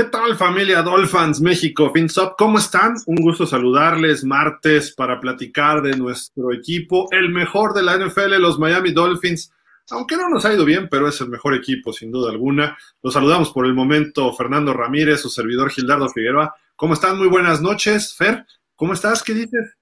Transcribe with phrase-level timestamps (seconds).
[0.00, 2.34] ¿Qué tal familia Dolphins México FinSop?
[2.38, 2.94] ¿Cómo están?
[3.04, 8.58] Un gusto saludarles martes para platicar de nuestro equipo, el mejor de la NFL, los
[8.58, 9.52] Miami Dolphins.
[9.90, 12.78] Aunque no nos ha ido bien, pero es el mejor equipo sin duda alguna.
[13.02, 16.54] Los saludamos por el momento Fernando Ramírez, su servidor Gildardo Figueroa.
[16.76, 17.18] ¿Cómo están?
[17.18, 18.14] Muy buenas noches.
[18.14, 18.46] Fer,
[18.76, 19.22] ¿cómo estás?
[19.22, 19.74] ¿Qué dices?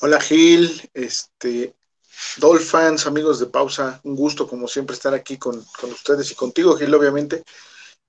[0.00, 1.74] Hola Gil, este,
[2.38, 6.78] Dolphins, amigos de pausa, un gusto como siempre estar aquí con, con ustedes y contigo
[6.78, 7.42] Gil, obviamente.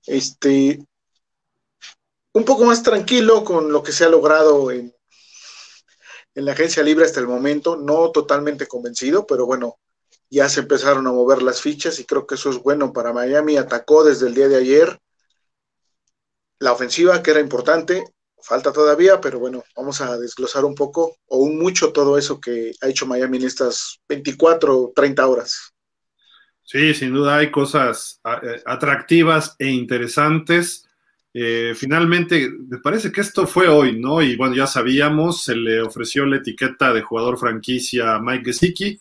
[0.06, 0.82] Este,
[2.34, 4.94] un poco más tranquilo con lo que se ha logrado en,
[6.34, 9.78] en la agencia libre hasta el momento, no totalmente convencido, pero bueno,
[10.30, 13.56] ya se empezaron a mover las fichas y creo que eso es bueno para Miami.
[13.56, 14.98] Atacó desde el día de ayer
[16.58, 18.04] la ofensiva, que era importante,
[18.42, 22.72] falta todavía, pero bueno, vamos a desglosar un poco o un mucho todo eso que
[22.80, 25.72] ha hecho Miami en estas 24 o 30 horas.
[26.64, 30.88] Sí, sin duda hay cosas eh, atractivas e interesantes.
[31.36, 34.22] Eh, finalmente, me parece que esto fue hoy, ¿no?
[34.22, 39.00] Y bueno, ya sabíamos, se le ofreció la etiqueta de jugador franquicia a Mike Gesicki,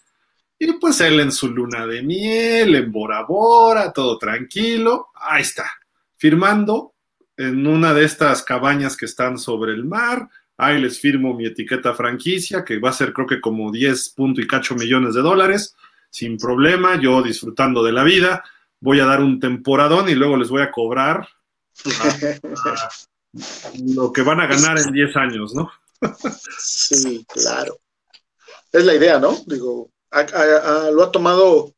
[0.58, 5.70] y pues él en su luna de miel, en Bora Bora, todo tranquilo, ahí está,
[6.16, 6.94] firmando
[7.38, 11.94] en una de estas cabañas que están sobre el mar, ahí les firmo mi etiqueta
[11.94, 15.76] franquicia, que va a ser creo que como 10 punto y cacho millones de dólares,
[16.10, 18.44] sin problema, yo disfrutando de la vida,
[18.80, 21.28] voy a dar un temporadón y luego les voy a cobrar
[23.96, 25.72] lo que van a ganar en 10 años, ¿no?
[26.60, 27.80] sí, claro.
[28.72, 29.38] Es la idea, ¿no?
[29.46, 29.92] Digo,
[30.92, 31.74] lo ha tomado,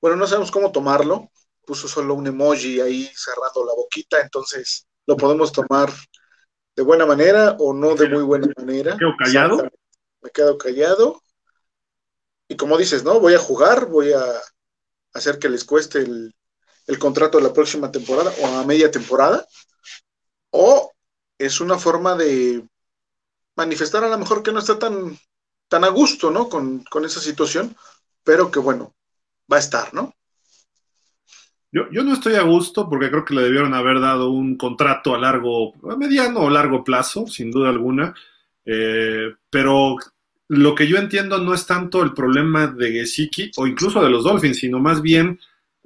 [0.00, 1.30] bueno, no sabemos cómo tomarlo,
[1.64, 5.92] puso solo un emoji ahí cerrando la boquita, entonces lo podemos tomar
[6.76, 8.92] de buena manera o no de muy buena manera.
[8.92, 9.70] ¿Me quedo callado?
[10.22, 11.22] Me quedo callado.
[12.48, 13.20] Y como dices, ¿no?
[13.20, 14.24] Voy a jugar, voy a
[15.12, 16.34] hacer que les cueste el,
[16.88, 19.46] el contrato de la próxima temporada o a media temporada,
[20.50, 20.90] o
[21.38, 22.64] es una forma de
[23.54, 25.16] manifestar a lo mejor que no está tan,
[25.68, 26.48] tan a gusto, ¿no?
[26.48, 27.76] Con, esa situación,
[28.24, 28.94] pero que bueno,
[29.52, 30.14] va a estar, ¿no?
[31.70, 35.14] Yo, yo, no estoy a gusto porque creo que le debieron haber dado un contrato
[35.14, 38.14] a largo, a mediano o largo plazo, sin duda alguna.
[38.64, 39.96] Eh, pero
[40.48, 44.24] lo que yo entiendo no es tanto el problema de Gesicki o incluso de los
[44.24, 45.38] Dolphins, sino más bien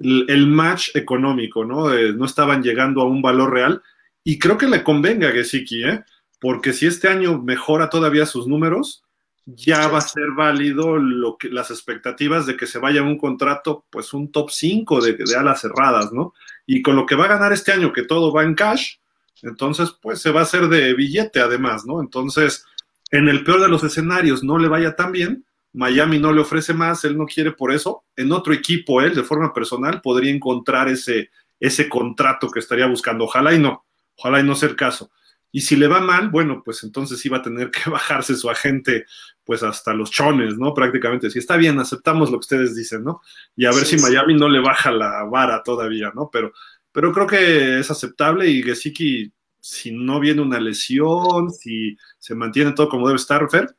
[0.03, 1.89] el match económico, ¿no?
[1.89, 3.81] no estaban llegando a un valor real.
[4.23, 6.03] Y creo que le convenga a Gesicki, ¿eh?
[6.39, 9.03] Porque si este año mejora todavía sus números,
[9.45, 13.85] ya va a ser válido lo que, las expectativas de que se vaya un contrato,
[13.89, 16.33] pues un top 5 de, de, alas cerradas, ¿no?
[16.65, 18.97] Y con lo que va a ganar este año, que todo va en cash,
[19.43, 22.01] entonces, pues se va a hacer de billete además, ¿no?
[22.01, 22.65] Entonces,
[23.11, 26.73] en el peor de los escenarios no le vaya tan bien, Miami no le ofrece
[26.73, 28.05] más, él no quiere por eso.
[28.15, 33.25] En otro equipo, él de forma personal podría encontrar ese, ese contrato que estaría buscando.
[33.25, 33.85] Ojalá y no,
[34.15, 35.11] ojalá y no sea el caso.
[35.55, 39.05] Y si le va mal, bueno, pues entonces va a tener que bajarse su agente,
[39.43, 40.73] pues hasta los chones, ¿no?
[40.73, 41.29] Prácticamente.
[41.29, 43.21] Si está bien, aceptamos lo que ustedes dicen, ¿no?
[43.55, 46.29] Y a ver si Miami no le baja la vara todavía, ¿no?
[46.31, 46.53] Pero,
[46.91, 52.73] pero creo que es aceptable y Gesicki, si no viene una lesión, si se mantiene
[52.73, 53.75] todo como debe estar, Fer,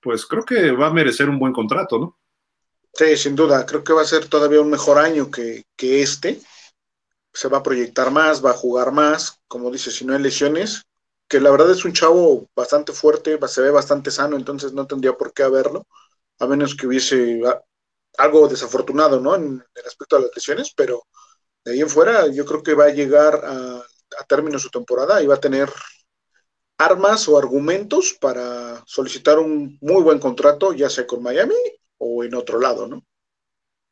[0.00, 2.18] pues creo que va a merecer un buen contrato, ¿no?
[2.92, 6.40] Sí, sin duda, creo que va a ser todavía un mejor año que, este.
[7.32, 10.82] Se va a proyectar más, va a jugar más, como dice, si no hay lesiones,
[11.28, 15.12] que la verdad es un chavo bastante fuerte, se ve bastante sano, entonces no tendría
[15.12, 15.86] por qué haberlo,
[16.40, 17.40] a menos que hubiese
[18.16, 19.36] algo desafortunado, ¿no?
[19.36, 21.02] En el aspecto de las lesiones, pero
[21.64, 23.76] de ahí en fuera yo creo que va a llegar a,
[24.18, 25.70] a término su temporada y va a tener
[26.78, 31.54] armas o argumentos para solicitar un muy buen contrato, ya sea con Miami
[31.98, 33.04] o en otro lado, ¿no?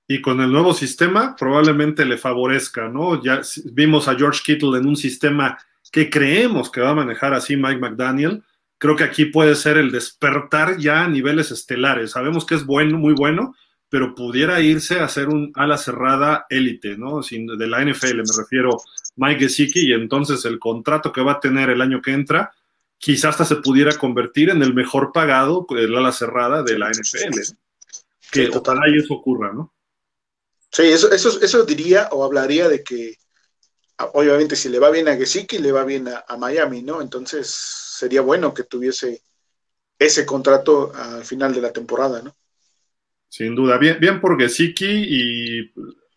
[0.08, 3.22] Y con el nuevo sistema probablemente le favorezca, ¿no?
[3.22, 3.40] Ya
[3.72, 5.58] vimos a George Kittle en un sistema
[5.90, 8.44] que creemos que va a manejar así Mike McDaniel.
[8.78, 12.12] Creo que aquí puede ser el despertar ya a niveles estelares.
[12.12, 13.56] Sabemos que es bueno, muy bueno,
[13.88, 17.24] pero pudiera irse a ser un ala cerrada élite, ¿no?
[17.24, 18.70] Sin, de la NFL me refiero
[19.16, 22.52] Mike Gesicki y entonces el contrato que va a tener el año que entra
[22.98, 27.40] quizás hasta se pudiera convertir en el mejor pagado el ala cerrada de la NFL.
[28.30, 29.72] Que sí, ojalá y eso ocurra, ¿no?
[30.70, 33.16] Sí, eso, eso, eso diría o hablaría de que,
[34.12, 37.00] obviamente, si le va bien a Gesicki, le va bien a, a, Miami, ¿no?
[37.00, 39.22] Entonces, sería bueno que tuviese
[39.98, 42.34] ese contrato al final de la temporada, ¿no?
[43.28, 45.72] Sin duda, bien, bien por Gesicki y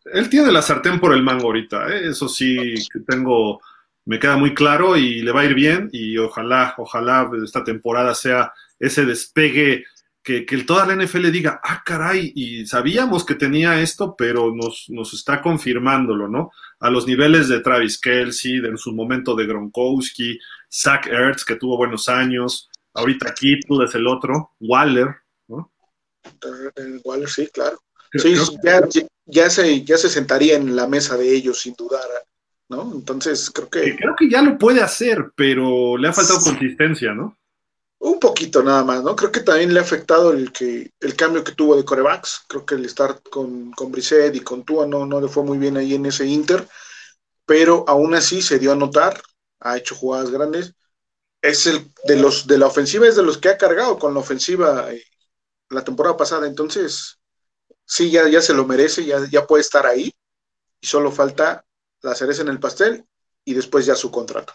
[0.05, 2.09] él tiene la sartén por el mango ahorita, ¿eh?
[2.09, 3.61] eso sí que tengo
[4.09, 8.15] me queda muy claro y le va a ir bien y ojalá, ojalá esta temporada
[8.15, 9.83] sea ese despegue
[10.23, 14.85] que, que toda la NFL diga, ah, caray, y sabíamos que tenía esto, pero nos,
[14.89, 16.49] nos está confirmándolo, ¿no?
[16.79, 20.39] A los niveles de Travis Kelsey, de, en su momento de Gronkowski,
[20.73, 25.17] Zach Ertz, que tuvo buenos años, ahorita Kittle es el otro, Waller,
[25.47, 25.71] ¿no?
[27.03, 27.79] Waller, sí, claro.
[28.11, 28.33] Sí,
[28.63, 28.81] ya,
[29.27, 32.01] ya, se, ya se sentaría en la mesa de ellos, sin dudar,
[32.69, 32.91] ¿no?
[32.93, 33.95] Entonces, creo que...
[33.95, 37.35] Creo que ya lo puede hacer, pero le ha faltado consistencia, ¿no?
[38.01, 39.15] Un poquito nada más, ¿no?
[39.15, 42.45] Creo que también le ha afectado el que el cambio que tuvo de corebacks.
[42.47, 45.57] Creo que el estar con, con Brissett y con Tua no, no le fue muy
[45.57, 46.65] bien ahí en ese Inter,
[47.45, 49.21] pero aún así se dio a notar,
[49.59, 50.75] ha hecho jugadas grandes.
[51.41, 54.21] Es el de los de la ofensiva, es de los que ha cargado con la
[54.21, 55.03] ofensiva eh,
[55.69, 56.47] la temporada pasada.
[56.47, 57.19] Entonces,
[57.85, 60.13] sí, ya, ya se lo merece, ya, ya puede estar ahí.
[60.81, 61.65] Y solo falta
[62.01, 63.05] la cereza en el pastel
[63.45, 64.53] y después ya su contrato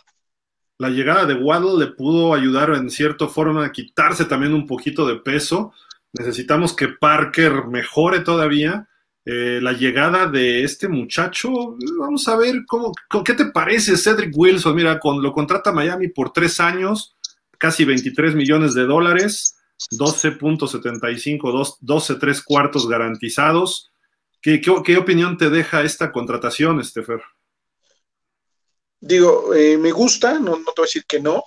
[0.79, 5.06] la llegada de Waddle le pudo ayudar en cierta forma a quitarse también un poquito
[5.06, 5.73] de peso.
[6.12, 8.88] Necesitamos que Parker mejore todavía.
[9.25, 12.93] Eh, la llegada de este muchacho, vamos a ver cómo,
[13.25, 14.76] ¿qué te parece Cedric Wilson?
[14.76, 17.17] Mira, con, lo contrata Miami por tres años,
[17.56, 19.56] casi 23 millones de dólares,
[19.93, 23.91] 12.75, 12, tres cuartos garantizados.
[24.43, 27.23] ¿Qué, ¿Qué, opinión te deja esta contratación, Estefer?
[29.06, 31.45] Digo, eh, me gusta, no, no te voy a decir que no.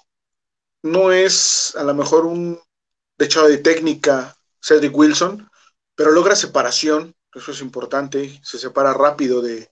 [0.84, 2.60] No es a lo mejor un
[3.18, 5.50] dechado de técnica Cedric Wilson,
[5.96, 9.72] pero logra separación, eso es importante, se separa rápido de,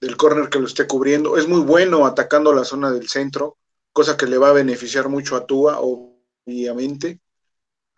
[0.00, 1.36] del corner que lo esté cubriendo.
[1.36, 3.58] Es muy bueno atacando la zona del centro,
[3.92, 7.20] cosa que le va a beneficiar mucho a Tua, obviamente.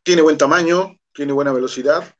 [0.02, 2.14] Tiene buen tamaño, tiene buena velocidad.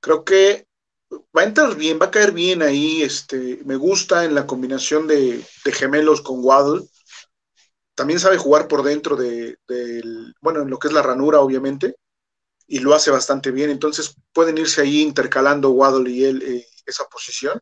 [0.00, 0.66] Creo que
[1.10, 3.02] va a entrar bien, va a caer bien ahí.
[3.02, 6.86] Este, me gusta en la combinación de, gemelos con Waddle.
[7.94, 9.58] También sabe jugar por dentro de,
[10.40, 11.96] bueno, en lo que es la ranura, obviamente,
[12.66, 13.70] y lo hace bastante bien.
[13.70, 17.60] Entonces pueden irse ahí intercalando Waddle y él eh, esa posición.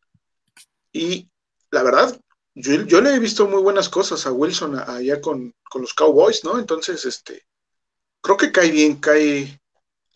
[0.92, 1.30] Y
[1.70, 2.18] la verdad,
[2.54, 6.58] yo, le he visto muy buenas cosas a Wilson allá con, con, los Cowboys, ¿no?
[6.58, 7.46] Entonces, este,
[8.20, 9.60] creo que cae bien, cae,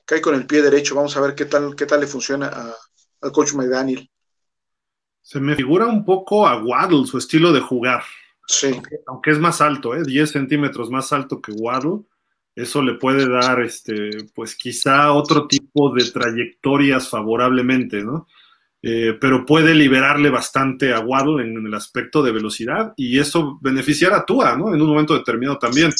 [0.06, 0.94] cae con el pie derecho.
[0.94, 2.76] Vamos a ver qué tal, qué tal le funciona a,
[3.20, 4.08] al coach McDaniel.
[5.22, 8.02] Se me figura un poco a Waddle, su estilo de jugar.
[8.46, 8.80] Sí.
[9.06, 10.02] Aunque, es más alto, ¿eh?
[10.04, 12.00] 10 centímetros más alto que Waddle,
[12.54, 18.26] eso le puede dar, este, pues quizá otro tipo de trayectorias favorablemente, ¿no?
[18.82, 24.18] Eh, pero puede liberarle bastante a Waddle en, el aspecto de velocidad y eso beneficiará
[24.18, 24.74] a Tua, ¿no?
[24.74, 25.92] En un momento determinado también,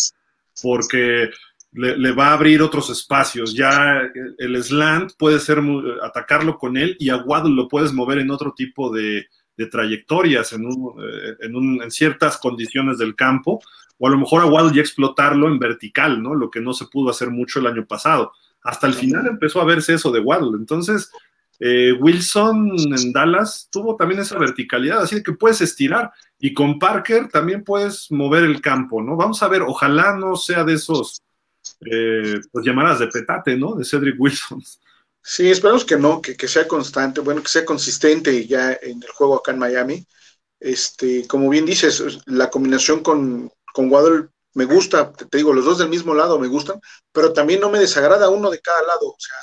[0.63, 1.31] porque
[1.73, 3.55] le, va a abrir otros espacios.
[3.55, 4.03] Ya
[4.39, 5.61] el slant puede ser
[6.03, 9.27] atacarlo con él y a Waddle lo puedes mover en otro tipo de,
[9.71, 13.61] trayectorias, en, eh, en, en, ciertas condiciones del campo,
[13.99, 16.35] o a lo mejor a Waddle ya explotarlo en vertical, ¿no?
[16.35, 18.33] Lo que no se pudo hacer mucho el año pasado.
[18.63, 20.57] Hasta el final empezó a verse eso de Waddle.
[20.59, 21.11] Entonces,
[21.59, 26.11] eh, Wilson en Dallas tuvo también esa verticalidad, así que puedes estirar.
[26.39, 29.15] Y con Parker también puedes mover el campo, ¿no?
[29.15, 31.21] Vamos a ver, ojalá no sea de esos
[31.81, 33.75] eh, pues llamadas de petate, ¿no?
[33.75, 34.63] De Cedric Wilson.
[35.23, 39.37] Sí, esperamos que no, que, sea constante, bueno, que sea consistente ya en el juego
[39.37, 40.07] acá en Miami.
[40.59, 45.79] Este, como bien dices, la combinación con, con Waddle me gusta, te digo, los dos
[45.79, 46.81] del mismo lado me gustan,
[47.13, 49.37] pero también no me desagrada uno de cada lado, o sea,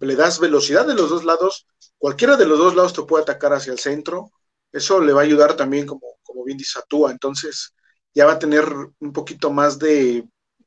[0.00, 1.66] le das velocidad de los dos lados,
[1.98, 4.30] cualquiera de los dos lados te puede atacar hacia el centro,
[4.70, 7.74] eso le va a ayudar también, como, como bien dice Atúa, entonces
[8.14, 8.64] ya va a tener
[9.00, 10.24] un poquito más de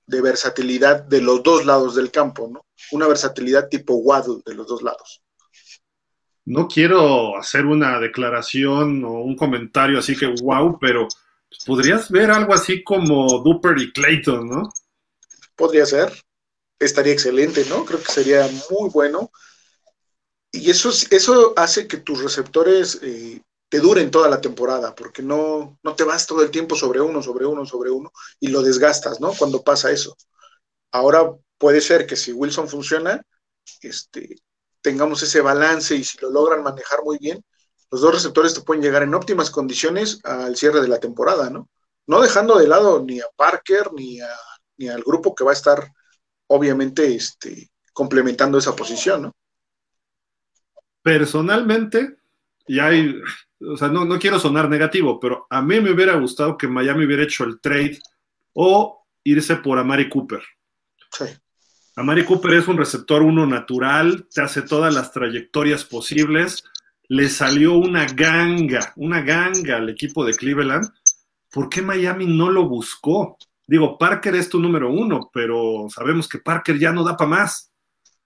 [0.10, 2.66] de versatilidad de los dos lados del campo, ¿no?
[2.92, 5.22] Una versatilidad tipo Waddle de los dos lados.
[6.46, 11.08] No quiero hacer una declaración o un comentario así que wow, pero
[11.64, 14.74] podrías ver algo así como Duper y Clayton, ¿no?
[15.56, 16.12] Podría ser.
[16.80, 17.86] Estaría excelente, ¿no?
[17.86, 19.32] Creo que sería muy bueno.
[20.52, 25.78] Y eso, eso hace que tus receptores eh, te duren toda la temporada, porque no,
[25.84, 29.22] no te vas todo el tiempo sobre uno, sobre uno, sobre uno, y lo desgastas,
[29.22, 29.32] ¿no?
[29.34, 30.18] Cuando pasa eso.
[30.92, 33.22] Ahora puede ser que si Wilson funciona,
[33.82, 34.38] este,
[34.82, 37.44] tengamos ese balance y si lo logran manejar muy bien,
[37.92, 41.70] los dos receptores te pueden llegar en óptimas condiciones al cierre de la temporada, ¿no?
[42.08, 44.30] No dejando de lado ni a Parker ni, a,
[44.78, 45.92] ni al grupo que va a estar,
[46.48, 49.36] obviamente, este, complementando esa posición, ¿no?
[51.02, 52.19] Personalmente,
[52.70, 53.20] y hay,
[53.62, 57.04] o sea, no, no, quiero sonar negativo, pero a mí me hubiera gustado que Miami
[57.04, 57.98] hubiera hecho el trade
[58.54, 60.44] o irse por Amari Cooper.
[61.12, 61.26] Sí.
[61.96, 66.64] Amari Cooper es un receptor uno natural, te hace todas las trayectorias posibles.
[67.08, 70.88] Le salió una ganga, una ganga al equipo de Cleveland.
[71.52, 73.36] ¿Por qué Miami no lo buscó?
[73.66, 77.72] Digo, Parker es tu número uno, pero sabemos que Parker ya no da para más.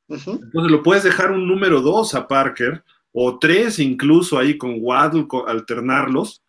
[0.09, 5.27] Entonces lo puedes dejar un número dos a Parker, o tres incluso ahí con Waddle,
[5.47, 6.41] alternarlos.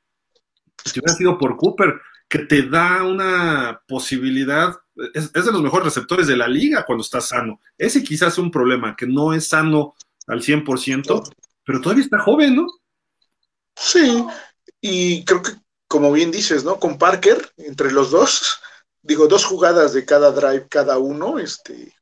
[0.85, 4.75] Si hubiera sido por Cooper, que te da una posibilidad,
[5.13, 7.61] es, de los mejores receptores de la liga cuando está sano.
[7.79, 9.95] Ese quizás es un problema, que no es sano
[10.27, 11.23] al 100%,
[11.65, 12.67] pero todavía está joven, ¿no?
[13.77, 14.25] Sí,
[14.81, 15.53] y creo que,
[15.87, 16.79] como bien dices, ¿no?
[16.79, 18.61] Con Parker, entre los dos,
[19.03, 21.95] digo, dos jugadas de cada drive cada uno, este,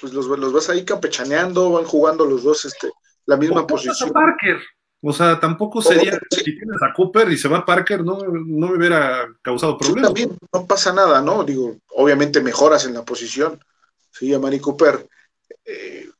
[0.00, 2.90] pues los, los vas ahí campechaneando, van jugando los dos este,
[3.26, 4.10] la misma posición.
[4.10, 4.60] Parker.
[5.02, 8.76] O sea, tampoco sería, si tienes a Cooper y se va Parker, no, no me
[8.76, 10.08] hubiera causado problemas.
[10.08, 11.42] también no pasa nada, ¿no?
[11.42, 13.58] Digo, obviamente mejoras en la posición.
[14.10, 15.08] Sí, a Mari Cooper
[15.64, 16.10] eh,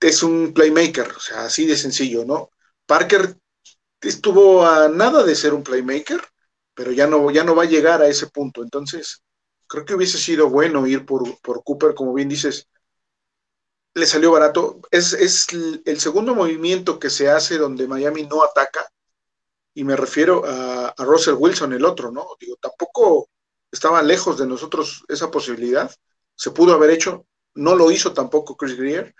[0.00, 2.50] es un playmaker, o sea, así de sencillo, ¿no?
[2.86, 3.36] Parker
[4.00, 6.20] estuvo a nada de ser un playmaker,
[6.74, 8.62] pero ya no, ya no va a llegar a ese punto.
[8.62, 9.22] Entonces,
[9.66, 12.68] creo que hubiese sido bueno ir por, por Cooper, como bien dices,
[13.94, 14.80] le salió barato.
[14.90, 15.46] Es, es,
[15.84, 18.88] el segundo movimiento que se hace donde Miami no ataca,
[19.74, 22.26] y me refiero a, a, Russell Wilson, el otro, ¿no?
[22.38, 23.28] Digo, tampoco
[23.72, 25.92] estaba lejos de nosotros esa posibilidad.
[26.36, 29.14] Se pudo haber hecho, no lo hizo tampoco Chris Greer.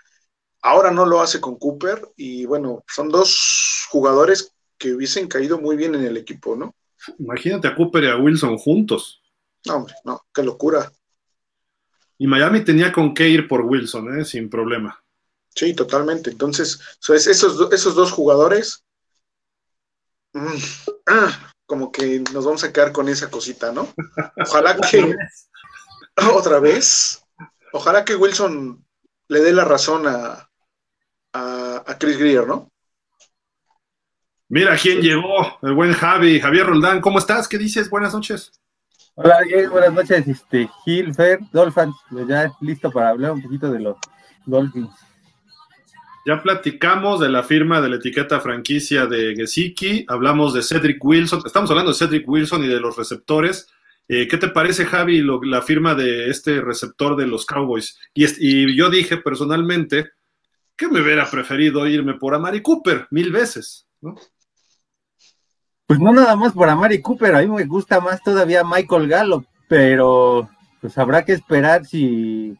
[0.61, 5.75] Ahora no lo hace con Cooper, y bueno, son dos jugadores que hubiesen caído muy
[5.75, 6.73] bien en el equipo, ¿no?
[7.19, 9.21] Imagínate a Cooper y a Wilson juntos.
[9.65, 10.91] No, hombre, no, qué locura.
[12.17, 14.25] Y Miami tenía con qué ir por Wilson, ¿eh?
[14.25, 15.03] sin problema.
[15.53, 16.31] Sí, totalmente.
[16.31, 18.83] Entonces, esos, esos dos jugadores,
[20.33, 20.57] mm,
[21.07, 23.93] ah, como que nos vamos a quedar con esa cosita, ¿no?
[24.37, 25.15] Ojalá que
[26.33, 27.23] otra vez,
[27.73, 28.85] ojalá que Wilson
[29.27, 30.49] le dé la razón a,
[31.33, 32.71] a, a Chris Greer, ¿no?
[34.47, 37.47] Mira quién llegó, el buen Javi, Javier Roldán, ¿cómo estás?
[37.47, 37.89] ¿Qué dices?
[37.89, 38.51] Buenas noches.
[39.17, 39.37] Hola,
[39.71, 41.13] buenas noches, este, Gil,
[41.53, 43.95] Dolphins, pues ya listo para hablar un poquito de los
[44.45, 44.89] Dolphins.
[46.25, 51.43] Ya platicamos de la firma de la etiqueta franquicia de Gesicki, hablamos de Cedric Wilson,
[51.45, 53.69] estamos hablando de Cedric Wilson y de los receptores.
[54.09, 57.97] Eh, ¿Qué te parece, Javi, la firma de este receptor de los Cowboys?
[58.13, 60.09] Y, y, yo dije personalmente
[60.75, 64.15] que me hubiera preferido irme por Amari Cooper mil veces, ¿no?
[65.87, 69.45] Pues no nada más por Amari Cooper, a mí me gusta más todavía Michael Gallo,
[69.67, 70.49] pero
[70.81, 72.57] pues habrá que esperar si,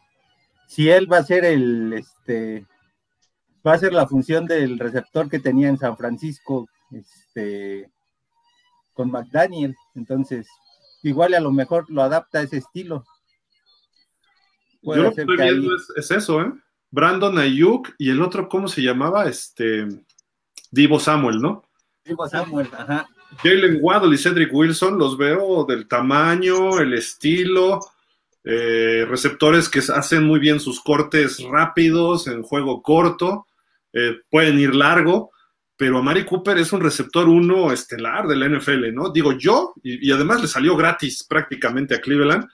[0.68, 2.66] si él va a ser el, este,
[3.66, 7.90] va a ser la función del receptor que tenía en San Francisco, este,
[8.94, 9.74] con McDaniel.
[9.96, 10.46] Entonces,
[11.02, 13.04] igual a lo mejor lo adapta a ese estilo.
[14.82, 16.52] Yo lo que estoy viendo es, eso, ¿eh?
[16.92, 19.26] Brandon Ayuk y el otro, ¿cómo se llamaba?
[19.26, 19.86] Este,
[20.70, 21.64] Divo Samuel, ¿no?
[22.04, 23.08] Divo Samuel, ajá.
[23.42, 27.80] Jalen Waddle y Cedric Wilson los veo del tamaño, el estilo,
[28.44, 33.46] eh, receptores que hacen muy bien sus cortes rápidos en juego corto,
[33.92, 35.32] eh, pueden ir largo,
[35.76, 39.10] pero Amari Cooper es un receptor uno estelar de la NFL, ¿no?
[39.10, 42.48] Digo yo, y, además le salió gratis prácticamente a Cleveland.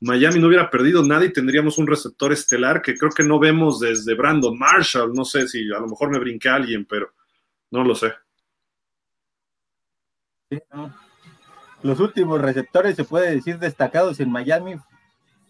[0.00, 3.80] Miami no hubiera perdido nada y tendríamos un receptor estelar que creo que no vemos
[3.80, 5.12] desde Brandon Marshall.
[5.12, 7.12] No sé si a lo mejor me brinqué alguien, pero
[7.70, 8.12] no lo sé.
[11.82, 14.76] Los últimos receptores, se puede decir, destacados en Miami,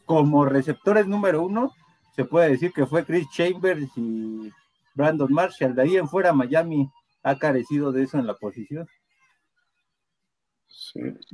[0.04, 1.72] como receptores número uno,
[2.14, 4.50] se puede decir que fue Chris Chambers y
[4.94, 5.74] Brandon Marshall.
[5.74, 6.90] De ahí en fuera, Miami
[7.22, 8.88] ha carecido de eso en la posición.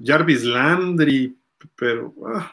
[0.02, 1.38] Jarvis Landry,
[1.76, 2.52] pero ah,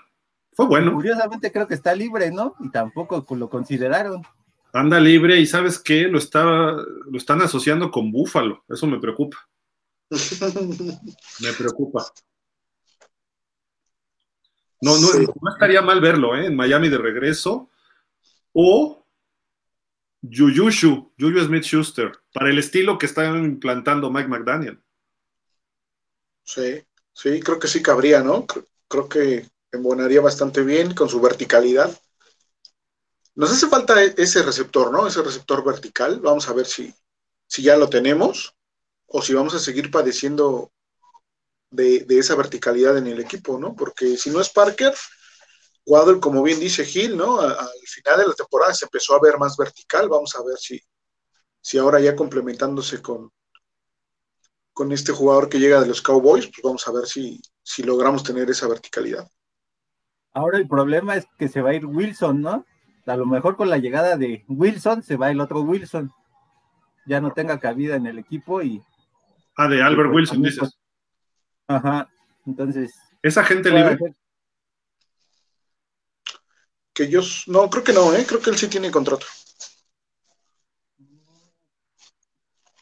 [0.53, 0.93] fue bueno.
[0.93, 2.55] Curiosamente creo que está libre, ¿no?
[2.59, 4.21] Y tampoco lo consideraron.
[4.73, 9.37] Anda libre y sabes qué, lo, está, lo están asociando con Búfalo, eso me preocupa.
[11.39, 12.05] Me preocupa.
[14.81, 16.47] No, no, no, estaría mal verlo, ¿eh?
[16.47, 17.69] En Miami de regreso.
[18.53, 19.05] O
[20.21, 24.81] Yuyushu, Juju Smith Schuster, para el estilo que está implantando Mike McDaniel.
[26.43, 28.45] Sí, sí, creo que sí cabría, ¿no?
[28.87, 31.97] Creo, que embonaría bastante bien con su verticalidad.
[33.35, 35.07] Nos hace falta e-, ese receptor, ¿no?
[35.07, 36.19] Ese receptor vertical.
[36.19, 36.93] Vamos a ver si,
[37.47, 38.53] si ya lo tenemos
[39.13, 40.71] o si vamos a seguir padeciendo
[41.69, 43.75] de, esa verticalidad en el equipo, ¿no?
[43.75, 44.93] Porque si no es Parker,
[45.85, 47.41] Waddle, como bien dice Gil, ¿no?
[47.41, 50.07] al final de la temporada se empezó a ver más vertical.
[50.07, 50.79] Vamos a ver si,
[51.59, 53.31] si ahora ya complementándose con,
[54.73, 58.23] con este jugador que llega de los Cowboys, pues vamos a ver si, si logramos
[58.23, 59.27] tener esa verticalidad.
[60.33, 62.65] Ahora el problema es que se va a ir Wilson, ¿no?
[63.05, 66.11] A lo mejor con la llegada de Wilson se va el otro Wilson.
[67.07, 68.81] Ya no tenga cabida en el equipo y
[69.55, 70.77] Ah, de Albert Wilson, dices.
[71.67, 72.09] Ajá,
[72.45, 72.93] entonces.
[73.21, 73.97] ¿Esa gente libre?
[76.93, 78.25] Que yo, no, creo que no, ¿eh?
[78.27, 79.25] creo que él sí tiene contrato.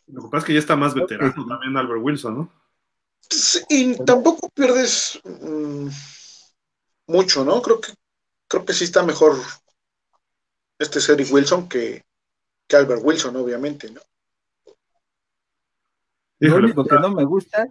[0.07, 2.59] Lo que pasa es que ya está más veterano también Albert Wilson, ¿no?
[3.69, 5.87] y tampoco pierdes mm,
[7.07, 7.61] mucho, ¿no?
[7.61, 7.93] Creo que
[8.47, 9.37] creo que sí está mejor
[10.79, 12.03] este Cedric Wilson que,
[12.67, 14.01] que Albert Wilson, obviamente, ¿no?
[16.39, 17.67] Lo único que no me gusta,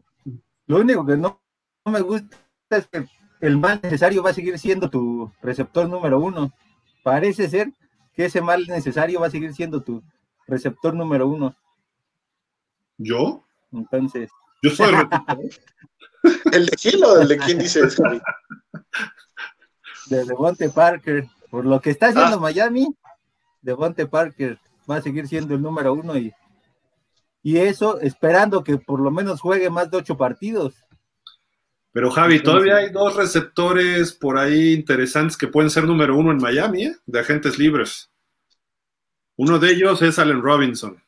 [0.66, 1.40] lo único que no,
[1.86, 2.36] me gusta
[2.70, 3.06] es que
[3.40, 6.52] el mal necesario va a seguir siendo tu receptor número uno.
[7.02, 7.72] Parece ser
[8.14, 10.02] que ese mal necesario va a seguir siendo tu
[10.46, 11.56] receptor número uno.
[12.98, 13.44] ¿Yo?
[13.72, 14.30] Entonces.
[14.62, 14.92] Yo soy
[16.52, 17.96] el de quién o el de quién dices,
[20.10, 21.26] De Devonte Parker.
[21.50, 22.40] Por lo que está haciendo ah.
[22.40, 22.94] Miami,
[23.62, 24.58] Devonte Parker
[24.90, 26.34] va a seguir siendo el número uno y
[27.42, 30.74] y eso esperando que por lo menos juegue más de ocho partidos.
[31.92, 36.38] Pero Javi, todavía hay dos receptores por ahí interesantes que pueden ser número uno en
[36.38, 36.96] Miami, ¿eh?
[37.06, 38.10] de agentes libres.
[39.36, 41.02] Uno de ellos es Allen Robinson,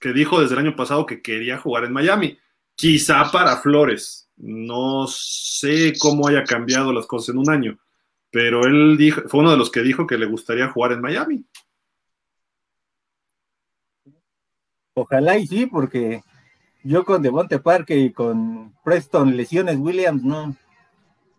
[0.00, 2.38] que dijo desde el año pasado que quería jugar en Miami,
[2.74, 4.28] quizá para Flores.
[4.36, 7.78] No sé cómo haya cambiado las cosas en un año,
[8.30, 11.44] pero él dijo, fue uno de los que dijo que le gustaría jugar en Miami.
[14.94, 16.22] Ojalá y sí, porque
[16.84, 20.56] yo con Devonte Parker y con Preston Lesiones Williams, no.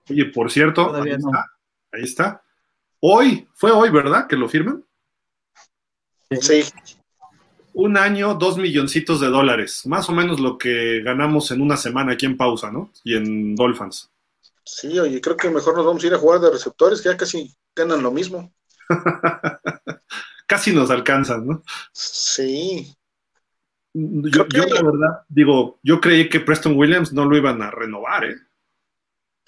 [0.09, 1.51] Oye, por cierto, ahí, está,
[1.91, 2.43] ahí está.
[2.99, 4.27] Hoy, fue hoy, ¿verdad?
[4.27, 4.83] Que lo firman.
[6.41, 6.63] Sí.
[7.73, 12.13] Un año, dos milloncitos de dólares, más o menos lo que ganamos en una semana
[12.13, 12.91] aquí en pausa, ¿no?
[13.03, 14.11] Y en Dolphins.
[14.63, 17.17] Sí, oye, creo que mejor nos vamos a ir a jugar de receptores, que ya
[17.17, 18.51] casi ganan lo mismo.
[20.47, 21.63] casi nos alcanzan, ¿no?
[21.91, 22.95] Sí.
[23.97, 28.35] Yo, la verdad, digo, yo creí que Preston Williams no lo iban a renovar, ¿eh?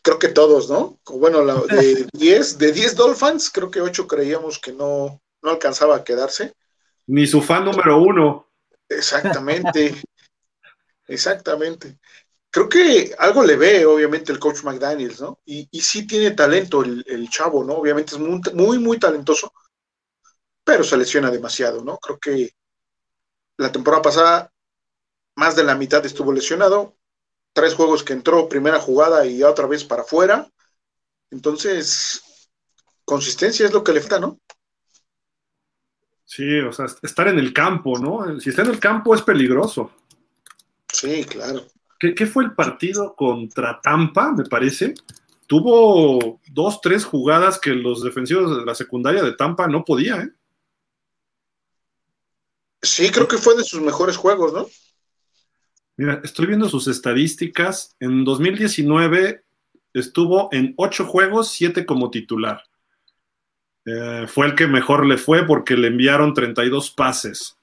[0.02, 1.00] Creo que todos, ¿no?
[1.06, 6.04] Bueno, de 10 de 10 Dolphins, creo que 8 creíamos que no, no alcanzaba a
[6.06, 6.54] quedarse.
[7.08, 8.48] Ni su fan número uno.
[8.88, 10.02] Exactamente.
[11.08, 12.00] Exactamente.
[12.50, 15.40] Creo que algo le ve, obviamente, el coach McDaniels, ¿no?
[15.44, 17.74] Y, y sí tiene talento el, el, chavo, ¿no?
[17.74, 19.52] Obviamente es muy, muy, muy talentoso,
[20.64, 21.98] pero se lesiona demasiado, ¿no?
[21.98, 22.57] Creo que
[23.58, 24.54] la temporada pasada
[25.36, 26.96] más de la mitad estuvo lesionado,
[27.54, 30.50] tres juegos que entró, primera jugada y otra vez para afuera.
[31.30, 32.50] Entonces,
[33.06, 34.40] consistencia es lo que le falta, ¿no?
[36.26, 38.40] Sí, o sea, estar en el campo, ¿no?
[38.40, 39.92] Si está en el campo es peligroso.
[40.92, 41.66] Sí, claro.
[42.00, 44.94] ¿Qué, fue el partido contra Tampa, me parece?
[45.48, 50.32] Tuvo dos, tres jugadas que los defensivos de la secundaria de Tampa no podían, ¿eh?
[52.88, 54.68] Sí, creo que fue de sus mejores juegos, ¿no?
[55.98, 57.96] Mira, estoy viendo sus estadísticas.
[58.00, 59.44] En 2019
[59.94, 62.64] estuvo en ocho juegos, siete como titular.
[63.86, 67.58] Eh, fue el que mejor le fue porque le enviaron 32 pases.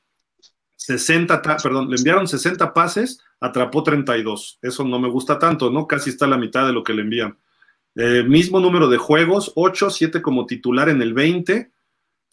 [0.77, 4.59] 60, perdón, le enviaron 60 pases, atrapó 32.
[4.61, 5.87] Eso no me gusta tanto, ¿no?
[5.87, 7.39] Casi está la mitad de lo que le envían.
[7.95, 11.71] Eh, mismo número de juegos, 8, 7 como titular en el 20,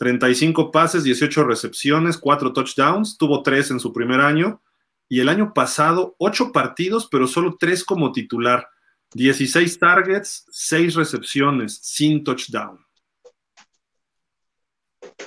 [0.02, 4.60] 35 pases, 18 recepciones, 4 touchdowns, tuvo 3 en su primer año.
[5.08, 8.68] Y el año pasado, 8 partidos, pero solo 3 como titular.
[9.14, 12.84] 16 targets, 6 recepciones, sin touchdown.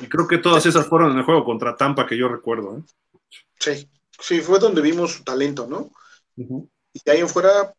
[0.01, 2.79] Y creo que todas esas fueron en el juego contra Tampa que yo recuerdo.
[2.79, 2.83] ¿eh?
[3.61, 5.93] Sí, sí, fue donde vimos su talento, ¿no?
[6.37, 7.73] Y de ahí en fuera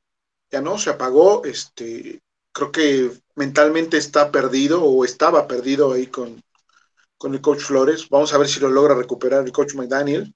[0.49, 1.43] ya no, se apagó.
[1.43, 2.21] Este,
[2.53, 6.41] creo que mentalmente está perdido o estaba perdido ahí con,
[7.17, 8.09] con el coach Flores.
[8.09, 10.33] Vamos a ver si lo logra recuperar el coach McDaniel,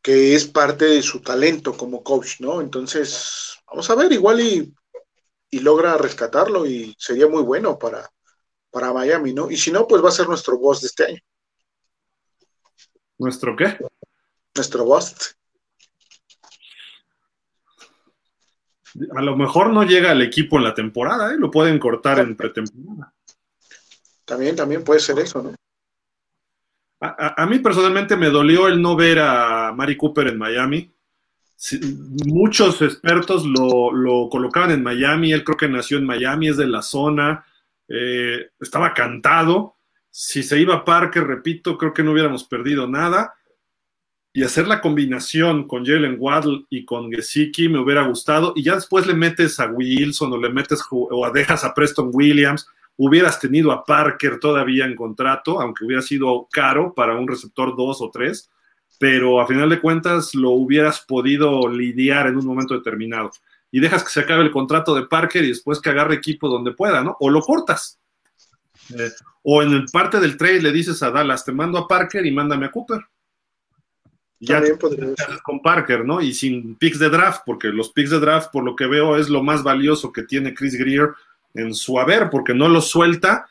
[0.00, 2.60] que es parte de su talento como coach, ¿no?
[2.60, 4.74] Entonces, vamos a ver, igual y,
[5.60, 8.08] logra rescatarlo y sería muy bueno para,
[8.70, 9.50] para Miami, ¿no?
[9.50, 11.20] Y si no, pues va a ser nuestro boss de este año.
[13.18, 13.78] ¿Nuestro qué?
[14.54, 15.36] Nuestro boss.
[19.14, 21.36] A lo mejor no llega al equipo en la temporada, ¿eh?
[21.38, 23.14] Lo pueden cortar en pretemporada.
[24.24, 25.54] También, también puede ser eso, ¿no?
[27.04, 30.94] A, mí personalmente me dolió el no ver a Mari Cooper en Miami.
[32.26, 36.80] muchos expertos lo, colocaban en Miami, él creo que nació en Miami, es de la
[36.80, 37.44] zona,
[37.88, 39.78] eh, estaba cantado.
[40.10, 43.34] Si se iba a Parker, repito, creo que no hubiéramos perdido nada.
[44.32, 48.52] Y hacer la combinación con Jalen Waddle y con Gesicki me hubiera gustado.
[48.54, 52.66] Y ya después le metes a Wilson o le metes o dejas a Preston Williams
[53.04, 58.00] hubieras tenido a Parker todavía en contrato, aunque hubiera sido caro para un receptor 2
[58.00, 58.48] o 3,
[59.00, 63.32] pero a final de cuentas lo hubieras podido lidiar en un momento determinado.
[63.72, 66.74] Y dejas que se acabe el contrato de Parker y después que agarre equipo donde
[66.74, 67.16] pueda, ¿no?
[67.18, 67.98] O lo cortas.
[68.96, 69.10] Eh,
[69.42, 72.30] o en el parte del trade le dices a Dallas, te mando a Parker y
[72.30, 73.00] mándame a Cooper.
[74.38, 74.62] ya
[75.42, 76.20] con Parker, ¿no?
[76.20, 79.28] Y sin picks de draft, porque los picks de draft, por lo que veo, es
[79.28, 81.10] lo más valioso que tiene Chris Greer
[81.54, 83.48] en su haber, porque no lo suelta,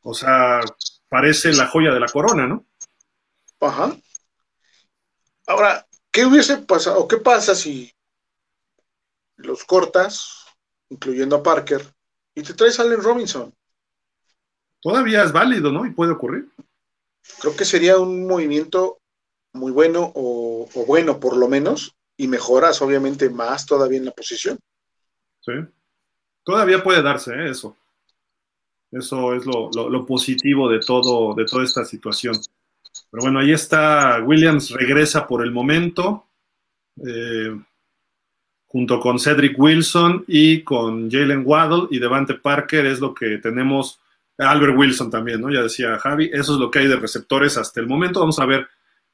[0.00, 0.60] o sea,
[1.08, 2.66] parece la joya de la corona, ¿no?
[3.60, 3.96] Ajá.
[5.46, 7.06] Ahora, ¿qué hubiese pasado?
[7.06, 7.92] ¿Qué pasa si
[9.36, 10.46] los cortas,
[10.88, 11.82] incluyendo a Parker,
[12.34, 13.54] y te traes a Allen Robinson?
[14.80, 15.86] Todavía es válido, ¿no?
[15.86, 16.50] Y puede ocurrir.
[17.40, 18.98] Creo que sería un movimiento
[19.52, 24.58] muy bueno o, bueno por lo menos, y mejoras obviamente más todavía en la posición.
[25.40, 25.52] Sí.
[26.44, 27.50] Todavía puede darse ¿eh?
[27.50, 27.76] eso.
[28.90, 32.34] Eso es lo, positivo de todo, de toda esta situación.
[33.10, 34.22] Pero bueno, ahí está.
[34.22, 36.26] Williams regresa por el momento.
[37.02, 37.58] Eh,
[38.66, 44.00] junto con Cedric Wilson y con Jalen Waddle y Devante Parker es lo que tenemos.
[44.38, 45.50] Albert Wilson también, ¿no?
[45.50, 48.20] Ya decía Javi, eso es lo que hay de receptores hasta el momento.
[48.20, 48.68] Vamos a ver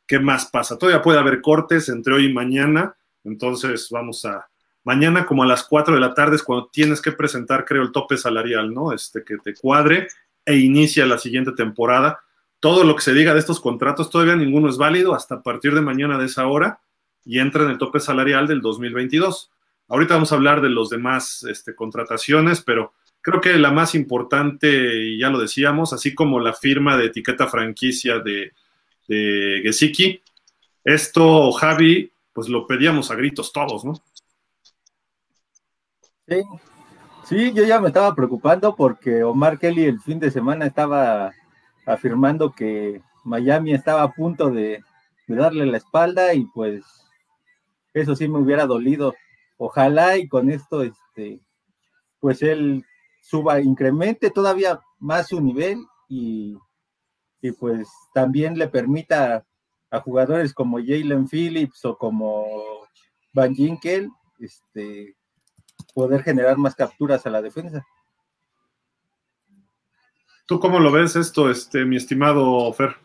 [0.06, 0.78] qué más pasa.
[0.78, 4.48] Todavía puede haber cortes entre hoy y mañana, entonces vamos a,
[4.84, 7.92] mañana como a las 4 de la tarde es cuando tienes que presentar, creo, el
[7.92, 8.92] tope salarial, ¿no?
[8.92, 10.08] Este, que te cuadre
[10.44, 12.20] e inicia la siguiente temporada.
[12.60, 15.80] Todo lo que se diga de estos contratos, todavía ninguno es válido hasta partir de
[15.80, 16.80] mañana de esa hora
[17.24, 19.50] y entra en el tope salarial del 2022.
[19.88, 24.68] Ahorita vamos a hablar de los demás este, contrataciones, pero creo que la más importante,
[25.02, 28.52] y ya lo decíamos, así como la firma de etiqueta franquicia de,
[29.06, 30.22] de Gesicki.
[30.84, 34.00] Esto, Javi, pues lo pedíamos a gritos todos, ¿no?
[36.28, 36.42] Sí,
[37.24, 41.32] sí, yo ya me estaba preocupando porque Omar Kelly el fin de semana estaba
[41.86, 44.82] afirmando que Miami estaba a punto de,
[45.26, 46.84] darle la espalda y pues
[47.94, 49.14] eso sí me hubiera dolido.
[49.56, 51.40] Ojalá y con esto, este,
[52.20, 52.84] pues él
[53.22, 56.56] suba, incremente todavía más su nivel y
[57.40, 59.44] y pues también le permita
[59.90, 62.46] a jugadores como Jalen Phillips o como
[63.32, 65.16] Van Ginkel este,
[65.98, 67.84] poder generar más capturas a la defensa.
[70.46, 72.96] ¿Tú cómo lo ves esto, este, mi estimado Fer?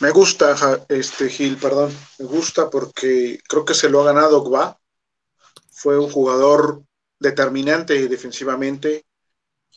[0.00, 0.56] Me gusta,
[0.88, 4.80] este Gil, perdón, me gusta porque creo que se lo ha ganado Gba.
[5.70, 6.82] Fue un jugador
[7.20, 9.04] determinante defensivamente,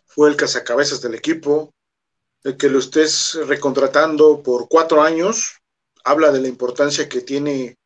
[0.06, 1.74] fue el cazacabezas del equipo,
[2.46, 5.60] el que lo estés recontratando por cuatro años
[6.06, 7.79] habla de la importancia que tiene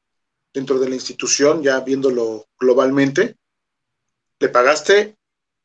[0.53, 3.37] dentro de la institución, ya viéndolo globalmente.
[4.39, 5.17] Le pagaste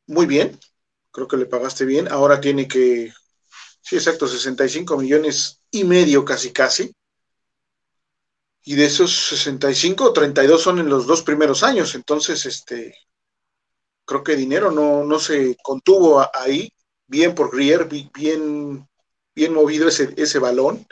[0.07, 0.59] muy bien,
[1.11, 3.13] creo que le pagaste bien, ahora tiene que,
[3.81, 6.91] sí, exacto, 65 millones y medio casi casi.
[8.63, 12.95] Y de esos 65, 32 son en los dos primeros años, entonces, este,
[14.05, 16.71] creo que dinero no, no se contuvo ahí
[17.07, 18.87] bien por Grier, bien,
[19.35, 20.85] bien movido ese, ese balón.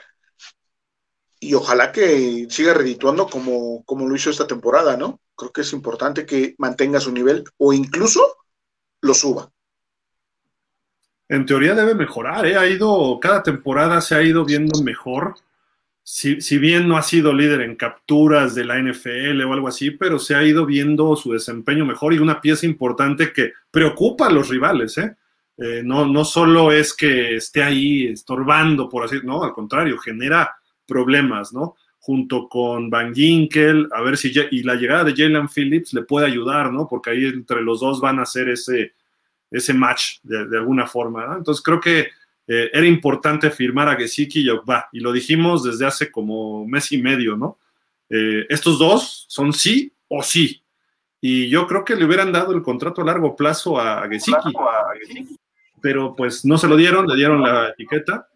[1.40, 5.20] Y ojalá que siga redituando como, como lo hizo esta temporada, ¿no?
[5.36, 8.38] Creo que es importante que mantenga su nivel o incluso
[9.00, 9.50] lo suba.
[11.28, 12.56] En teoría debe mejorar, ¿eh?
[12.56, 15.34] Ha ido, cada temporada se ha ido viendo mejor.
[16.02, 19.90] Si, si, bien no ha sido líder en capturas de la NFL o algo así,
[19.90, 24.30] pero se ha ido viendo su desempeño mejor y una pieza importante que preocupa a
[24.30, 25.16] los rivales, ¿eh?
[25.58, 30.56] Eh, no, no solo es que esté ahí estorbando, por así no, al contrario, genera
[30.88, 31.76] problemas, ¿no?
[32.00, 36.26] Junto con Van Ginkel, a ver si y la llegada de Jalen Phillips le puede
[36.26, 36.88] ayudar, ¿no?
[36.88, 38.94] Porque ahí entre los dos van a hacer ese,
[39.50, 41.36] ese match de, alguna forma, ¿no?
[41.36, 42.08] Entonces creo que
[42.46, 46.90] eh, era importante firmar a Gesicki y Ogba, y lo dijimos desde hace como mes
[46.92, 47.58] y medio, ¿no?
[48.08, 50.62] Eh, estos dos son sí o sí,
[51.20, 54.52] y yo creo que le hubieran dado el contrato a largo plazo a Gesicki
[55.80, 58.28] pero pues no se lo dieron, le dieron la etiqueta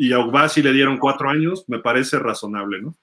[0.00, 2.94] y a Ubasi le dieron cuatro años, me parece razonable, ¿no?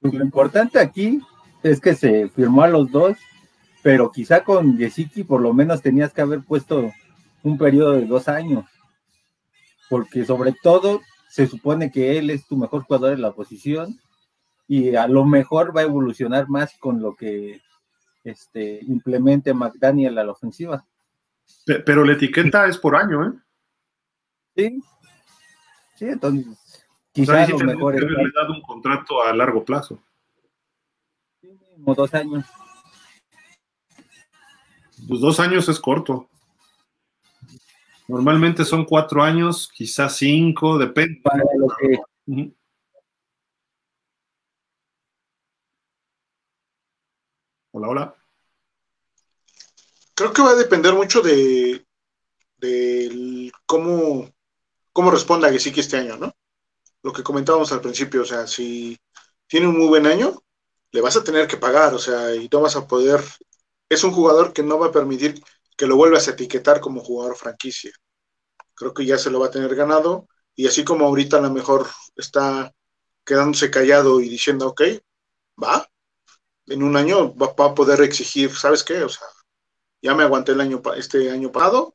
[0.00, 1.20] Lo importante aquí
[1.62, 3.18] es que se firmó a los dos,
[3.82, 6.90] pero quizá con Gesicki por lo menos tenías que haber puesto
[7.42, 8.64] un periodo de dos años,
[9.90, 14.00] porque sobre todo se supone que él es tu mejor jugador en la posición
[14.66, 17.60] y a lo mejor va a evolucionar más con lo que
[18.24, 20.86] este, implemente McDaniel a la ofensiva.
[21.66, 23.32] Pero la etiqueta es por año, ¿eh?
[24.56, 24.82] Sí.
[25.96, 26.84] Sí, entonces.
[27.12, 27.96] Quizás o mejor.
[27.96, 30.02] Que haberle dado un contrato a largo plazo.
[31.40, 32.44] Sí, como dos años.
[35.06, 36.28] Pues dos años es corto.
[38.08, 41.20] Normalmente son cuatro años, quizás cinco, depende.
[41.22, 42.54] Para lo que...
[47.72, 48.16] Hola, hola
[50.16, 51.86] creo que va a depender mucho de,
[53.66, 54.28] cómo,
[54.96, 56.34] cómo responda Gesicki este año, ¿no?
[57.02, 58.98] lo que comentábamos al principio, o sea, si
[59.46, 60.42] tiene un muy buen año,
[60.90, 63.22] le vas a tener que pagar, o sea, y no vas a poder,
[63.90, 65.42] es un jugador que no va a permitir
[65.76, 67.92] que lo vuelvas a etiquetar como jugador franquicia.
[68.72, 71.50] Creo que ya se lo va a tener ganado, y así como ahorita a lo
[71.50, 72.72] mejor está
[73.22, 74.80] quedándose callado y diciendo, ok,
[75.62, 75.86] va,
[76.68, 79.04] en un año va, a poder exigir, ¿sabes qué?
[79.04, 79.28] O sea,
[80.00, 81.94] ya me aguanté el año, este año pagado,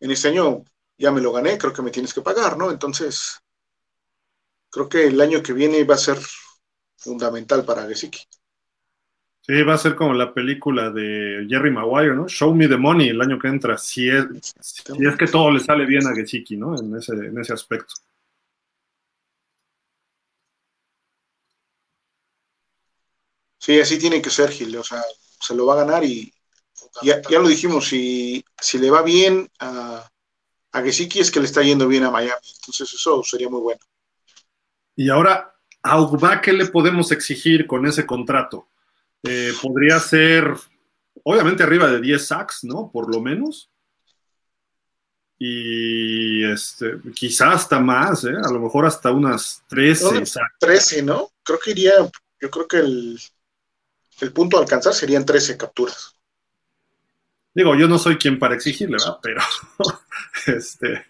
[0.00, 0.64] en este año
[0.98, 2.70] ya me lo gané, creo que me tienes que pagar, ¿no?
[2.70, 3.40] Entonces,
[4.70, 6.18] creo que el año que viene va a ser
[6.96, 8.20] fundamental para Gesicki.
[9.42, 12.26] Sí, va a ser como la película de Jerry Maguire, ¿no?
[12.28, 14.24] Show me the money el año que entra, si es,
[14.60, 16.76] si es que todo le sale bien a Gesicki, ¿no?
[16.76, 17.94] En ese, en ese aspecto.
[23.58, 25.02] Sí, así tiene que ser, Gil, o sea,
[25.40, 26.32] se lo va a ganar y
[27.02, 30.08] ya, lo dijimos, si, si le va bien a,
[30.76, 33.80] a Gesicki es que le está yendo bien a Miami, entonces eso sería muy bueno.
[34.94, 38.68] Y ahora, a Ugba, ¿qué le podemos exigir con ese contrato?
[39.22, 40.54] Eh, podría ser,
[41.24, 42.90] obviamente, arriba de 10 sacks, ¿no?
[42.92, 43.70] Por lo menos.
[45.38, 48.36] Y este, quizás hasta más, ¿eh?
[48.42, 50.58] A lo mejor hasta unas 13 sacks.
[50.60, 51.30] 13, ¿no?
[51.42, 51.94] Creo que iría,
[52.40, 53.18] yo creo que el,
[54.20, 56.15] el punto a alcanzar serían 13 capturas.
[57.56, 59.18] Digo, yo no soy quien para exigirle, ¿verdad?
[59.22, 59.40] Pero,
[60.58, 61.06] este,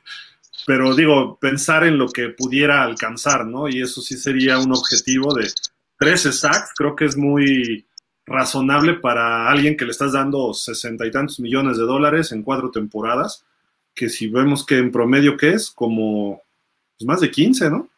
[0.64, 3.68] pero digo, pensar en lo que pudiera alcanzar, ¿no?
[3.68, 5.50] Y eso sí sería un objetivo de
[5.98, 7.84] 13 sacks, creo que es muy
[8.26, 12.70] razonable para alguien que le estás dando sesenta y tantos millones de dólares en cuatro
[12.70, 13.44] temporadas,
[13.92, 16.42] que si vemos que en promedio que es como
[16.96, 17.88] pues, más de 15, ¿no?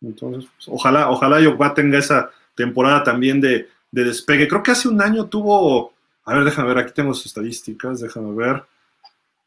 [0.00, 4.48] Entonces, pues, ojalá, ojalá Yogba tenga esa temporada también de, de despegue.
[4.48, 5.92] Creo que hace un año tuvo
[6.24, 8.64] a ver, déjame ver, aquí tengo sus estadísticas, déjame ver.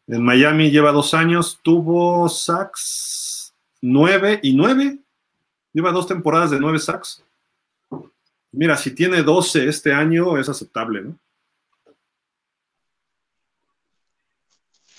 [0.07, 4.99] En Miami lleva dos años, tuvo sacks nueve y nueve.
[5.71, 7.23] Lleva dos temporadas de nueve sacks.
[8.51, 11.17] Mira, si tiene doce este año, es aceptable, ¿no?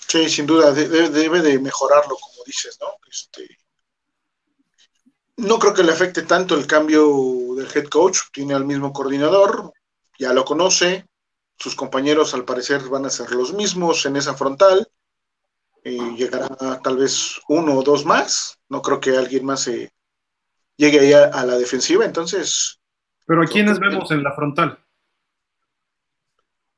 [0.07, 2.87] Sí, sin duda, debe de mejorarlo, como dices, ¿no?
[3.09, 3.57] Este,
[5.37, 9.71] no creo que le afecte tanto el cambio del head coach, tiene al mismo coordinador,
[10.19, 11.05] ya lo conoce,
[11.57, 14.87] sus compañeros al parecer van a ser los mismos en esa frontal.
[15.83, 16.49] llegará
[16.81, 18.59] tal vez uno o dos más.
[18.69, 19.91] No creo que alguien más se
[20.75, 22.05] llegue ahí a, la defensiva.
[22.05, 22.79] Entonces.
[23.25, 24.79] ¿Pero a quiénes vemos en la frontal?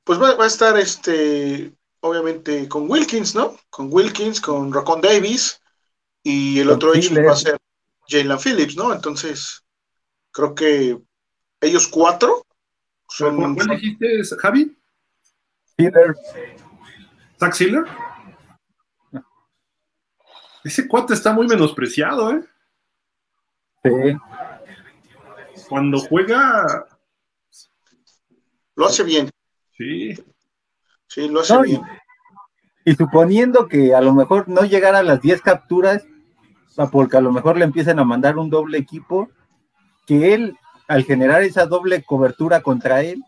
[0.04, 3.58] Pues va, a estar este, obviamente con Wilkins, ¿no?
[3.70, 5.62] Con Wilkins, con Rocon Davis
[6.24, 7.60] y el otro hecho va a ser
[8.10, 8.94] Jalen Phillips, ¿no?
[8.94, 9.64] Entonces,
[10.32, 10.98] creo que
[11.62, 12.44] ellos cuatro
[13.18, 14.78] ¿Cuál dijiste, Javi?
[15.78, 16.16] Sealer.
[17.40, 17.86] ¿Zach Sealer?
[20.64, 22.44] Ese cuate está muy menospreciado, ¿eh?
[23.84, 24.18] Sí.
[25.70, 26.86] Cuando juega.
[28.76, 29.30] Lo hace bien.
[29.78, 30.16] Sí.
[31.08, 31.82] Sí, lo hace bien.
[32.86, 36.06] Y, y, suponiendo que a lo mejor no llegara a las 10 capturas,
[36.92, 39.30] porque a lo mejor le empiezan a mandar un doble equipo,
[40.06, 43.24] que él al generar esa doble cobertura contra él,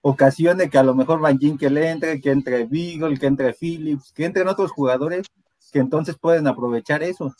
[0.00, 4.24] ocasione que a lo mejor Van le entre, que entre Beagle, que entre Phillips, que
[4.24, 5.26] entren otros jugadores
[5.70, 7.34] que entonces pueden aprovechar eso.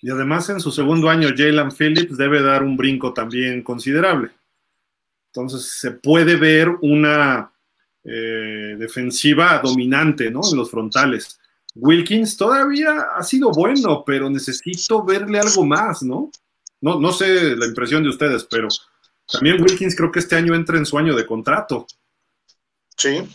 [0.00, 4.32] Y además en su segundo año Jalen Phillips debe dar un brinco también considerable.
[5.28, 7.51] Entonces se puede ver una
[8.04, 10.40] eh, defensiva dominante ¿no?
[10.50, 11.38] en los frontales.
[11.74, 16.30] Wilkins todavía ha sido bueno, pero necesito verle algo más, ¿no?
[16.80, 18.68] No, no sé la impresión de ustedes, pero
[19.30, 21.86] también Wilkins creo que este año entra en su año de contrato.
[22.96, 23.26] Sí.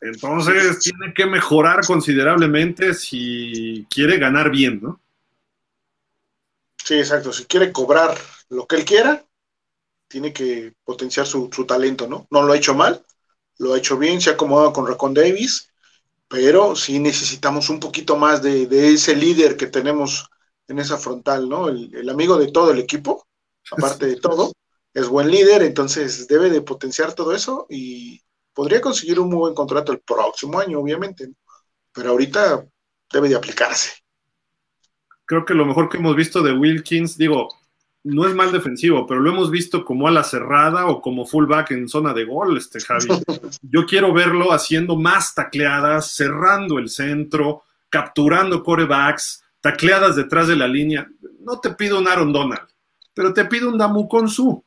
[0.00, 5.00] Entonces tiene que mejorar considerablemente si quiere ganar bien, ¿no?
[6.84, 7.32] Sí, exacto.
[7.32, 8.16] Si quiere cobrar
[8.50, 9.24] lo que él quiera,
[10.08, 12.26] tiene que potenciar su, su talento, ¿no?
[12.30, 13.04] No lo ha hecho mal,
[13.58, 15.70] lo ha hecho bien, se ha acomodado con Racon Davis
[16.28, 20.28] pero sí necesitamos un poquito más de, ese líder que tenemos
[20.68, 21.68] en esa frontal, ¿no?
[21.68, 23.26] El, amigo de todo el equipo,
[23.70, 24.52] aparte de todo,
[24.92, 28.20] es buen líder, entonces debe de potenciar todo eso y
[28.52, 31.32] podría conseguir un muy buen contrato el próximo año, obviamente,
[31.92, 32.66] pero ahorita
[33.12, 33.92] debe de aplicarse.
[35.24, 37.48] Creo que lo mejor que hemos visto de Wilkins, digo,
[38.06, 41.72] no es mal defensivo, pero lo hemos visto como a la cerrada o como fullback
[41.72, 43.08] en zona de gol, este Javi.
[43.62, 50.68] Yo quiero verlo haciendo más tacleadas, cerrando el centro, capturando corebacks, tacleadas detrás de la
[50.68, 51.08] línea.
[51.40, 52.68] No te pido un Aaron Donald,
[53.12, 54.62] pero te pido un Damu Konsu.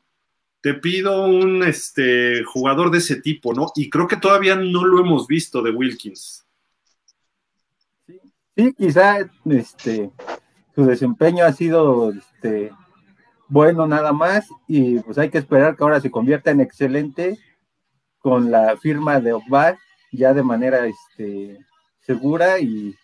[0.60, 3.72] te pido un este, jugador de ese tipo, ¿no?
[3.74, 6.44] Y creo que todavía no lo hemos visto de Wilkins.
[8.54, 10.10] Sí, quizá este,
[10.74, 12.72] su desempeño ha sido este,
[13.50, 17.38] bueno nada más y pues hay que esperar que ahora se convierta en excelente
[18.20, 19.76] con la firma de Ogbar
[20.12, 21.58] ya de manera este,
[22.00, 22.96] segura y,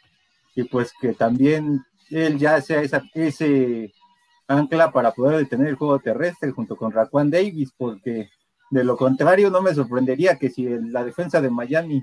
[0.71, 3.93] pues que también él ya sea esa, ese
[4.49, 8.31] ancla para poder detener el juego terrestre junto con Raquan Davis, porque
[8.71, 12.03] de lo contrario no me sorprendería que si la defensa de Miami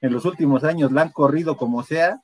[0.00, 2.20] en los últimos años la han corrido como sea,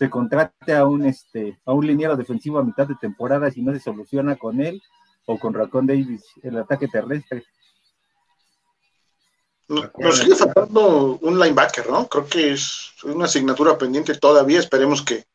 [0.00, 3.70] se contrate a un este a un liniero defensivo a mitad de temporada si no
[3.74, 4.82] se soluciona con él
[5.26, 7.44] o con Racon Davis el ataque terrestre.
[9.68, 12.08] Nos sigue faltando un linebacker, ¿no?
[12.08, 14.58] Creo que es una asignatura pendiente todavía.
[14.58, 15.26] Esperemos que,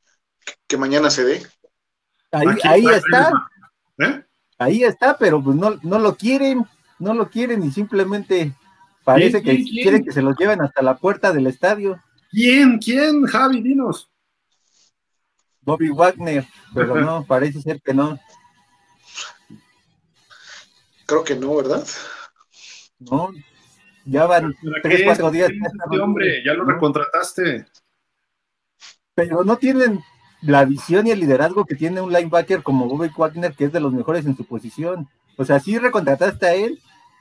[0.80, 1.48] mañana se dé.
[2.32, 3.32] Ahí, está.
[4.00, 4.24] ¿Eh?
[4.58, 6.66] Ahí está, pero pues no, no lo quieren,
[6.98, 8.52] no lo quieren y simplemente
[9.04, 12.02] parece que quieren que se los lleven hasta la puerta del estadio.
[12.32, 12.80] ¿Quién?
[12.80, 13.62] ¿Quién, Javi?
[13.62, 14.10] Dinos.
[15.66, 18.20] Bobby Wagner, pero no, parece ser que no.
[21.08, 21.86] Creo que no, ¿verdad?
[23.00, 23.32] No,
[24.06, 25.50] ya van tres, cuatro días.
[25.52, 27.66] Este hombre, ya lo recontrataste.
[29.16, 30.02] Pero no tienen
[30.42, 33.80] la visión y el liderazgo que tiene un linebacker como Bobby Wagner, que es de
[33.80, 35.10] los mejores en su posición.
[35.38, 36.80] O sea, sí recontrataste a él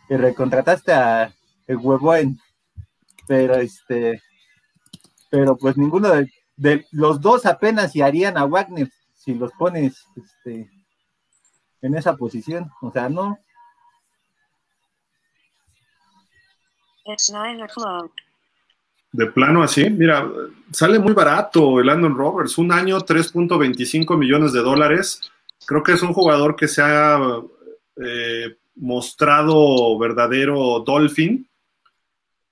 [0.09, 1.33] y recontrataste a
[1.67, 2.39] el Huevoen,
[3.27, 4.21] pero este,
[5.31, 10.07] pero pues ninguno de, de, los dos apenas y harían a Wagner si los pones
[10.17, 10.71] este,
[11.83, 12.71] en esa posición.
[12.83, 13.39] O sea, no,
[19.13, 20.29] De plano así, mira,
[20.73, 25.21] sale muy barato el Landon Roberts, un año 3.25 millones de dólares.
[25.67, 27.21] Creo que es un jugador que se ha
[27.97, 31.49] eh, mostrado verdadero Dolphin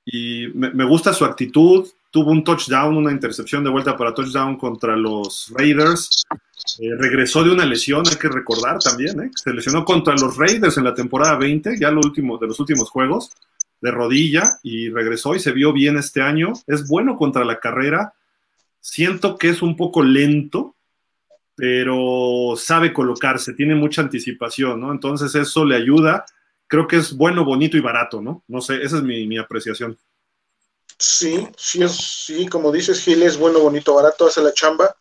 [0.05, 1.89] y me, gusta su actitud.
[2.13, 6.25] Tuvo un touchdown, una intercepción de vuelta para touchdown contra los Raiders.
[6.79, 9.31] Eh, regresó de una lesión, hay que recordar también, ¿eh?
[9.35, 12.89] se lesionó contra los Raiders en la temporada 20, ya lo último de los últimos
[12.89, 13.31] juegos
[13.83, 16.53] de rodilla y regresó y se vio bien este año.
[16.67, 18.15] Es bueno contra la carrera.
[18.81, 20.77] Siento que es un poco lento,
[21.55, 24.93] pero sabe colocarse, tiene mucha anticipación, ¿no?
[24.93, 26.25] Entonces eso le ayuda.
[26.69, 28.45] Creo que es bueno, bonito y barato, ¿no?
[28.49, 29.99] No sé, esa es mi, apreciación.
[30.99, 31.93] Sí, sí, es,
[32.27, 34.97] sí, como dices, Gil, es bueno, bonito, barato, hace la chamba,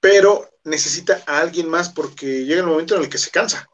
[0.00, 3.68] pero necesita a alguien más porque llega el momento en el que se cansa.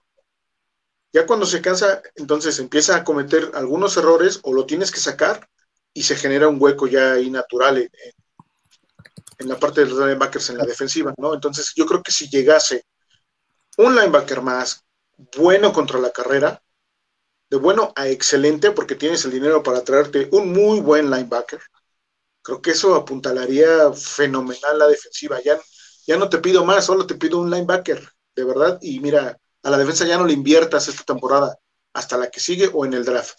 [1.12, 5.49] Ya cuando se cansa, entonces empieza a cometer algunos errores o lo tienes que sacar
[5.93, 10.59] y se genera un hueco ya ahí natural en, la parte de los linebackers en
[10.59, 11.35] la defensiva, ¿no?
[11.35, 12.87] Entonces yo creo que si llegase
[13.77, 14.85] un linebacker más
[15.37, 16.63] bueno contra la carrera,
[17.55, 21.61] de bueno a excelente, porque tienes el dinero para traerte un muy buen linebacker,
[22.43, 25.40] creo que eso apuntalaría fenomenal la defensiva.
[25.40, 25.57] Ya,
[26.05, 28.81] ya no te pido más, solo te pido un linebacker, de verdad.
[28.83, 31.57] Y mira, a la defensa ya no le inviertas esta temporada,
[31.93, 33.38] hasta la que sigue o en el draft.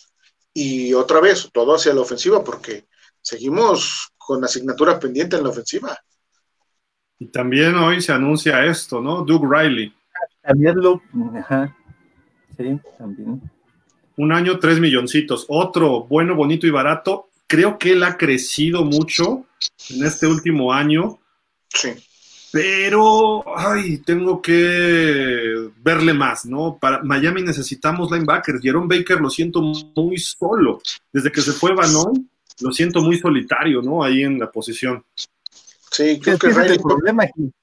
[0.53, 2.87] Y otra vez, todo hacia la ofensiva, porque
[3.21, 5.99] seguimos con asignatura pendiente en la ofensiva.
[7.19, 9.25] Y también hoy se anuncia esto, ¿no?
[9.25, 9.93] Doug Riley.
[10.41, 11.01] También lo,
[11.37, 11.75] ajá.
[12.55, 13.41] Sí, también.
[14.17, 15.45] Un año, tres milloncitos.
[15.49, 17.29] Otro bueno, bonito y barato.
[17.47, 19.45] Creo que él ha crecido mucho
[19.89, 21.19] en este último año.
[21.69, 21.89] Sí
[22.55, 26.77] pero ay, tengo que verle más, ¿no?
[26.79, 28.61] Para Miami necesitamos linebackers.
[28.61, 30.79] Jerome Baker lo siento muy solo.
[31.11, 32.29] Desde que se fue Banón,
[32.61, 34.01] lo siento muy solitario, ¿no?
[34.01, 35.03] Ahí en la posición.
[35.91, 37.53] Sí, creo que ese es el problema, Gil.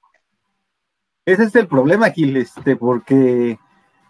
[1.25, 3.57] Ese es el problema, Gil, este, porque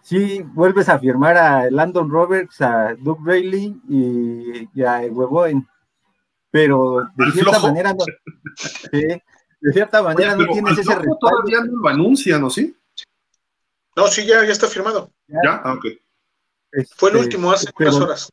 [0.03, 5.65] si vuelves a firmar a Landon Roberts, a Doug Bailey y, a Weboen,
[6.51, 8.05] pero de cierta manera no.
[8.91, 11.17] de cierta manera no tienes ese respaldo.
[11.19, 12.75] Todavía no lo anuncian, ¿no sí?
[13.95, 15.09] No, sí, ya, ya está firmado.
[15.28, 15.61] ¿Ya?
[15.63, 15.86] Ah, ok.
[16.73, 18.30] Este, Fue el último hace unas horas.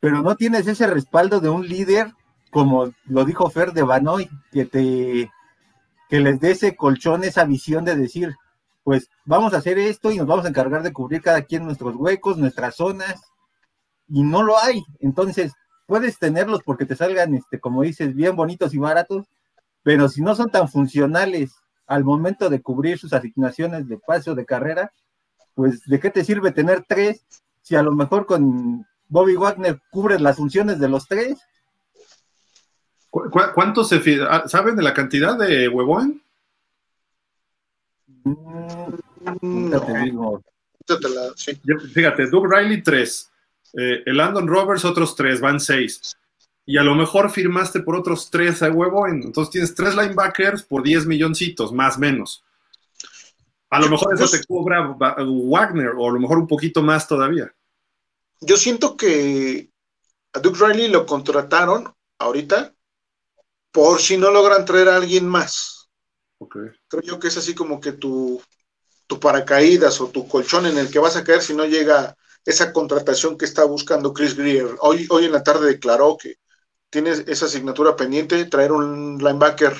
[0.00, 2.12] Pero no tienes ese respaldo de un líder,
[2.50, 5.30] como lo dijo Fer de Banoy, que te
[6.08, 8.34] que les dé ese colchón, esa visión de decir,
[8.84, 11.96] pues vamos a hacer esto y nos vamos a encargar de cubrir cada quien nuestros
[11.96, 13.20] huecos, nuestras zonas,
[14.08, 14.84] y no lo hay.
[15.00, 15.52] Entonces,
[15.86, 19.26] puedes tenerlos porque te salgan, este, como dices, bien bonitos y baratos,
[19.82, 21.52] pero si no son tan funcionales
[21.86, 24.92] al momento de cubrir sus asignaciones de paso de carrera,
[25.54, 27.24] pues ¿de qué te sirve tener tres
[27.62, 31.38] si a lo mejor con Bobby Wagner cubres las funciones de los tres?
[33.10, 36.23] ¿Cuánto se ah, saben de la cantidad de huevón?
[38.24, 40.42] Mm, te digo.
[41.92, 43.30] Fíjate, Doug Riley, tres.
[43.72, 46.16] Eh, el Landon Roberts, otros tres, van seis.
[46.66, 50.82] Y a lo mejor firmaste por otros tres a huevo, entonces tienes tres linebackers por
[50.82, 52.42] 10 milloncitos, más menos.
[53.68, 57.52] A lo mejor eso te cobra Wagner, o a lo mejor un poquito más todavía.
[58.40, 59.68] Yo siento que
[60.32, 62.74] a Duke Riley lo contrataron ahorita
[63.70, 65.73] por si no logran traer a alguien más.
[66.38, 68.42] Creo yo que es así como que tu,
[69.06, 72.72] tu paracaídas o tu colchón en el que vas a caer si no llega esa
[72.72, 74.76] contratación que está buscando Chris Greer.
[74.80, 76.36] Hoy, hoy en la tarde declaró que
[76.90, 79.76] tiene esa asignatura pendiente, traer un linebacker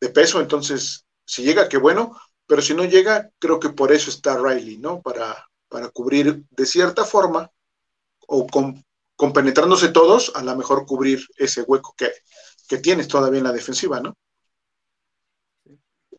[0.00, 2.16] de peso, entonces si llega, qué bueno,
[2.46, 5.02] pero si no llega, creo que por eso está Riley, ¿no?
[5.02, 7.50] Para, para cubrir de cierta forma
[8.28, 8.84] o con,
[9.32, 12.12] penetrándose todos, a lo mejor cubrir ese hueco que,
[12.68, 14.16] que tienes todavía en la defensiva, ¿no?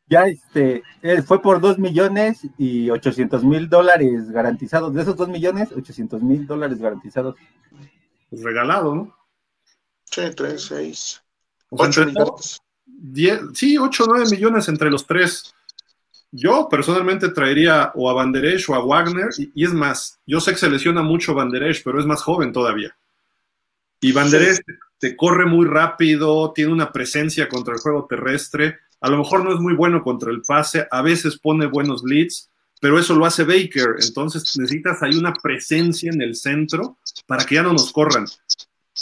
[0.09, 0.83] Ya este,
[1.25, 4.93] fue por 2 millones y 800 mil dólares garantizados.
[4.93, 7.35] De esos 2 millones, 800 mil dólares garantizados.
[8.29, 9.17] Pues regalado, ¿no?
[10.05, 11.23] Sí, 3, 6,
[11.69, 12.61] 8 millones.
[13.53, 15.53] sí, 8 o 9 millones entre los tres.
[16.31, 20.57] Yo personalmente traería o a Banderesh o a Wagner, y, es más, yo sé que
[20.57, 22.95] se lesiona mucho Banderesh, pero es más joven todavía.
[24.01, 24.59] Y Banderesh
[24.99, 29.53] te, corre muy rápido, tiene una presencia contra el juego terrestre, a lo mejor no
[29.53, 33.43] es muy bueno contra el pase, a veces pone buenos leads, pero eso lo hace
[33.43, 38.25] Baker, entonces necesitas ahí una presencia en el centro para que ya no nos corran.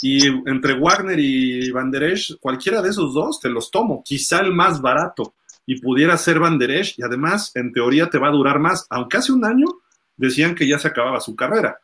[0.02, 4.80] Y entre Wagner y Banderesh, cualquiera de esos dos te los tomo, quizá el más
[4.80, 5.34] barato
[5.64, 9.32] y pudiera ser Banderesh y además en teoría te va a durar más, aunque hace
[9.32, 9.66] un año
[10.16, 11.78] decían que ya se acababa su carrera.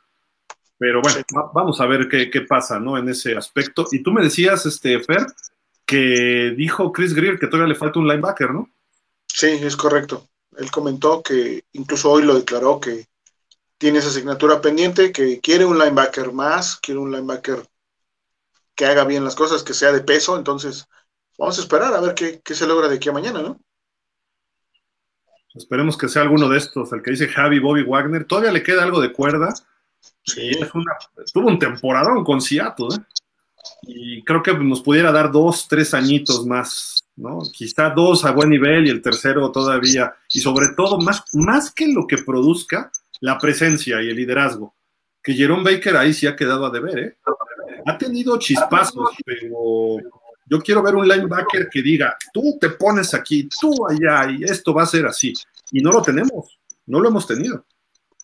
[0.79, 1.21] Pero bueno,
[1.55, 2.99] vamos a ver qué, pasa, ¿no?
[2.99, 3.87] En ese aspecto.
[3.93, 5.27] Y tú me decías, este, Fer,
[5.87, 8.71] que dijo Chris Greer que todavía le falta un linebacker, ¿no?
[9.27, 10.29] Sí, es correcto.
[10.57, 13.07] Él comentó que incluso hoy lo declaró que
[13.79, 17.67] tiene esa asignatura pendiente, que quiere un linebacker más, quiere un linebacker
[18.75, 20.37] que haga bien las cosas, que sea de peso.
[20.37, 20.87] Entonces,
[21.39, 23.61] vamos a esperar a ver qué, qué se logra de aquí a mañana, ¿no?
[25.55, 28.25] Esperemos que sea alguno de estos, el que dice Javi Bobby Wagner.
[28.25, 29.53] Todavía le queda algo de cuerda.
[30.25, 30.53] Sí.
[31.33, 33.05] tuvo un temporadón con Seattle, ¿eh?
[33.83, 37.41] Y creo que nos pudiera dar dos, tres añitos más, ¿no?
[37.53, 40.15] Quizá dos a buen nivel y el tercero todavía.
[40.33, 42.91] Y sobre todo, más, más que lo que produzca,
[43.21, 44.75] la presencia y el liderazgo.
[45.23, 47.17] Que Jerome Baker ahí sí ha quedado a deber, ¿eh?
[47.87, 49.99] Ha tenido chispazos, pero
[50.47, 54.75] yo quiero ver un linebacker que diga, tú te pones aquí, tú allá, y esto
[54.75, 55.33] va a ser así.
[55.71, 57.65] Y no lo tenemos, no lo hemos tenido.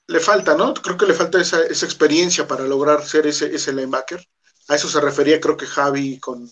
[0.08, 0.74] Le falta, ¿no?
[0.74, 4.26] Creo que le falta esa, experiencia para lograr ser ese, ese linebacker.
[4.68, 6.50] A eso se refería, creo que Javi, con,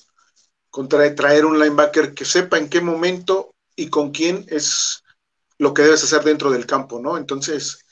[0.89, 5.03] traer, un linebacker que sepa en qué momento y con quién es
[5.59, 7.17] lo que debes hacer dentro del campo, ¿no?
[7.17, 7.85] Entonces,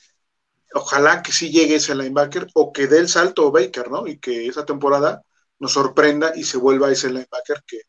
[0.73, 4.07] ojalá que sí llegue ese linebacker o que dé el salto Baker, ¿no?
[4.07, 5.21] Y que esa temporada
[5.59, 7.81] nos sorprenda y se vuelva ese linebacker que,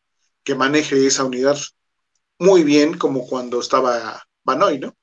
[0.43, 1.57] que maneje esa unidad
[2.39, 4.95] muy bien como cuando estaba Banoy, ¿no?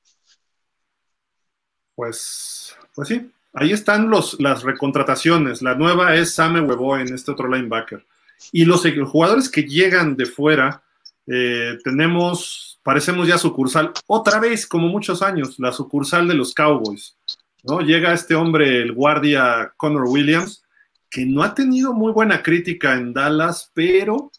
[1.95, 5.61] Pues, pues sí, ahí están los, las recontrataciones.
[5.61, 8.05] La nueva es Same Huevo en este otro linebacker.
[8.51, 10.83] Y los, jugadores que llegan de fuera,
[11.25, 17.17] eh, tenemos, parecemos ya sucursal, otra vez, como muchos años, la sucursal de los Cowboys.
[17.63, 17.81] ¿no?
[17.81, 20.63] Llega este hombre, el guardia Connor Williams,
[21.09, 24.31] que no ha tenido muy buena crítica en Dallas, pero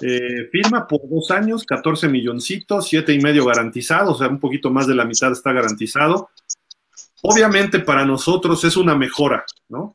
[0.00, 4.70] eh, firma por dos años, 14 milloncitos, siete y medio garantizados, o sea, un poquito
[4.70, 6.30] más de la mitad está garantizado.
[7.28, 9.94] Obviamente para nosotros es una mejora, ¿no?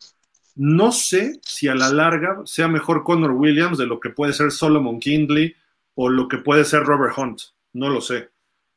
[0.56, 4.52] No sé si a la larga sea mejor Connor Williams de lo que puede ser
[4.52, 5.56] Solomon Kindley
[5.96, 7.42] o lo que puede ser Robert Hunt,
[7.74, 8.30] no lo sé.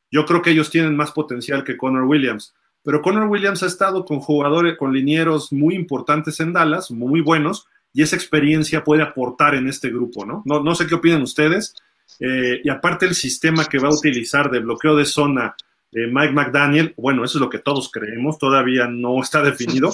[0.09, 2.53] Yo creo que ellos tienen más potencial que Connor Williams.
[2.81, 7.67] Pero Connor Williams ha estado con jugadores, con linieros muy importantes en Dallas, muy buenos,
[7.91, 10.43] y esa experiencia puede aportar en este grupo, ¿no?
[10.45, 11.75] No, sé qué opinan ustedes.
[12.19, 15.55] Eh, y aparte el sistema que va a utilizar de bloqueo de zona
[15.95, 19.93] eh, Mike McDaniel, bueno, eso es lo que todos creemos, todavía no está definido.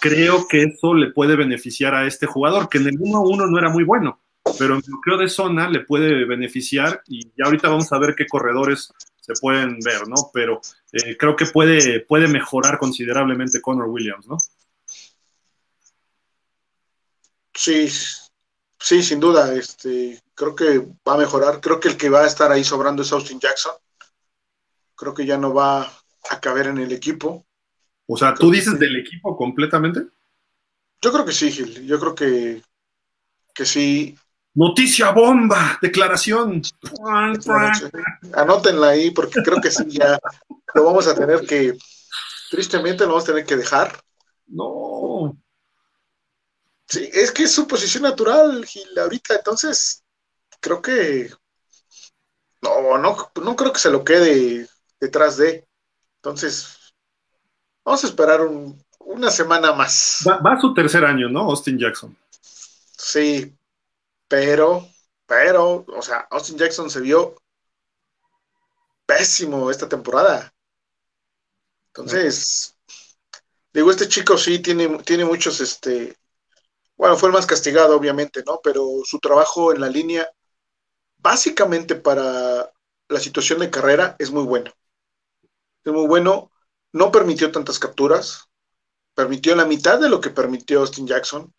[0.00, 3.68] Creo que eso le puede beneficiar a este jugador, que en el 1-1 no era
[3.68, 4.18] muy bueno,
[4.58, 8.26] pero en bloqueo de zona le puede beneficiar y ya ahorita vamos a ver qué
[8.26, 10.30] corredores se pueden ver, ¿no?
[10.32, 10.62] Pero
[10.92, 14.38] eh, creo que puede, puede mejorar considerablemente Connor Williams, ¿no?
[17.52, 17.90] Sí,
[18.78, 19.52] sí, sin duda.
[19.54, 21.60] Este, creo que va a mejorar.
[21.60, 23.72] Creo que el que va a estar ahí sobrando es Austin Jackson.
[24.96, 25.82] Creo que ya no va
[26.30, 27.46] a caber en el equipo.
[28.06, 30.06] O sea, ¿tú dices del equipo completamente?
[31.00, 31.86] Yo creo que sí, Gil.
[31.86, 32.62] Yo creo que,
[33.54, 34.16] que sí.
[34.54, 36.62] Noticia bomba, declaración.
[38.32, 40.18] Anótenla ahí porque creo que sí, ya
[40.74, 41.76] lo vamos a tener que,
[42.50, 44.00] tristemente lo vamos a tener que dejar.
[44.46, 45.36] No.
[46.88, 50.04] Sí, es que es su posición natural, Gil, ahorita, entonces
[50.60, 51.30] creo que
[52.62, 54.68] no, no, no creo que se lo quede
[55.00, 55.66] detrás de.
[56.16, 56.94] Entonces,
[57.84, 58.40] vamos a esperar
[58.98, 60.24] una semana más.
[60.26, 61.40] Va, va, a su tercer año, ¿no?
[61.40, 62.16] Austin Jackson.
[62.40, 63.56] Sí,
[64.28, 64.86] pero,
[65.26, 67.36] pero, o sea, Austin Jackson se vio
[69.06, 70.52] pésimo esta temporada.
[71.88, 72.76] Entonces,
[73.72, 76.16] digo, este chico sí tiene, tiene muchos, este,
[76.96, 78.60] bueno, fue el más castigado, obviamente, ¿no?
[78.62, 80.28] Pero su trabajo en la línea,
[81.18, 82.70] básicamente para
[83.08, 84.72] la situación de carrera, es muy bueno.
[85.86, 86.50] Es muy bueno,
[86.92, 88.48] no permitió tantas capturas,
[89.14, 91.54] permitió la mitad de lo que permitió Austin Jackson.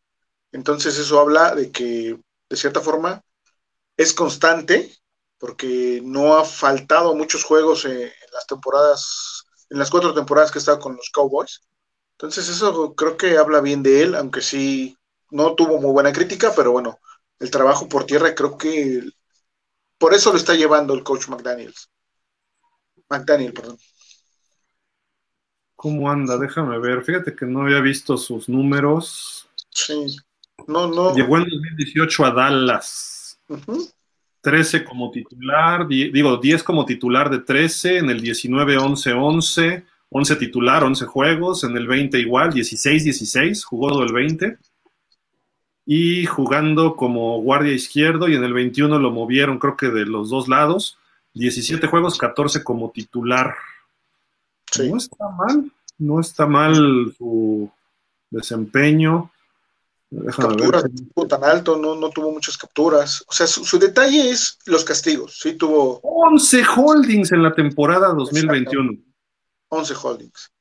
[0.51, 2.19] Entonces eso habla de que,
[2.49, 3.23] de cierta forma,
[3.95, 4.93] es constante,
[5.37, 10.61] porque no ha faltado muchos juegos en, las temporadas, en las cuatro temporadas que ha
[10.61, 11.61] estado con los Cowboys.
[12.17, 14.97] Entonces eso creo que habla bien de él, aunque sí
[15.31, 16.99] no tuvo muy buena crítica, pero bueno,
[17.39, 19.03] el trabajo por tierra creo que
[19.97, 21.89] por eso lo está llevando el coach McDaniels.
[23.09, 23.77] McDaniel, perdón.
[25.77, 26.37] ¿Cómo anda?
[26.39, 27.03] Déjame ver.
[27.03, 29.47] Fíjate que no había visto sus números.
[29.69, 30.17] Sí.
[30.67, 31.15] No, no.
[31.15, 33.39] Llegó en 2018 a Dallas.
[34.41, 40.35] 13 como titular, digo, 10 como titular de 13, en el 19, 11, 11, 11
[40.37, 44.57] titular, 11 juegos, en el 20 igual, 16, 16, jugó todo el 20.
[45.85, 50.29] Y jugando como guardia izquierdo, y en el 21 lo movieron, creo que de los
[50.29, 50.97] dos lados,
[51.35, 53.53] 17 juegos, 14 como titular.
[54.75, 57.71] No está mal, no está mal su
[58.29, 59.31] desempeño.
[60.35, 63.23] capturas, no tan alto, no, no, tuvo muchas capturas.
[63.27, 65.39] O sea, su, detalle es los castigos.
[65.39, 68.93] Sí, tuvo 11 holdings en la temporada 2021.
[69.69, 70.51] 11 holdings.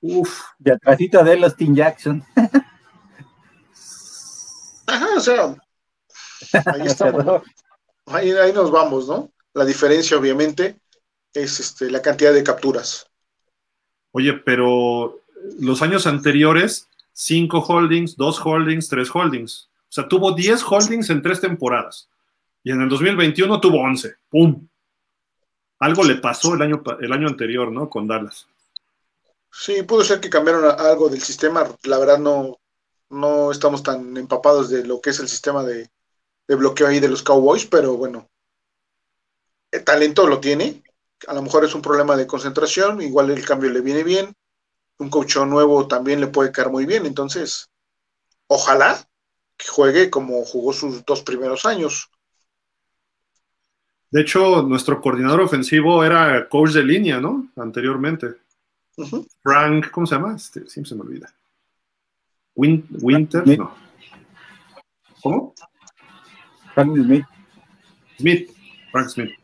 [0.00, 0.40] Uf.
[0.58, 2.24] De atrásito de los Team Jackson.
[4.86, 5.56] Ajá, o sea,
[6.66, 7.42] ahí estamos.
[8.06, 9.30] ahí, ahí nos vamos, ¿no?
[9.54, 10.80] La diferencia, obviamente,
[11.32, 13.06] es este, la cantidad de capturas.
[14.12, 15.20] Oye, pero
[15.58, 19.68] los años anteriores, cinco holdings, dos holdings, tres holdings.
[19.88, 22.08] O sea, tuvo 10 holdings en tres temporadas.
[22.64, 24.14] Y en el 2021 tuvo 11.
[24.30, 24.66] ¡Pum!
[25.80, 27.90] Algo le pasó el año, el año anterior, ¿no?
[27.90, 28.46] Con Dallas.
[29.50, 31.66] Sí, pudo ser que cambiaron algo del sistema.
[31.82, 32.58] La verdad no,
[33.10, 35.90] no estamos tan empapados de lo que es el sistema de,
[36.48, 38.30] de bloqueo ahí de los Cowboys, pero bueno,
[39.70, 40.82] el talento lo tiene
[41.26, 44.34] a lo mejor es un problema de concentración, igual el cambio le viene bien,
[44.98, 47.70] un coach nuevo también le puede caer muy bien, entonces,
[48.46, 49.06] ojalá
[49.56, 52.10] que juegue como jugó sus dos primeros años.
[54.10, 57.48] De hecho, nuestro coordinador ofensivo era coach de línea, ¿no?
[57.56, 58.28] Anteriormente.
[59.42, 60.36] Frank, ¿cómo se llama?
[60.36, 61.32] Este, siempre se me olvida.
[62.54, 63.74] Winter, no.
[65.22, 65.54] ¿Cómo?
[66.74, 67.24] Frank Smith.
[68.18, 68.50] Smith,
[68.90, 69.41] Frank Smith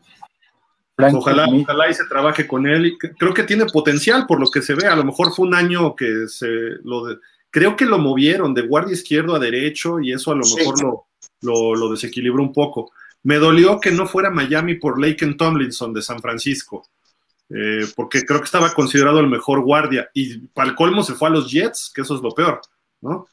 [1.13, 2.97] ojalá, ojalá y se trabaje con él.
[3.17, 4.87] creo que tiene potencial por lo que se ve.
[4.87, 6.47] A lo mejor fue un año que se
[6.83, 7.03] lo
[7.49, 11.07] creo que lo movieron de guardia izquierdo a derecho y eso a lo mejor
[11.41, 12.91] lo, lo, desequilibró un poco.
[13.23, 16.87] Me dolió que no fuera Miami por Laken Tomlinson de San Francisco,
[17.49, 21.29] eh, porque creo que estaba considerado el mejor guardia y para el colmo se fue
[21.29, 22.61] a los Jets, que eso es lo peor,
[23.01, 23.27] ¿no?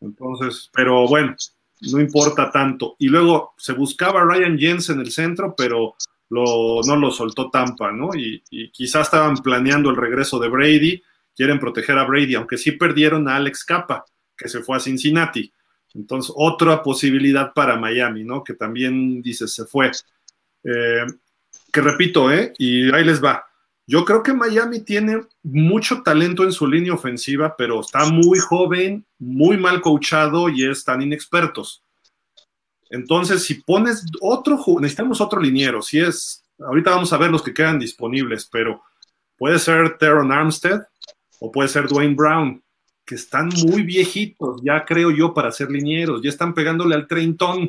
[0.00, 1.34] Entonces, pero bueno,
[1.80, 2.96] no importa tanto.
[2.98, 5.94] Y luego se buscaba Ryan Jens en el centro, pero
[6.30, 8.10] no lo soltó Tampa, ¿no?
[8.14, 11.02] Y, quizás estaban planeando el regreso de Brady,
[11.34, 14.04] quieren proteger a Brady, aunque sí perdieron a Alex Capa,
[14.36, 15.52] que se fue a Cincinnati.
[15.94, 18.44] Entonces, otra posibilidad para Miami, ¿no?
[18.44, 19.90] Que también, dice, se fue.
[20.64, 21.06] Eh,
[21.72, 22.52] que repito, ¿eh?
[22.58, 23.44] Y ahí les va.
[23.86, 29.06] Yo creo que Miami tiene mucho talento en su línea ofensiva, pero está muy joven,
[29.18, 31.82] muy mal coachado y están inexpertos.
[32.90, 37.52] Entonces, si pones otro, necesitamos otro liniero, si es, ahorita vamos a ver los que
[37.52, 38.82] quedan disponibles, pero
[39.36, 40.80] puede ser Teron Armstead
[41.40, 42.62] o puede ser Dwayne Brown,
[43.04, 47.68] que están muy viejitos, ya creo yo, para ser linieros, ya están pegándole al treintón.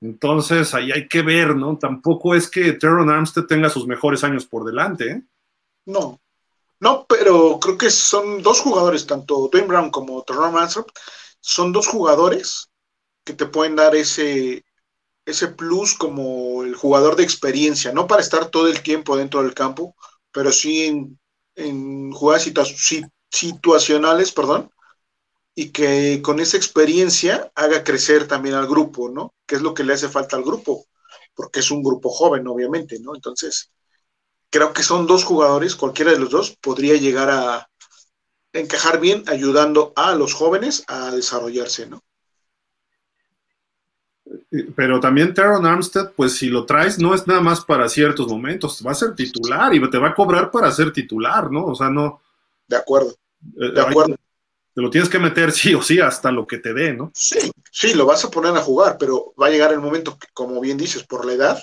[0.00, 1.76] Entonces, ahí hay que ver, ¿no?
[1.76, 5.22] Tampoco es que Teron Armstead tenga sus mejores años por delante, ¿eh?
[5.86, 6.20] No,
[6.80, 10.84] no, pero creo que son dos jugadores, tanto Dwayne Brown como Teron Armstead,
[11.40, 12.69] son dos jugadores
[13.30, 14.64] que te pueden dar ese,
[15.24, 19.54] ese plus como el jugador de experiencia, no para estar todo el tiempo dentro del
[19.54, 19.94] campo,
[20.32, 21.20] pero sí en,
[21.54, 22.50] en jugadas
[23.30, 24.70] situacionales, perdón,
[25.54, 29.32] y que con esa experiencia haga crecer también al grupo, ¿no?
[29.46, 30.86] Que es lo que le hace falta al grupo,
[31.34, 33.14] porque es un grupo joven, obviamente, ¿no?
[33.14, 33.70] Entonces,
[34.50, 37.68] creo que son dos jugadores, cualquiera de los dos podría llegar a
[38.52, 42.02] encajar bien ayudando a los jóvenes a desarrollarse, ¿no?
[44.74, 48.82] Pero también Teron Armstead, pues si lo traes, no es nada más para ciertos momentos,
[48.84, 51.66] va a ser titular y te va a cobrar para ser titular, ¿no?
[51.66, 52.20] O sea, no.
[52.66, 53.14] De acuerdo.
[53.56, 54.16] Eh, de acuerdo.
[54.74, 57.12] Te lo tienes que meter sí o sí hasta lo que te dé, ¿no?
[57.14, 60.28] Sí, sí, lo vas a poner a jugar, pero va a llegar el momento que,
[60.32, 61.62] como bien dices, por la edad,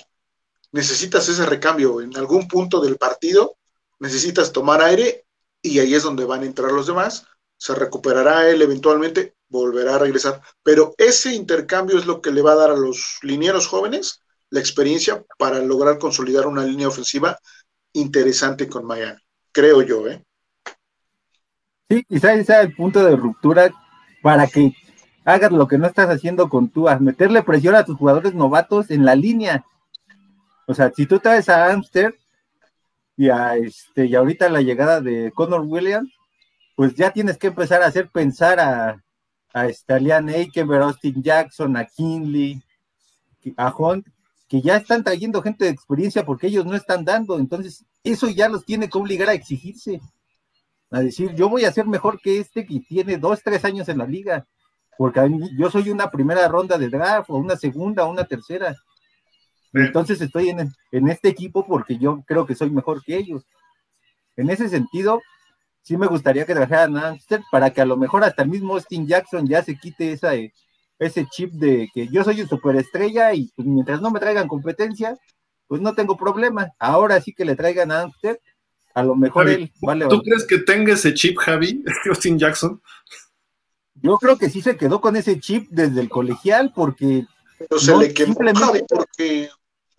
[0.72, 2.00] necesitas ese recambio.
[2.00, 3.56] En algún punto del partido
[3.98, 5.26] necesitas tomar aire
[5.60, 7.26] y ahí es donde van a entrar los demás.
[7.56, 10.40] Se recuperará él eventualmente, volverá a regresar.
[10.62, 14.60] Pero ese intercambio es lo que le va a dar a los linieros jóvenes la
[14.60, 17.38] experiencia para lograr consolidar una línea ofensiva
[17.92, 19.20] interesante con Miami.
[19.52, 20.22] Creo yo, ¿eh?
[21.90, 23.72] Sí, quizás ese sea el punto de ruptura
[24.22, 24.74] para que
[25.24, 29.04] hagas lo que no estás haciendo con tú, meterle presión a tus jugadores novatos en
[29.04, 29.64] la línea.
[30.66, 32.14] O sea, si tú traes a Amster
[33.16, 36.12] y a este, y ahorita la llegada de Connor Williams,
[36.76, 39.02] pues ya tienes que empezar a hacer pensar a,
[39.52, 42.62] a Stalian Eikenberg, Austin Jackson, a Kinley,
[43.56, 44.06] a Hunt,
[44.48, 47.38] que ya están trayendo gente de experiencia porque ellos no están dando.
[47.38, 50.00] Entonces, eso ya los tiene que obligar a exigirse
[50.90, 53.98] a decir, yo voy a ser mejor que este que tiene dos, tres años en
[53.98, 54.46] la liga,
[54.96, 55.20] porque
[55.56, 58.74] yo soy una primera ronda de draft, o una segunda, o una tercera.
[59.74, 63.44] Entonces estoy en, en, este equipo porque yo creo que soy mejor que ellos.
[64.36, 65.20] En ese sentido,
[65.88, 68.74] sí me gustaría que trajeran a Amster para que a lo mejor hasta el mismo
[68.74, 70.32] Austin Jackson ya se quite esa,
[70.98, 75.16] ese chip de que yo soy un superestrella y pues, mientras no me traigan competencia,
[75.66, 76.72] pues no tengo problema.
[76.78, 78.38] Ahora sí que le traigan a Amster
[78.92, 80.08] a lo mejor él vale.
[80.08, 82.82] ¿Tú crees que tenga ese chip, Javi, Austin Jackson?
[83.94, 87.26] Yo creo que sí se quedó con ese chip desde el colegial porque
[87.78, 89.48] simplemente, porque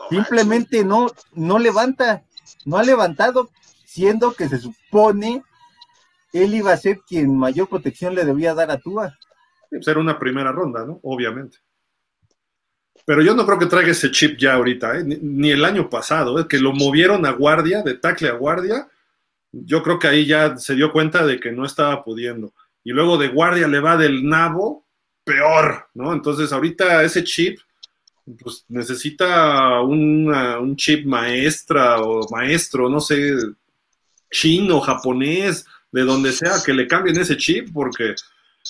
[0.10, 2.26] simplemente no, no levanta,
[2.66, 3.50] no ha levantado,
[3.86, 5.44] siendo que se supone
[6.34, 9.17] él iba a ser quien mayor protección le debía dar a Tua.
[9.82, 10.99] Ser una primera ronda, ¿no?
[11.03, 11.57] Obviamente.
[13.05, 15.03] Pero yo no creo que traiga ese chip ya ahorita, ¿eh?
[15.03, 16.47] ni, el año pasado, ¿eh?
[16.47, 18.88] que lo movieron a guardia, de tackle a guardia.
[19.51, 22.53] Yo creo que ahí ya se dio cuenta de que no estaba pudiendo.
[22.84, 24.86] Y luego de guardia le va del nabo,
[25.23, 26.13] peor, ¿no?
[26.13, 27.59] Entonces ahorita ese chip,
[28.43, 33.34] pues necesita un chip maestra o maestro, no sé,
[34.30, 38.16] chino, japonés, de donde sea, que le cambien ese chip, porque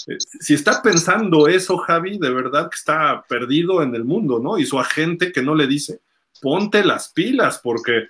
[0.07, 4.57] eh, si está pensando eso, Javi, de verdad que está perdido en el mundo, ¿no?
[4.57, 5.99] Y su agente que no le dice,
[6.41, 8.07] ponte las pilas, porque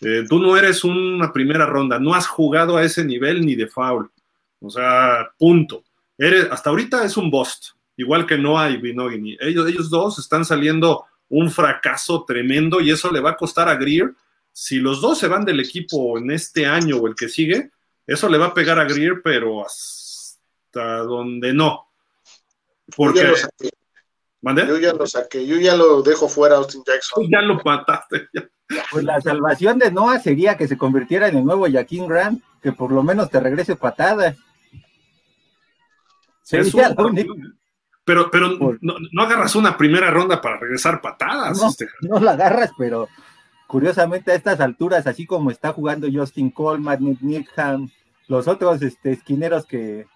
[0.00, 3.66] eh, tú no eres una primera ronda, no has jugado a ese nivel ni de
[3.66, 4.10] foul.
[4.60, 5.84] O sea, punto.
[6.16, 9.36] Eres, hasta ahorita es un bust, igual que no hay Binogini.
[9.40, 13.76] Ellos, ellos dos están saliendo un fracaso tremendo y eso le va a costar a
[13.76, 14.12] Greer.
[14.52, 17.70] Si los dos se van del equipo en este año o el que sigue,
[18.06, 19.64] eso le va a pegar a Greer, pero
[20.72, 21.88] donde no.
[22.96, 23.20] Porque...
[23.20, 23.70] Yo ya lo saqué.
[24.42, 27.28] Yo ya lo saqué, yo ya lo dejo fuera Austin Jackson.
[27.30, 28.28] Ya lo mataste.
[28.90, 32.72] Pues la salvación de Noah sería que se convirtiera en el nuevo Jaquín Grant, que
[32.72, 34.34] por lo menos te regrese patada.
[36.42, 37.32] Sería la única.
[38.04, 41.60] Pero, pero no, agarras una primera ronda para regresar patadas.
[41.60, 41.88] No, este.
[42.00, 43.08] no la agarras, pero
[43.72, 47.88] curiosamente a estas alturas, así como está jugando Justin Coleman, Nick Needham,
[48.28, 50.06] los otros este, esquineros que,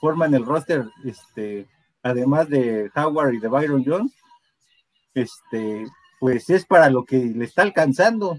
[0.00, 1.66] forman el roster, este,
[2.02, 4.12] además de Howard y de Byron Jones,
[5.14, 5.86] este,
[6.20, 8.38] pues es para lo que le está alcanzando,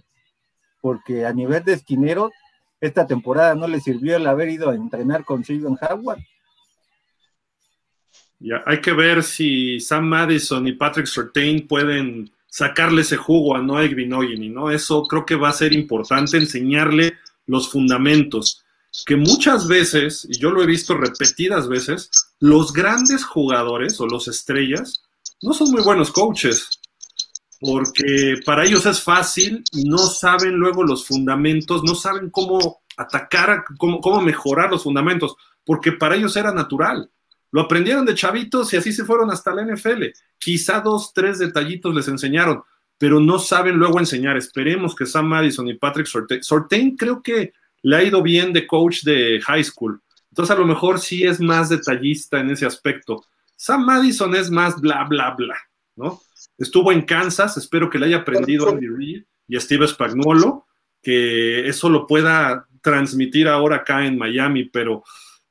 [0.79, 2.31] porque a nivel de esquinero,
[2.79, 6.19] esta temporada no le sirvió el haber ido a entrenar con Steven Howard.
[8.39, 13.61] Ya, hay que ver si Sam Madison y Patrick Surtain pueden sacarle ese jugo a
[13.61, 14.71] Noah Binogini, ¿no?
[14.71, 17.13] Eso creo que va a ser importante, enseñarle
[17.45, 18.63] los fundamentos
[19.05, 24.27] que muchas veces, y yo lo he visto repetidas veces, los grandes jugadores o los
[24.27, 25.03] estrellas
[25.43, 26.67] no son muy buenos coaches,
[27.59, 34.01] porque para ellos es fácil, no saben luego los fundamentos, no saben cómo atacar, cómo,
[34.01, 37.07] cómo mejorar los fundamentos, porque para ellos era natural.
[37.51, 40.03] Lo aprendieron de chavitos y así se fueron hasta la NFL.
[40.37, 42.61] Quizá dos, tres detallitos les enseñaron,
[42.97, 44.37] pero no saben luego enseñar.
[44.37, 48.67] Esperemos que Sam Madison y Patrick Sortain, Sortain creo que le ha ido bien de
[48.67, 50.01] coach de high school.
[50.29, 53.25] Entonces a lo mejor sí es más detallista en ese aspecto.
[53.55, 55.57] Sam Madison es más bla, bla, bla,
[55.95, 56.21] ¿no?
[56.57, 60.67] Estuvo en Kansas, espero que le haya aprendido Andy Reid y Steve Spagnuolo,
[61.01, 65.03] que eso lo pueda transmitir ahora acá en Miami, pero...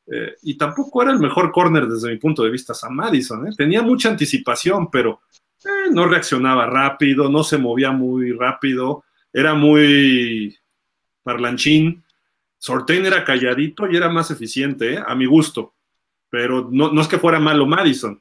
[0.07, 3.51] Eh, y tampoco era el mejor corner desde mi punto de vista Sam Madison, ¿eh?
[3.57, 5.23] tenía mucha anticipación, pero
[5.65, 10.57] eh, no reaccionaba rápido, no se movía muy rápido, era muy
[11.23, 12.05] parlanchín.
[12.59, 15.75] Sortain era calladito y era más eficiente, a mi gusto.
[16.31, 18.21] Pero no, no, es que fuera malo Madison,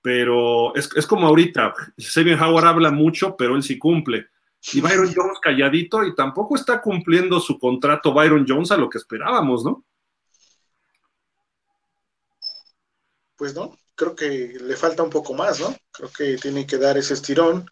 [0.00, 1.74] pero es, es como ahorita.
[1.98, 4.28] Xavier Howard habla mucho, pero él sí cumple.
[4.72, 8.98] Y Byron Jones calladito y tampoco está cumpliendo su contrato Byron Jones a lo que
[8.98, 9.84] esperábamos, ¿no?
[13.42, 15.74] Pues no, creo que le falta un poco más, ¿no?
[15.90, 17.68] Creo que tiene que dar ese estirón.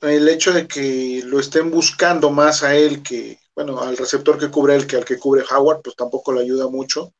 [0.00, 4.48] El hecho de que lo estén buscando más a él que, bueno, al receptor que
[4.48, 7.12] cubre él que al que cubre Howard, pues tampoco le ayuda mucho,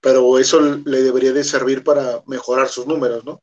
[0.00, 3.40] pero eso le debería de servir para mejorar sus números, ¿no?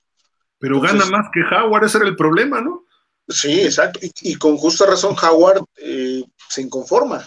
[0.59, 2.83] Pero gana más que Howard, ese era el problema, ¿no?
[3.29, 4.01] Sí, exacto.
[4.01, 7.25] Y, con justa razón Howard eh, se inconforma.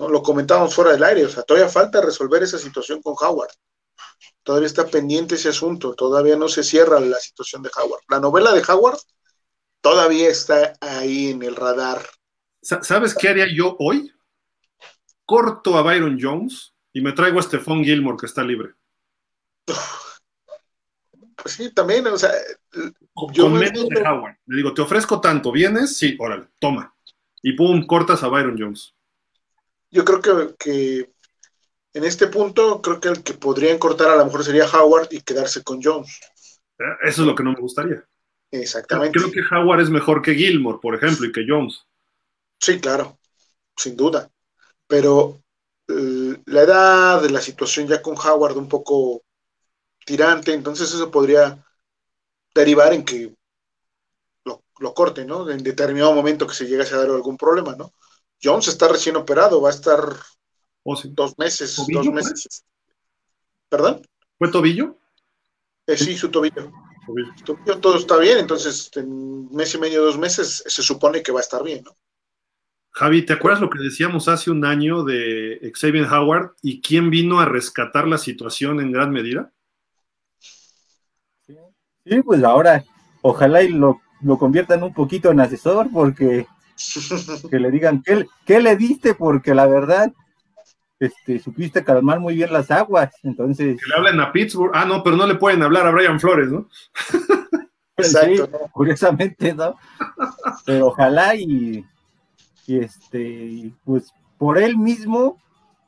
[0.00, 0.08] ¿no?
[0.08, 1.26] Lo comentábamos fuera del aire.
[1.26, 3.52] O sea, todavía falta resolver esa situación con Howard.
[4.42, 5.94] Todavía está pendiente ese asunto.
[5.94, 8.02] Todavía no se cierra la situación de Howard.
[8.08, 8.98] La novela de Howard
[9.80, 12.04] todavía está ahí en el radar.
[12.60, 14.12] ¿Sabes qué haría yo hoy?
[15.24, 18.74] Corto a Byron Jones y me traigo a Stephon Gilmore que está libre.
[21.36, 22.30] Pues sí, también, o sea,
[23.32, 24.36] yo me Howard.
[24.46, 25.96] Le digo, te ofrezco tanto, ¿vienes?
[25.96, 26.94] Sí, órale, toma.
[27.42, 28.94] Y pum, cortas a Byron Jones.
[29.90, 31.12] Yo creo que, que,
[31.94, 35.20] en este punto, creo que el que podrían cortar a lo mejor sería Howard y
[35.20, 36.20] quedarse con Jones.
[36.78, 38.04] Eh, eso es lo que no me gustaría.
[38.50, 39.18] Exactamente.
[39.18, 41.86] Creo que Howard es mejor que Gilmore, por ejemplo, y que Jones.
[42.58, 43.18] Sí, claro,
[43.76, 44.30] sin duda.
[44.86, 45.42] Pero
[45.88, 49.22] eh, la edad, de la situación ya con Howard un poco
[50.04, 51.64] tirante, entonces eso podría
[52.54, 53.34] derivar en que
[54.44, 55.48] lo, corte, ¿no?
[55.48, 57.92] En determinado momento que se llegase a dar algún problema, ¿no?
[58.42, 60.16] Jones está recién operado, va a estar
[60.84, 62.64] oh, dos meses, dos meses.
[63.68, 64.02] ¿Perdón?
[64.38, 64.98] ¿Fue tobillo?
[65.86, 66.70] Eh, sí, su tobillo.
[67.44, 67.78] tobillo.
[67.80, 71.42] Todo está bien, entonces en mes y medio, dos meses, se supone que va a
[71.42, 71.96] estar bien, ¿no?
[72.94, 77.40] Javi, ¿te acuerdas lo que decíamos hace un año de Xavier Howard y quién vino
[77.40, 79.50] a rescatar la situación en gran medida?
[82.04, 82.84] Sí, pues ahora
[83.22, 86.46] ojalá y lo, lo conviertan un poquito en asesor porque
[87.50, 90.12] que le digan ¿qué, qué le diste porque la verdad
[91.02, 93.80] este, supiste calmar muy bien las aguas, entonces...
[93.80, 96.48] Que le hablen a Pittsburgh, ah, no, pero no le pueden hablar a Brian Flores,
[96.48, 96.68] ¿no?
[97.96, 98.70] Exacto.
[98.72, 99.76] curiosamente, ¿no?
[100.64, 101.84] Pero ojalá y,
[102.66, 105.38] y, este, pues por él mismo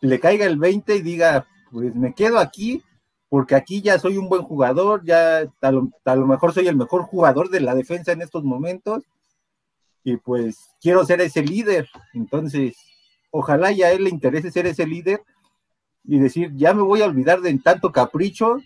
[0.01, 2.83] le caiga el 20 y diga, pues me quedo aquí
[3.29, 7.51] porque aquí ya soy un buen jugador, ya a lo, mejor soy el mejor jugador
[7.51, 9.03] de la defensa en estos momentos,
[10.05, 11.89] y pues quiero ser ese líder.
[12.13, 12.77] Entonces,
[13.37, 15.21] ojalá ya a él le interese ser ese líder
[16.05, 18.59] y decir, ya me voy a olvidar de tanto capricho,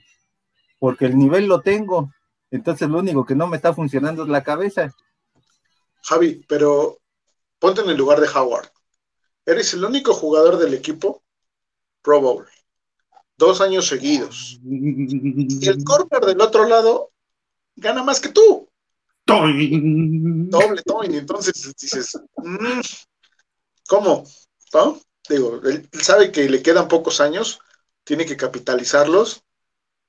[0.79, 2.13] porque el nivel lo tengo.
[2.51, 4.95] Entonces, lo único que no me está funcionando es la cabeza.
[6.03, 6.99] Javi, pero
[7.59, 8.69] ponte en el lugar de Howard.
[9.47, 11.23] Eres el único jugador del equipo
[12.03, 12.47] Pro Bowl
[13.39, 14.61] dos años seguidos.
[14.65, 17.13] Y el corner del otro lado
[17.77, 18.69] gana más que tú.
[19.25, 21.15] Doble toin.
[21.15, 22.81] Entonces dices, mm,
[23.89, 24.25] ¿cómo?
[24.73, 25.01] ¿No?
[25.29, 27.61] Digo, él sabe que le quedan pocos años,
[28.05, 29.43] tiene que capitalizarlos.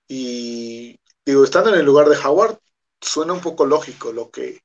[0.08, 2.60] Y digo, estando en el lugar de Howard,
[3.02, 4.62] suena un poco lógico lo que,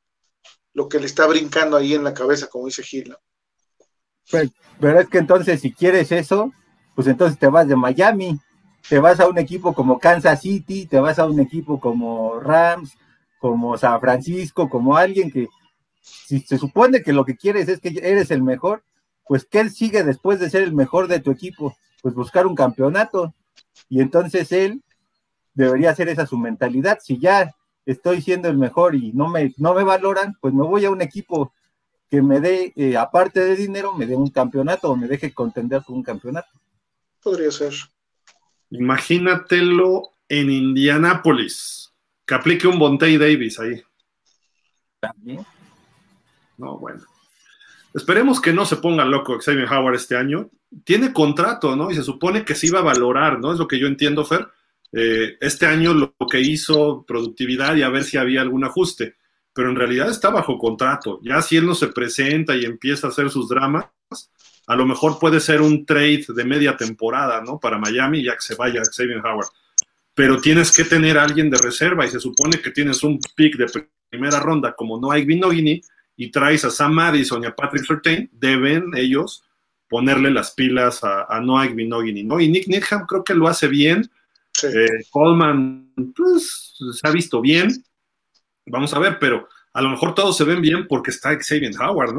[0.73, 3.17] lo que le está brincando ahí en la cabeza, como dice Gil.
[4.31, 6.53] Pues, pero es que entonces, si quieres eso,
[6.95, 8.41] pues entonces te vas de Miami
[8.89, 12.97] te vas a un equipo como Kansas City, te vas a un equipo como Rams,
[13.39, 15.49] como San Francisco, como alguien que
[16.01, 18.83] si se supone que lo que quieres es que eres el mejor,
[19.27, 21.77] pues ¿qué sigue después de ser el mejor de tu equipo?
[22.03, 23.35] Pues buscar un campeonato.
[23.89, 24.83] Y entonces él
[25.55, 26.99] debería hacer esa su mentalidad.
[27.03, 27.55] Si ya
[27.87, 31.03] estoy siendo el mejor y no me, no me valoran, pues me voy a un
[31.03, 31.53] equipo
[32.11, 35.83] que me dé, eh, aparte de dinero, me dé un campeonato o me deje contender
[35.85, 36.49] con un campeonato.
[37.23, 37.73] Podría ser.
[38.71, 41.93] Imagínatelo en Indianápolis,
[42.27, 43.83] que aplique un Bontey Davis ahí.
[45.01, 45.45] ¿También?
[46.57, 47.03] No, bueno.
[47.95, 50.51] Esperemos que no se ponga loco Xavier Howard este año.
[50.83, 51.93] Tiene contrato, ¿no?
[51.93, 53.53] Y se supone que se iba a valorar, ¿no?
[53.53, 54.49] Es lo que yo entiendo, Fer.
[54.93, 59.15] Eh, este año lo que hizo, productividad y a ver si había algún ajuste.
[59.53, 61.21] Pero en realidad está bajo contrato.
[61.23, 63.87] Ya si él no se presenta y empieza a hacer sus dramas,
[64.67, 67.61] a lo mejor puede ser un trade de media temporada, ¿no?
[67.61, 69.49] Para Miami, ya que se vaya Xavier Howard.
[70.15, 73.67] Pero tienes que tener alguien de reserva y se supone que tienes un pick de
[74.11, 75.81] primera ronda como Noah Vinogini
[76.17, 79.43] y traes a Sam Madison y a Patrick Surtain, deben ellos
[79.89, 81.69] ponerle las pilas a, a Noah
[82.25, 82.41] ¿no?
[82.41, 84.11] Y Nick Needham creo que lo hace bien.
[84.63, 87.71] Eh, Coleman, pues, se ha visto bien.
[88.67, 92.15] Vamos a ver, pero a lo mejor todos se ven bien porque está Xavier Howard,
[92.15, 92.19] ¿no?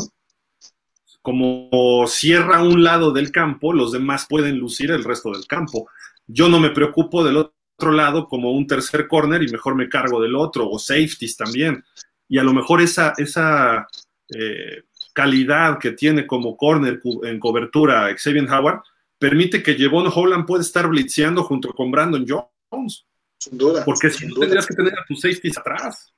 [1.25, 5.89] como cierra un lado del campo, los demás pueden lucir el resto del campo.
[6.27, 10.21] Yo no me preocupo del otro lado como un tercer corner y mejor me cargo
[10.21, 11.83] del otro, o safeties también.
[12.27, 13.87] Y a lo mejor esa, esa
[14.29, 18.81] eh, calidad que tiene como corner en cobertura Xavier Howard
[19.17, 23.05] permite que Jevon Holland pueda estar blitzeando junto con Brandon Jones.
[23.37, 23.83] Sin duda.
[23.85, 26.13] Porque si no tendrías que tener a tus safeties atrás.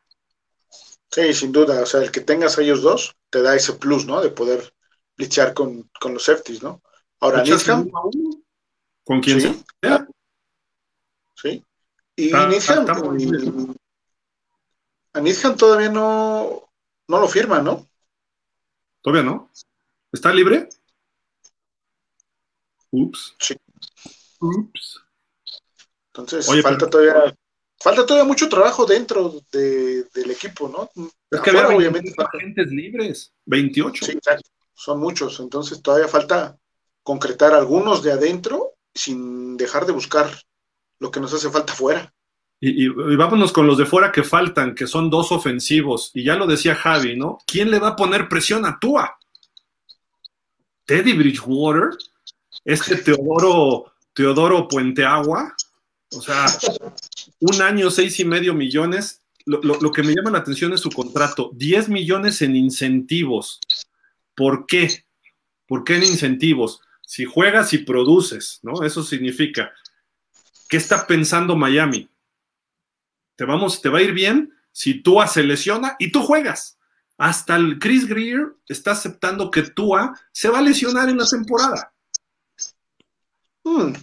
[1.12, 1.82] Sí, sin duda.
[1.82, 4.22] O sea, el que tengas a ellos dos te da ese plus, ¿no?
[4.22, 4.74] De poder
[5.18, 6.82] blitzear con, con los safeties, ¿no?
[7.20, 7.90] Ahora, Nisham.
[9.04, 9.64] ¿Con quién sí,
[11.36, 11.64] sí.
[12.16, 12.50] Y ah,
[15.18, 16.70] a Nisham todavía no,
[17.08, 17.88] no lo firma, ¿no?
[19.02, 19.50] Todavía no.
[20.12, 20.70] ¿Está libre?
[22.92, 23.36] Ups.
[23.40, 23.56] Sí.
[24.40, 25.02] Ups.
[26.14, 27.36] Entonces, falta todavía
[27.80, 30.90] falta todavía mucho trabajo dentro del equipo, ¿no?
[31.30, 34.06] Es que había obviamente agentes libres, 28.
[34.06, 34.50] Sí, exacto.
[34.74, 36.58] Son muchos, entonces todavía falta
[37.04, 40.30] concretar algunos de adentro sin dejar de buscar
[41.00, 42.14] lo que nos hace falta fuera.
[42.60, 46.12] Y, vámonos con los de fuera que faltan, que son dos ofensivos.
[46.14, 47.38] Y ya lo decía Javi, ¿no?
[47.46, 49.18] ¿Quién le va a poner presión a Tua?
[50.86, 51.90] ¿Teddy Bridgewater?
[52.66, 55.56] ¿Este Teodoro, Teodoro Puenteagua?
[56.12, 56.46] O sea,
[57.40, 59.22] un año, seis y medio millones.
[59.46, 61.52] Lo, que me llama la atención es su contrato.
[61.54, 63.62] 10 millones en incentivos.
[64.36, 65.06] ¿Por qué?
[65.68, 66.82] ¿Por qué en incentivos?
[67.06, 68.84] Si juegas y produces, ¿no?
[68.84, 69.72] Eso significa.
[70.68, 72.10] ¿Qué está pensando Miami?
[73.38, 76.78] Te, vamos, te va a ir bien si Tua se lesiona y tú juegas.
[77.18, 81.94] Hasta el Chris Greer está aceptando que Tua se va a lesionar en la temporada.
[83.64, 83.94] Hmm.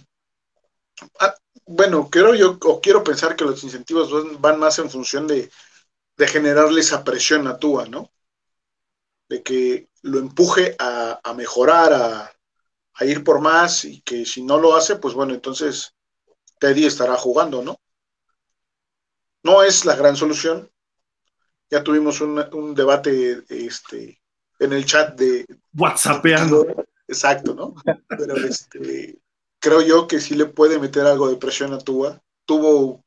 [1.19, 5.51] Ah, bueno, quiero yo, o quiero pensar que los incentivos van más en función de,
[6.17, 8.11] generarle esa presión a Tua, ¿no?
[9.27, 12.31] De que lo empuje a, mejorar, a,
[12.93, 15.93] a, ir por más, y que si no lo hace, pues bueno, entonces
[16.59, 17.77] Teddy estará jugando, ¿no?
[19.45, 20.67] No es la gran solución.
[21.69, 24.19] Ya tuvimos un, debate este,
[24.57, 25.45] en el chat de...
[25.77, 26.65] WhatsAppeando.
[27.07, 27.75] Exacto, ¿no?
[28.07, 29.19] Pero este,
[29.59, 32.19] creo yo que sí le puede meter algo de presión a Tua.
[32.45, 33.05] Tuvo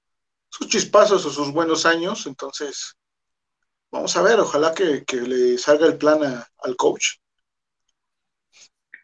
[0.49, 2.97] sus chispazos o sus buenos años, entonces
[3.91, 7.17] vamos a ver, ojalá que, le salga el plan al coach.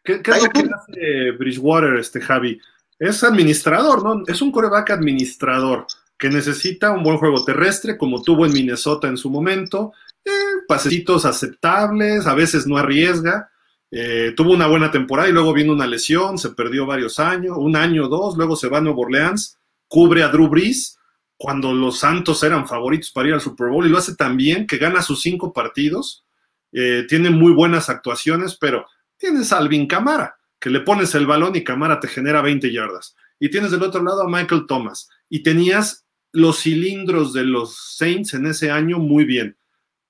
[0.04, 2.60] ¿Qué, es lo que hace Bridgewater, este Javi?
[2.96, 4.22] Es administrador, ¿no?
[4.24, 5.84] Es un coreback administrador
[6.18, 9.92] que necesita un buen juego terrestre, como tuvo en Minnesota en su momento,
[10.24, 10.30] eh,
[10.66, 13.50] pasecitos aceptables, a veces no arriesga,
[13.90, 17.76] eh, tuvo una buena temporada y luego vino una lesión, se perdió varios años, un
[17.76, 20.98] año o dos, luego se va a Nueva Orleans, cubre a Drew Brees
[21.36, 24.66] cuando los Santos eran favoritos para ir al Super Bowl y lo hace tan bien
[24.66, 26.24] que gana sus cinco partidos,
[26.72, 28.86] eh, tiene muy buenas actuaciones, pero
[29.16, 33.14] tienes a Alvin Camara, que le pones el balón y Camara te genera 20 yardas.
[33.38, 35.08] Y tienes del otro lado a Michael Thomas.
[35.28, 36.03] Y tenías
[36.34, 39.56] los cilindros de los Saints en ese año muy bien.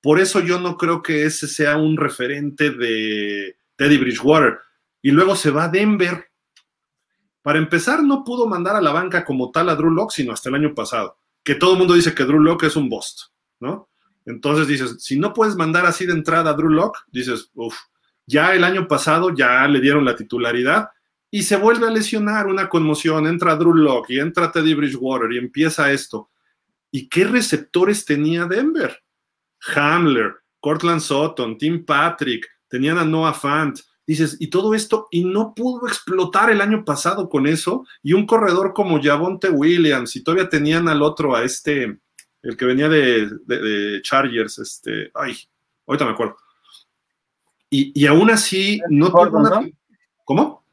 [0.02, 4.58] Por eso yo no creo que ese sea un referente de, Teddy Bridgewater.
[5.02, 6.30] Y luego se va a Denver.
[7.42, 10.48] Para empezar, no pudo mandar a la banca como tal a Drew Locke, sino hasta
[10.48, 11.18] el año pasado.
[11.42, 13.20] Que todo el mundo dice que Drew Locke es un bust,
[13.60, 13.90] ¿no?
[14.24, 17.76] Entonces dices, si no puedes mandar así de entrada a Drew Locke, dices, uff,
[18.26, 20.88] ya el año pasado ya le dieron la titularidad
[21.34, 25.38] y se vuelve a lesionar una conmoción, entra Drew Locke y entra Teddy Bridgewater y
[25.38, 26.30] empieza esto.
[26.92, 29.02] ¿Y qué receptores tenía Denver?
[29.74, 35.56] Hamler, Cortland Sutton, Tim Patrick, tenían a Noah Fant, dices, y todo esto, y no
[35.56, 40.48] pudo explotar el año pasado con eso, y un corredor como Javonte Williams, y todavía
[40.48, 41.98] tenían al otro, a este,
[42.42, 45.36] el que venía de, Chargers, este, ay,
[45.84, 46.36] ahorita me acuerdo.
[47.70, 49.72] Y, aún así, no tuvo
[50.24, 50.63] ¿Cómo?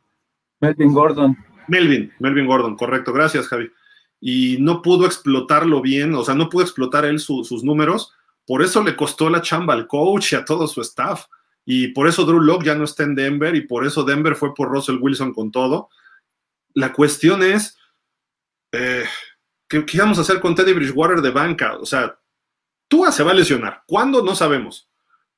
[0.62, 1.38] Melvin Gordon.
[1.68, 3.70] Melvin, Melvin Gordon, correcto, gracias, Javi.
[4.20, 8.14] Y no pudo explotarlo bien, o sea, no pudo explotar él sus números,
[8.46, 11.26] por eso le costó la chamba al coach y a todo su staff
[11.66, 14.54] y por eso Drew Locke ya no está en Denver y por eso Denver fue
[14.54, 15.90] por Russell Wilson con todo.
[16.74, 17.78] La cuestión es,
[18.72, 19.06] eh,
[19.68, 21.78] ¿qué, ¿qué, vamos a hacer con Teddy Bridgewater de banca?
[21.78, 22.18] O sea,
[22.88, 23.84] Tua se va a lesionar.
[23.86, 24.24] ¿Cuándo?
[24.24, 24.90] No sabemos.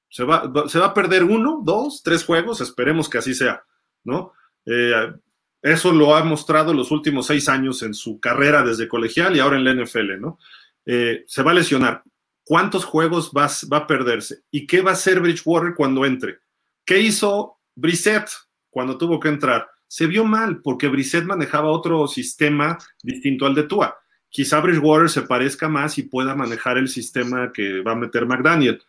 [0.10, 3.64] Se va, se va a perder uno, dos, tres juegos, esperemos que así sea,
[4.04, 4.34] ¿no?
[4.66, 5.14] Eh,
[5.62, 9.58] eso lo ha mostrado los últimos seis años en su carrera desde colegial y ahora
[9.58, 10.38] en la NFL, ¿no?
[10.86, 12.04] Eh, se va a lesionar
[12.44, 16.40] cuántos juegos va, a perderse y qué va a hacer Bridgewater cuando entre.
[16.86, 18.30] ¿Qué hizo Brissett
[18.70, 19.70] cuando tuvo que entrar?
[19.88, 23.98] Se vio mal porque Brissett manejaba otro sistema distinto al de Tua.
[24.30, 28.84] Quizá Bridgewater se parezca más y pueda manejar el sistema que va a meter McDaniel.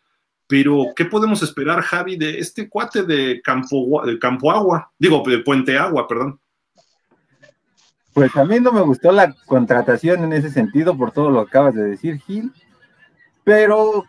[0.46, 4.92] Pero, ¿qué podemos esperar, Javi, de este cuate de Campo, de Campo Agua?
[4.98, 6.38] Digo, de Puente Agua, perdón.
[8.12, 11.48] Pues a mí no me gustó la contratación en ese sentido por todo lo que
[11.48, 12.52] acabas de decir, Gil,
[13.42, 14.04] pero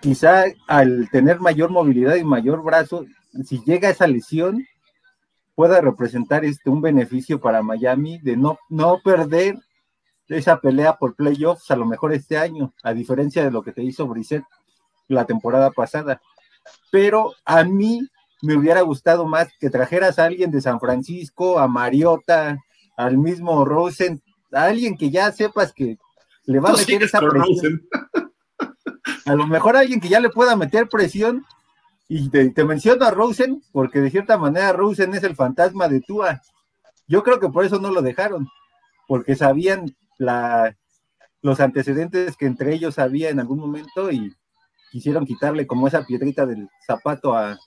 [0.00, 3.06] quizá al tener mayor movilidad y mayor brazo,
[3.44, 4.66] si llega esa lesión,
[5.54, 9.58] pueda representar este, un beneficio para Miami de no, no perder
[10.26, 13.82] esa pelea por playoffs a lo mejor este año, a diferencia de lo que te
[13.82, 14.44] hizo Brissett
[15.10, 16.20] la temporada pasada.
[16.90, 18.00] Pero a mí
[18.42, 22.58] me hubiera gustado más que trajeras a alguien de San Francisco, a Mariota,
[22.96, 25.98] al mismo Rosen, a alguien que ya sepas que
[26.44, 27.82] le va a meter esa presión.
[29.26, 31.44] A lo mejor alguien que ya le pueda meter presión.
[32.08, 36.40] Y te, menciono a Rosen, porque de cierta manera Rosen es el fantasma de Tua.
[37.06, 38.48] Yo creo que por eso no lo dejaron,
[39.06, 40.76] porque sabían la,
[41.40, 44.34] los antecedentes que entre ellos había en algún momento y
[44.90, 47.58] quisieron quitarle como esa piedrita del zapato a,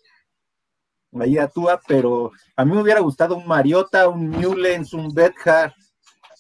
[1.20, 5.72] ahí actúa, pero a mí me hubiera gustado un Mariota, un Newlands, un Bethard,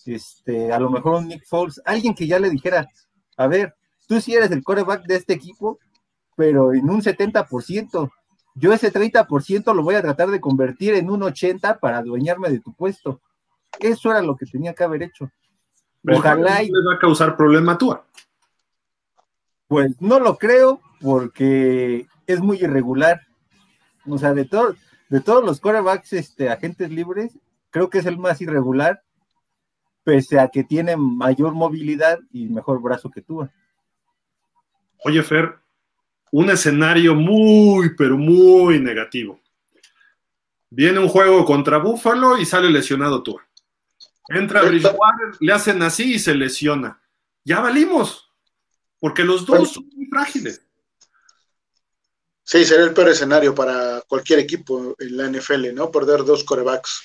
[0.05, 2.87] este, a lo mejor un Nick Foles, alguien que ya le dijera,
[3.37, 3.75] a ver,
[4.07, 5.79] tú sí eres el coreback de este equipo,
[6.35, 8.11] pero en un 70%,
[8.55, 12.59] yo ese 30% lo voy a tratar de convertir en un 80% para adueñarme de
[12.59, 13.21] tu puesto.
[13.79, 15.31] Eso era lo que tenía que haber hecho.
[16.07, 16.61] Ojalá.
[16.61, 16.67] Y...
[16.67, 17.97] ¿Le va a causar problema a tú?
[19.73, 23.21] Pues no lo creo, porque es muy irregular
[24.05, 24.75] o sea, de, todo,
[25.09, 27.31] de todos los corebacks este, agentes libres,
[27.71, 29.01] creo que es el más irregular,
[30.03, 33.49] pese a que tiene mayor movilidad y mejor brazo que tú.
[35.05, 35.55] Oye, Fer,
[36.31, 39.39] un escenario muy, pero muy negativo.
[40.69, 43.39] Viene un juego contra Buffalo y sale lesionado tú.
[44.27, 47.01] Entra Bridgewater, le hacen así y se lesiona.
[47.43, 48.32] Ya valimos,
[49.03, 50.61] porque los dos son muy frágiles.
[52.41, 55.91] Sí, sería el peor escenario para cualquier equipo en la NFL, ¿no?
[55.91, 57.01] Perder dos corebacks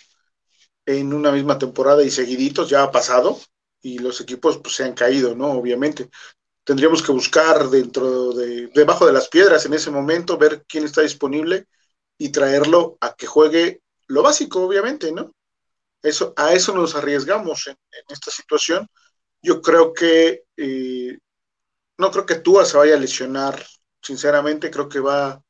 [0.87, 3.41] en una misma temporada y seguiditos, ya ha pasado,
[3.83, 5.51] y los equipos pues, se han caído, ¿no?
[5.51, 6.09] Obviamente.
[6.63, 11.03] Tendríamos que buscar dentro de, debajo de las piedras en ese momento, ver quién está
[11.03, 11.67] disponible
[12.17, 15.33] y traerlo a que juegue lo básico, obviamente, ¿no?
[16.01, 17.77] Eso, a eso nos arriesgamos en,
[18.09, 18.87] esta situación.
[19.43, 20.98] Yo creo que eh,
[21.99, 23.63] no creo que Tua se vaya a lesionar
[24.03, 25.43] sinceramente creo que va,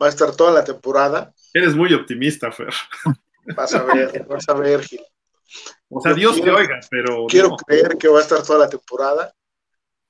[0.00, 1.32] va a estar toda la temporada.
[1.52, 2.72] Eres muy optimista, Fer.
[3.56, 5.02] Vas a ver, vas a ver, Gil.
[5.88, 7.26] O sea, Dios te oiga, pero.
[7.26, 9.34] Quiero creer que va a estar toda la temporada,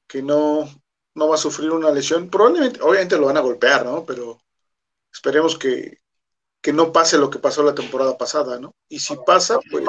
[0.07, 0.69] que no,
[1.15, 2.29] no va a sufrir una lesión.
[2.29, 4.05] Probablemente, obviamente lo van a golpear, ¿no?
[4.05, 4.39] Pero
[5.13, 5.99] esperemos que,
[6.61, 8.75] que no pase lo que pasó la temporada pasada, ¿no?
[8.89, 9.85] Y si pasa, pues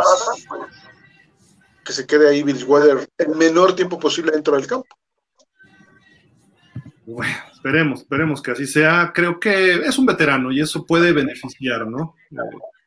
[1.85, 4.97] que se quede ahí Bridgewater el menor tiempo posible dentro del campo.
[7.05, 9.11] Bueno, esperemos, esperemos que así sea.
[9.13, 12.15] Creo que es un veterano y eso puede beneficiar, ¿no?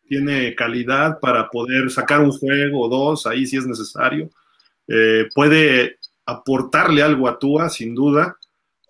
[0.09, 4.31] tiene calidad para poder sacar un juego o dos, ahí si es necesario.
[4.87, 8.37] Eh, puede aportarle algo a Tua, sin duda.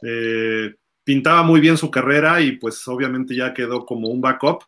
[0.02, 0.74] Eh,
[1.04, 4.64] pintaba muy bien su carrera y pues obviamente ya quedó como un backup.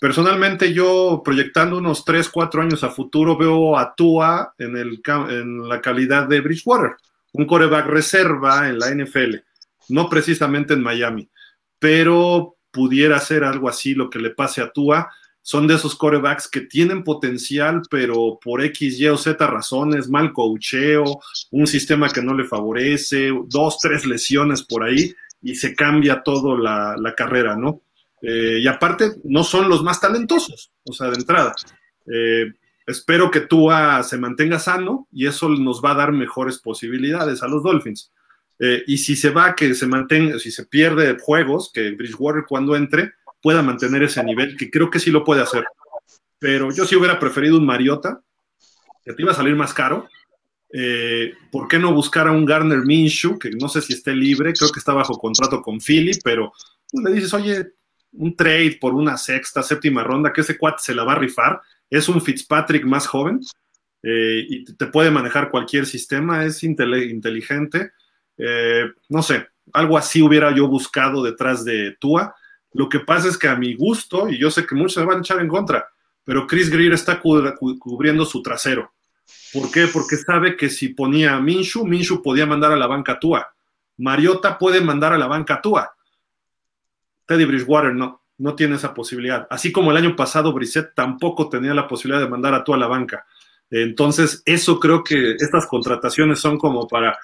[0.00, 5.68] Personalmente yo proyectando unos 3, 4 años a futuro veo a Tua en, el, en
[5.68, 6.92] la calidad de Bridgewater,
[7.32, 9.49] un coreback reserva en la NFL
[9.90, 11.28] no precisamente en Miami,
[11.78, 15.10] pero pudiera ser algo así lo que le pase a Tua.
[15.42, 20.32] Son de esos corebacks que tienen potencial, pero por X, Y o Z razones, mal
[20.32, 21.20] cocheo,
[21.50, 26.56] un sistema que no le favorece, dos, tres lesiones por ahí y se cambia todo
[26.56, 27.80] la, carrera, ¿no?
[28.22, 31.54] Eh, y aparte, no son los más talentosos, o sea, de entrada.
[32.06, 32.52] Eh,
[32.86, 37.48] espero que Tua se mantenga sano y eso nos va a dar mejores posibilidades a
[37.48, 38.12] los Dolphins.
[38.62, 42.76] Eh, y si se va, que se mantenga, si se pierde juegos, que Bridgewater cuando
[42.76, 45.64] entre pueda mantener ese nivel, que creo que sí lo puede hacer.
[46.38, 48.20] Pero yo sí hubiera preferido un Mariota,
[49.02, 50.06] que te iba a salir más caro.
[50.72, 54.52] Eh, ¿Por qué no buscar a un Garner Minshew, que no sé si esté libre,
[54.52, 56.52] creo que está bajo contrato con Philly, pero
[56.92, 57.72] le dices, oye,
[58.12, 61.60] un trade por una sexta, séptima ronda, que ese cuate se la va a rifar,
[61.88, 63.40] es un Fitzpatrick más joven
[64.02, 67.92] eh, y te puede manejar cualquier sistema, es inteligente.
[68.42, 72.34] Eh, no sé, algo así hubiera yo buscado detrás de Tua.
[72.72, 75.18] Lo que pasa es que a mi gusto, y yo sé que muchos se van
[75.18, 75.88] a echar en contra,
[76.24, 78.92] pero Chris Greer está cubriendo su trasero.
[79.52, 79.88] ¿Por qué?
[79.88, 83.52] Porque sabe que si ponía a Minshu, Minshu podía mandar a la banca Tua.
[83.98, 85.92] Mariota puede mandar a la banca Tua.
[87.26, 89.46] Teddy Bridgewater no, no tiene esa posibilidad.
[89.50, 92.80] Así como el año pasado Brissett tampoco tenía la posibilidad de mandar a Tua a
[92.80, 93.26] la banca.
[93.70, 97.18] Entonces, eso creo que estas contrataciones son como para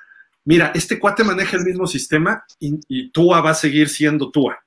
[0.46, 4.58] mira, este cuate maneja el mismo sistema y, Tua va a seguir siendo Tua.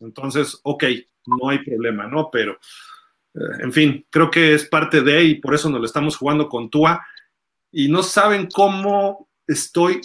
[0.00, 0.84] Entonces, ok,
[1.26, 2.30] no hay problema, ¿no?
[2.30, 2.58] Pero,
[3.34, 6.48] eh, en fin, creo que es parte de y por eso nos lo estamos jugando
[6.48, 7.06] con Tua.
[7.70, 10.00] Y no saben cómo estoy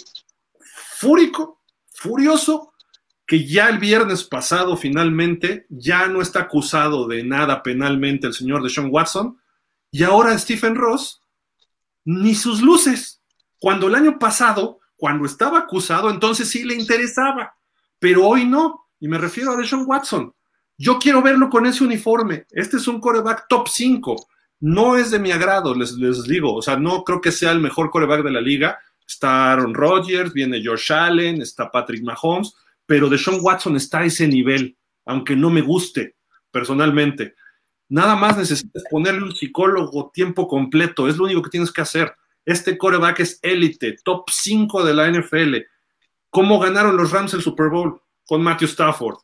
[0.98, 2.74] fúrico, furioso,
[3.26, 8.62] que ya el viernes pasado finalmente ya no está acusado de nada penalmente el señor
[8.62, 9.40] de Sean Watson.
[9.90, 11.22] Y ahora Stephen Ross,
[12.04, 13.22] ni sus luces.
[13.58, 17.54] Cuando el año pasado, cuando estaba acusado, entonces sí le interesaba,
[17.98, 18.88] pero hoy no.
[19.00, 20.32] Y me refiero a Deshaun Watson.
[20.76, 22.46] Yo quiero verlo con ese uniforme.
[22.50, 24.16] Este es un coreback top 5.
[24.60, 26.54] No es de mi agrado, les, les digo.
[26.54, 28.78] O sea, no creo que sea el mejor coreback de la liga.
[29.06, 32.54] Está Aaron Rodgers, viene Josh Allen, está Patrick Mahomes,
[32.86, 36.16] pero Deshaun Watson está a ese nivel, aunque no me guste
[36.50, 37.34] personalmente.
[37.88, 42.14] Nada más necesitas ponerle un psicólogo tiempo completo, es lo único que tienes que hacer.
[42.44, 45.56] Este coreback es élite, top 5 de la NFL.
[46.30, 48.00] ¿Cómo ganaron los Rams el Super Bowl?
[48.26, 49.16] Con Matthew Stafford.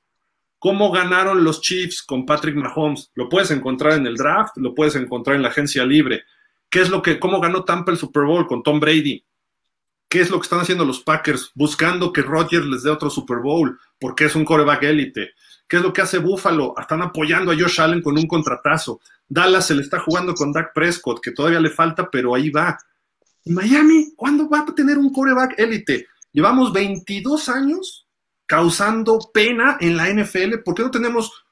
[0.58, 3.10] ¿Cómo ganaron los Chiefs con Patrick Mahomes?
[3.14, 6.24] Lo puedes encontrar en el draft, lo puedes encontrar en la agencia libre.
[6.68, 9.24] ¿Qué es lo que, cómo ganó Tampa el Super Bowl con Tom Brady?
[10.08, 11.50] ¿Qué es lo que están haciendo los Packers?
[11.54, 15.30] Buscando que Rodgers les dé otro Super Bowl, porque es un coreback élite.
[15.66, 16.74] ¿Qué es lo que hace Buffalo?
[16.78, 19.00] Están apoyando a Josh Allen con un contratazo.
[19.28, 22.76] Dallas se le está jugando con Dak Prescott, que todavía le falta, pero ahí va.
[23.44, 24.12] ¿Y Miami?
[24.16, 26.06] ¿Cuándo va a tener un coreback élite?
[26.32, 28.06] Llevamos 22 años
[28.46, 30.58] causando pena en la NFL.
[30.64, 31.44] ¿Por qué no tenemos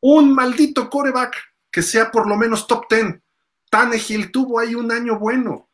[0.00, 1.36] un maldito coreback
[1.70, 3.20] que sea por lo menos top 10?
[3.70, 5.68] Tannehill tuvo ahí un año bueno.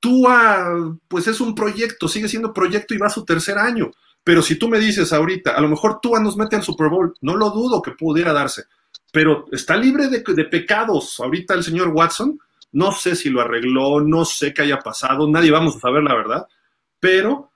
[0.00, 3.90] Tua, pues es un proyecto, sigue siendo proyecto y va a su tercer año.
[4.24, 7.14] Pero si tú me dices ahorita, a lo mejor Tua nos mete al Super Bowl,
[7.20, 8.64] no lo dudo que pudiera darse,
[9.12, 11.18] pero está libre de, de pecados.
[11.20, 12.38] Ahorita el señor Watson,
[12.72, 16.14] no sé si lo arregló, no sé qué haya pasado, nadie vamos a saber la
[16.14, 16.46] verdad,
[17.00, 17.50] pero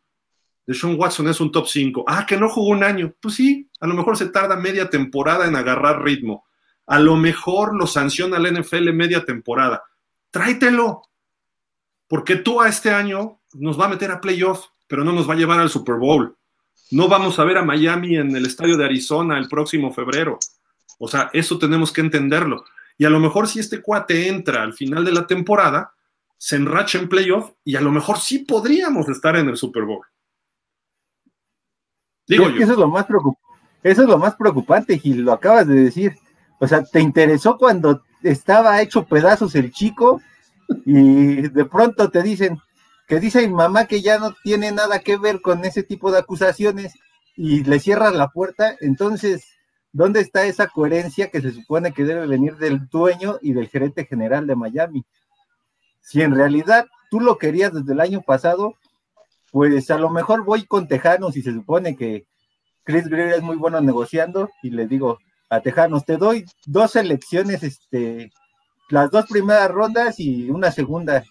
[0.67, 2.05] Deshaun Watson es un top 5.
[2.07, 3.15] Ah, que no jugó un año.
[3.21, 6.45] Pues sí, a lo mejor se tarda media temporada en agarrar ritmo.
[6.87, 9.83] A lo mejor lo sanciona la NFL media temporada.
[10.31, 11.03] Tráetelo,
[12.09, 15.35] porque tú a este año nos va a meter a playoff, pero no nos va
[15.35, 16.37] a llevar al Super Bowl.
[16.91, 20.39] No vamos a ver a Miami en el estadio de Arizona el próximo febrero.
[20.99, 22.65] O sea, eso tenemos que entenderlo.
[23.03, 25.93] Y a lo mejor si este cuate entra al final de la temporada,
[26.39, 30.07] se enracha en playoff y a lo mejor sí podríamos estar en el Super Bowl.
[32.29, 32.63] Digo yo.
[32.63, 33.05] Eso es lo más
[33.83, 36.15] eso es lo más preocupante, Gil, lo acabas de decir.
[36.61, 40.23] O sea, ¿te interesó cuando estaba hecho pedazos el chico
[40.87, 42.61] y de pronto te dicen
[43.09, 46.21] que dice mi mamá que ya no tiene nada que ver con ese tipo de
[46.21, 46.93] acusaciones
[47.37, 49.52] y le cierras la puerta, entonces,
[49.93, 54.05] ¿dónde está esa coherencia que se supone que debe venir del dueño y del gerente
[54.07, 55.05] general de Miami?
[56.01, 58.75] Si en realidad tú lo querías desde el año pasado,
[59.51, 62.27] pues a lo mejor voy con Tejanos y se supone que
[62.85, 65.19] Chris Greer es muy bueno negociando y le digo
[65.51, 68.33] a Tejanos, te doy dos elecciones este,
[68.89, 71.25] las dos primeras rondas y una segunda.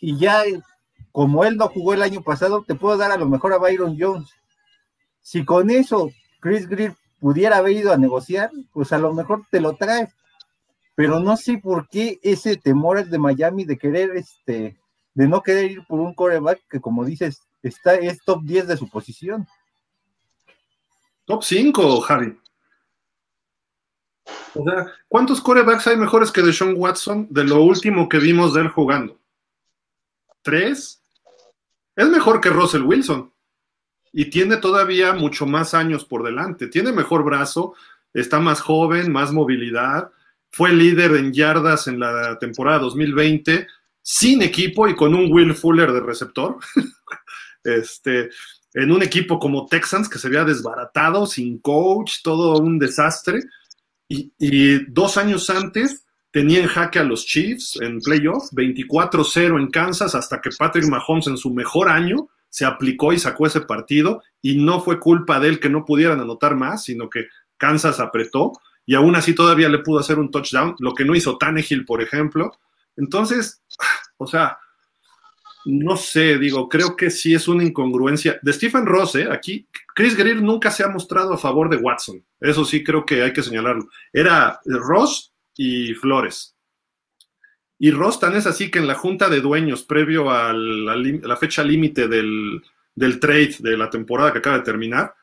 [0.00, 0.44] Y ya,
[1.10, 3.96] como él no jugó el año pasado, te puedo dar a lo mejor a Byron
[3.98, 4.30] Jones.
[5.20, 6.10] Si con eso
[6.40, 10.14] Chris Greer pudiera haber ido a negociar, pues a lo mejor te lo traes.
[10.94, 14.78] Pero no sé por qué ese temor de Miami de querer, este,
[15.14, 18.76] de no querer ir por un coreback que, como dices, está, es top 10 de
[18.76, 19.46] su posición.
[21.26, 22.38] Top 5, Harry.
[24.54, 28.62] O sea, ¿cuántos corebacks hay mejores que Deshaun Watson de lo último que vimos de
[28.62, 29.20] él jugando?
[30.42, 31.02] ¿Tres?
[31.94, 33.32] Es mejor que Russell Wilson.
[34.18, 36.68] Y tiene todavía mucho más años por delante.
[36.68, 37.74] Tiene mejor brazo,
[38.14, 40.10] está más joven, más movilidad.
[40.50, 43.66] Fue líder en yardas en la temporada 2020,
[44.00, 46.56] sin equipo y con un Will Fuller de receptor.
[47.62, 48.30] este,
[48.72, 53.40] en un equipo como Texans que se había desbaratado, sin coach, todo un desastre
[54.08, 60.14] y, dos años antes tenía en jaque a los Chiefs en playoff, 24-0 en Kansas,
[60.14, 64.56] hasta que Patrick Mahomes en su mejor año se aplicó y sacó ese partido, y
[64.56, 67.26] no fue culpa de él que no pudieran anotar más, sino que
[67.58, 68.52] Kansas apretó,
[68.86, 72.00] y aún así todavía le pudo hacer un touchdown, lo que no hizo Tannehill, por
[72.00, 72.52] ejemplo.
[72.96, 73.62] Entonces,
[74.16, 74.56] o sea,
[75.66, 78.38] no sé, digo, creo que sí es una incongruencia.
[78.40, 79.28] De Stephen Ross, ¿eh?
[79.30, 82.24] aquí, Chris Greer nunca se ha mostrado a favor de Watson.
[82.40, 83.86] Eso sí creo que hay que señalarlo.
[84.14, 86.55] Era Ross y Flores.
[87.78, 92.08] Y Ross es así que en la junta de dueños, previo a la, fecha límite
[92.08, 92.62] del,
[93.20, 95.14] trade de la temporada que acaba de terminar,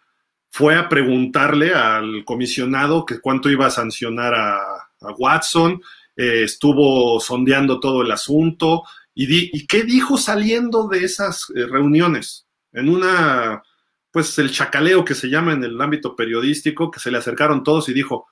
[0.50, 5.82] fue a preguntarle al comisionado que cuánto iba a sancionar a, Watson,
[6.16, 8.84] eh, estuvo sondeando todo el asunto,
[9.16, 12.48] ¿Y, qué dijo saliendo de esas eh, reuniones?
[12.74, 13.64] en una,
[14.12, 17.88] pues el chacaleo que se llama en el ámbito periodístico, que se le acercaron todos
[17.88, 18.28] y dijo,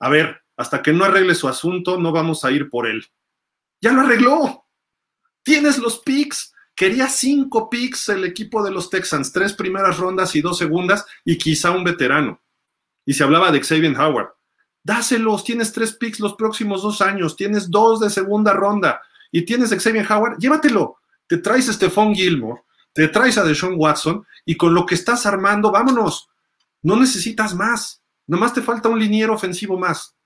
[0.00, 3.04] a ver, hasta que no arregle su asunto, no vamos a ir por él.
[3.82, 4.64] Ya lo arregló.
[5.42, 6.54] Tienes los picks.
[6.74, 11.36] Quería cinco picks el equipo de los Texans, tres primeras rondas y dos segundas, y
[11.36, 12.40] quizá un veterano.
[13.04, 14.30] Y se hablaba de Xavier Howard.
[14.82, 19.70] Dáselos, tienes tres picks los próximos dos años, tienes dos de segunda ronda y tienes
[19.70, 20.96] Xavier Howard, llévatelo.
[21.26, 25.26] Te traes a Stephon Gilmore, te traes a Deshaun Watson y con lo que estás
[25.26, 26.28] armando, vámonos.
[26.82, 28.02] No necesitas más.
[28.26, 30.16] Nomás te falta un liniero ofensivo más.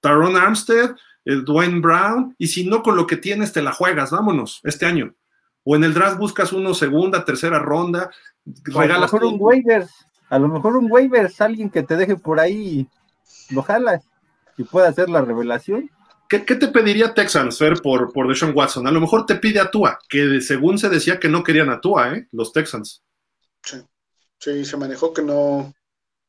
[0.00, 4.60] Taron Armstead, Dwayne Brown, y si no con lo que tienes te la juegas, vámonos,
[4.64, 5.14] este año.
[5.64, 8.10] O en el draft buscas uno segunda, tercera ronda,
[8.74, 9.90] a lo mejor un waivers,
[10.28, 12.86] a lo mejor un waivers, alguien que te deje por ahí,
[13.50, 14.04] lo jalas
[14.56, 15.90] y pueda hacer la revelación.
[16.28, 18.86] ¿Qué, te pediría Texans, Fer, por, por Deshaun Watson?
[18.86, 21.80] A lo mejor te pide a Tua, que según se decía que no querían a
[21.80, 22.28] Tua, ¿eh?
[22.32, 23.04] Los Texans.
[23.62, 23.76] Sí,
[24.38, 25.72] sí, se manejó que no,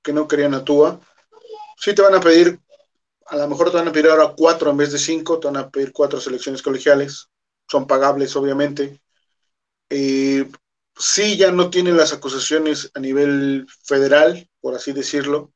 [0.04, 1.00] que no querían a Tua.
[1.78, 2.60] Sí te van a pedir,
[3.26, 5.58] a lo mejor te van a pedir ahora cuatro en vez de cinco, te van
[5.58, 7.30] a pedir cuatro selecciones colegiales.
[7.68, 9.02] Son pagables, obviamente.
[9.90, 10.50] Eh,
[10.96, 15.52] sí, ya no tienen las acusaciones a nivel federal, por así decirlo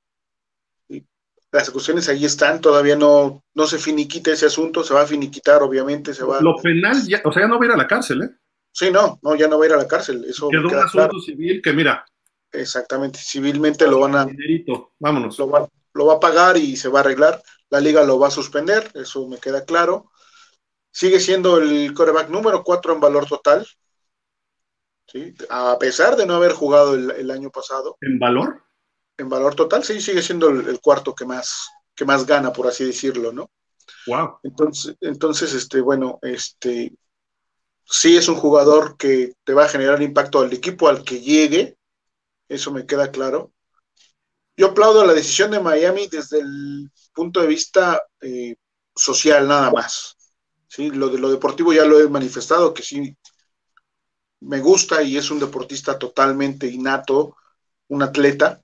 [1.52, 5.64] las acusaciones ahí están, todavía no, no se finiquita ese asunto, se va a finiquitar,
[5.64, 6.42] obviamente, se va.
[6.42, 8.30] Lo penal, ya, o sea, ya no va a ir a la cárcel, ¿eh?
[8.72, 10.24] Sí, no, no, ya no va a ir a la cárcel.
[10.28, 12.06] Eso Quedó un asunto civil que, mira.
[12.52, 14.28] Exactamente, civilmente lo van a.
[15.00, 15.40] vámonos.
[15.40, 17.42] Lo va, lo va a pagar y se va a arreglar.
[17.70, 20.12] La liga lo va a suspender, eso me queda claro.
[20.92, 23.68] Sigue siendo el coreback número 4 en valor total.
[25.08, 25.34] ¿sí?
[25.50, 27.98] A pesar de no haber jugado el, el año pasado.
[28.02, 28.64] ¿En valor?
[29.20, 32.86] en valor total, sí, sigue siendo el, cuarto que más, que más gana, por así
[32.86, 33.52] decirlo, ¿no?
[34.08, 34.40] Wow.
[34.44, 36.94] Entonces, entonces, este, bueno, este,
[37.84, 41.78] sí es un jugador que te va a generar impacto al equipo al que llegue,
[42.48, 43.52] eso me queda claro.
[44.56, 46.90] Yo aplaudo la decisión de Miami desde el
[47.20, 48.56] punto de vista eh,
[48.96, 50.16] social nada más.
[50.70, 50.90] ¿sí?
[50.90, 53.18] Lo de lo deportivo ya lo he manifestado, que sí
[54.42, 57.36] me gusta y es un deportista totalmente innato,
[57.90, 58.62] un atleta,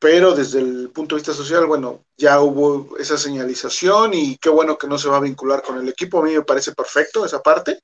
[0.00, 4.76] pero desde el punto de vista social, bueno, ya hubo esa señalización y qué bueno
[4.76, 6.18] que no se va a vincular con el equipo.
[6.18, 7.78] A mí me parece perfecto esa parte.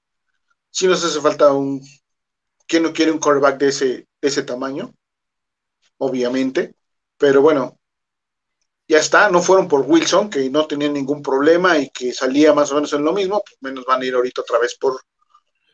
[0.70, 1.80] Si nos hace falta un.
[2.66, 4.92] ¿Quién no quiere un quarterback de ese, ese tamaño?
[5.98, 6.74] Obviamente.
[7.18, 7.78] Pero bueno,
[8.88, 9.30] ya está.
[9.30, 12.92] No fueron por Wilson, que no tenía ningún problema y que salía más o menos
[12.92, 13.42] en lo mismo.
[13.44, 15.00] Pues menos van a ir ahorita otra vez por,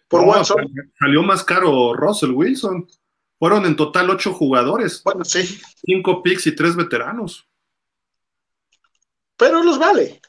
[0.08, 0.66] por Wilson.
[0.98, 2.86] Salió más caro Russell Wilson.
[3.38, 5.02] Fueron en total ocho jugadores.
[5.02, 5.60] Bueno, sí.
[5.84, 7.48] Cinco picks y tres veteranos.
[9.36, 10.20] Pero los vale.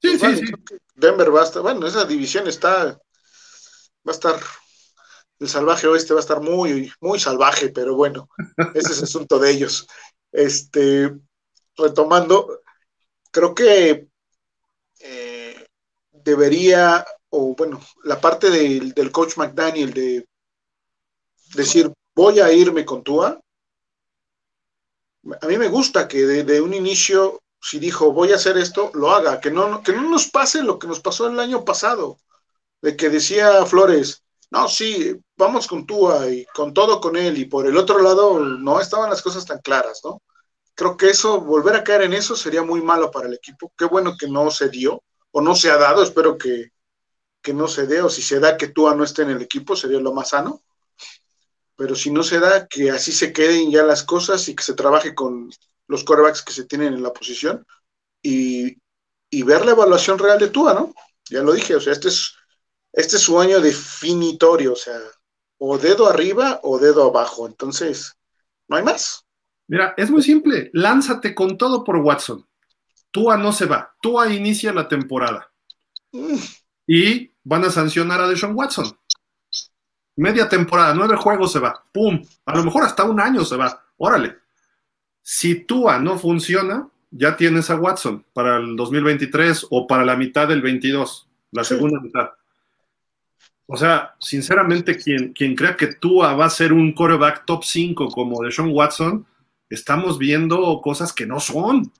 [0.00, 0.52] Sí, sí, sí.
[0.94, 2.98] Denver va a estar, bueno, esa división está, va
[4.06, 4.36] a estar,
[5.38, 8.28] el salvaje oeste va a estar muy, muy salvaje, pero bueno,
[8.74, 9.86] ese es asunto de ellos.
[10.30, 11.12] Este,
[11.76, 12.60] retomando,
[13.30, 14.08] creo que
[15.00, 15.66] eh,
[16.10, 20.26] debería, o bueno, la parte del, del coach McDaniel de
[21.54, 23.40] decir, voy a irme con Tua.
[25.40, 29.10] A mí me gusta que de, un inicio, si dijo voy a hacer esto, lo
[29.10, 32.18] haga, que no, que no nos pase lo que nos pasó el año pasado,
[32.82, 37.46] de que decía Flores, no, sí, vamos con Tua y con todo con él, y
[37.46, 40.20] por el otro lado no estaban las cosas tan claras, ¿no?
[40.74, 43.72] Creo que eso, volver a caer en eso sería muy malo para el equipo.
[43.76, 46.70] Qué bueno que no se dio, o no se ha dado, espero que,
[47.42, 49.76] que no se dé, o si se da que Tua no esté en el equipo,
[49.76, 50.62] sería lo más sano
[51.76, 54.74] pero si no se da, que así se queden ya las cosas y que se
[54.74, 55.50] trabaje con
[55.88, 57.66] los corebacks que se tienen en la posición
[58.22, 58.76] y,
[59.44, 60.94] ver la evaluación real de Tua, ¿no?
[61.28, 62.34] Ya lo dije, o sea, este es,
[62.92, 64.98] este es su año definitorio, o sea,
[65.58, 68.14] o dedo arriba o dedo abajo, entonces,
[68.68, 69.23] no hay más.
[69.66, 72.46] Mira, es muy simple, lánzate con todo por Watson.
[73.10, 75.50] Tua no se va, Tua inicia la temporada.
[76.86, 78.96] Y van a sancionar a Deshaun Watson.
[80.16, 81.82] Media temporada, nueve juegos se va.
[81.92, 82.22] ¡Pum!
[82.46, 83.84] A lo mejor hasta un año se va.
[83.96, 84.36] Órale.
[85.22, 90.48] Si Tua no funciona, ya tienes a Watson para el 2023 o para la mitad
[90.48, 92.30] del 22, la segunda mitad.
[93.66, 98.08] O sea, sinceramente, quien, quien crea que Tua va a ser un quarterback top 5
[98.08, 99.26] como de Sean Watson,
[99.74, 101.92] estamos viendo cosas que no son.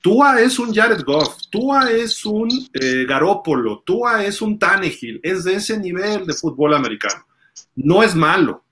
[0.00, 5.44] Tua es un Jared Goff, Tua es un eh, Garópolo, Tua es un Tannehill, es
[5.44, 7.26] de ese nivel de fútbol americano.
[7.74, 8.64] No es malo.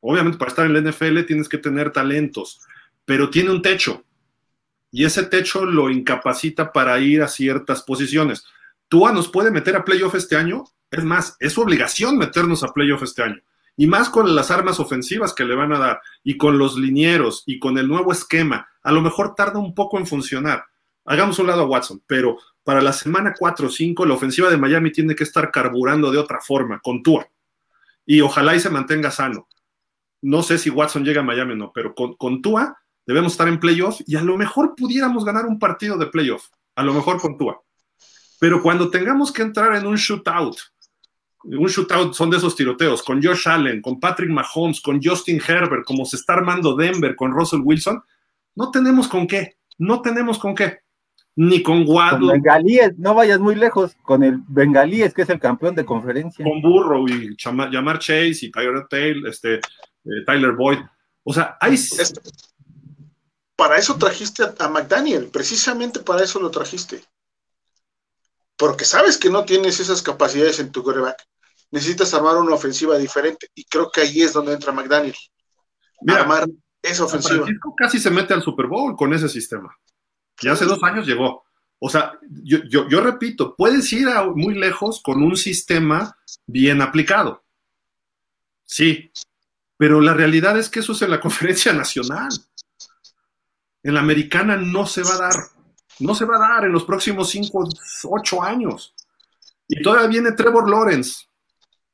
[0.00, 2.60] Obviamente para estar en la NFL tienes que tener talentos,
[3.06, 4.04] pero tiene un techo.
[4.90, 8.44] Y ese techo lo incapacita para ir a ciertas posiciones.
[8.88, 10.64] Tua nos puede meter a playoff este año.
[10.90, 13.40] Es más, es su obligación meternos a playoff este año.
[13.76, 17.42] Y más con las armas ofensivas que le van a dar, y con los linieros,
[17.46, 18.68] y con el nuevo esquema.
[18.82, 20.64] A lo mejor tarda un poco en funcionar.
[21.04, 24.56] Hagamos un lado a Watson, pero para la semana 4 o 5, la ofensiva de
[24.56, 27.28] Miami tiene que estar carburando de otra forma, con Tua.
[28.06, 29.48] Y ojalá y se mantenga sano.
[30.22, 33.48] No sé si Watson llega a Miami o no, pero con, con Tua debemos estar
[33.48, 36.46] en playoff y a lo mejor pudiéramos ganar un partido de playoff.
[36.74, 37.60] A lo mejor con Tua.
[38.40, 40.56] Pero cuando tengamos que entrar en un shootout,
[41.44, 45.84] un shootout son de esos tiroteos, con Josh Allen, con Patrick Mahomes, con Justin Herbert,
[45.84, 48.02] como se está armando Denver, con Russell Wilson,
[48.54, 50.84] no tenemos con qué, no tenemos con qué
[51.36, 52.20] ni con Waddle.
[52.20, 56.44] Con Bengalíes, no vayas muy lejos, con el Bengalíes, que es el campeón de conferencia.
[56.44, 60.78] Con Burrow y Llamar Chase y Tyler Taylor, este, eh, Tyler Boyd.
[61.24, 61.76] O sea, hay...
[63.56, 67.02] Para eso trajiste a, McDaniel, precisamente para eso lo trajiste.
[68.56, 71.24] Porque sabes que no tienes esas capacidades en tu quarterback.
[71.70, 73.48] Necesitas armar una ofensiva diferente.
[73.54, 75.16] Y creo que ahí es donde entra McDaniel.
[76.08, 76.46] armar
[76.82, 77.44] esa ofensiva.
[77.44, 79.76] Francisco casi se mete al Super Bowl con ese sistema.
[80.42, 81.44] Ya hace dos años llegó.
[81.78, 86.16] O sea, yo, yo, repito, puedes ir muy lejos con un sistema
[86.46, 87.44] bien aplicado.
[88.64, 89.10] Sí,
[89.76, 92.30] pero la realidad es que eso es en la conferencia nacional.
[93.82, 95.34] En la americana no se va a dar.
[96.00, 97.68] No se va a dar en los próximos cinco,
[98.04, 98.94] ocho años.
[99.68, 101.26] Y todavía viene Trevor Lawrence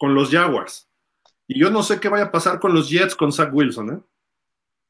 [0.01, 0.89] con los Jaguars.
[1.47, 4.01] Y yo no sé qué vaya a pasar con los Jets con Zach Wilson, ¿eh?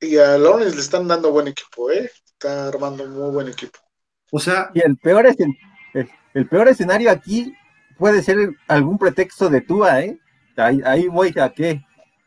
[0.07, 2.11] Y a Lawrence le están dando buen equipo, ¿eh?
[2.25, 3.79] Está armando un muy buen equipo.
[4.31, 4.71] O sea.
[4.73, 5.37] Y el peor, es
[6.33, 7.53] el, peor escenario aquí
[7.99, 10.19] puede ser algún pretexto de Tua, ¿eh?
[10.57, 11.85] Ahí, voy a qué?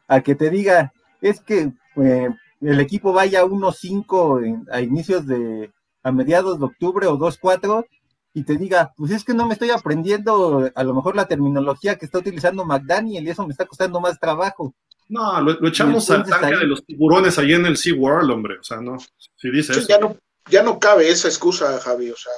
[0.07, 0.91] A que te diga,
[1.22, 2.30] es que eh,
[2.60, 5.72] el equipo vaya 1-5 a inicios de,
[6.03, 7.85] a mediados de octubre o 2-4
[8.34, 11.97] y te diga, pues es que no me estoy aprendiendo a lo mejor la terminología
[11.97, 14.73] que está utilizando McDaniel y eso me está costando más trabajo.
[15.10, 18.57] No, lo, echamos al tanque de los tiburones ahí en el SeaWorld, hombre.
[18.60, 18.97] O sea, no.
[19.35, 19.88] Si dice eso.
[19.88, 20.18] Ya no,
[20.49, 22.10] ya no cabe esa excusa, Javi.
[22.10, 22.34] O sea,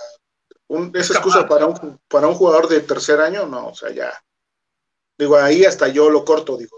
[0.94, 3.68] esa excusa para un, para un jugador de tercer año, no.
[3.68, 4.12] O sea, ya.
[5.18, 6.78] Digo, ahí hasta yo lo corto, digo.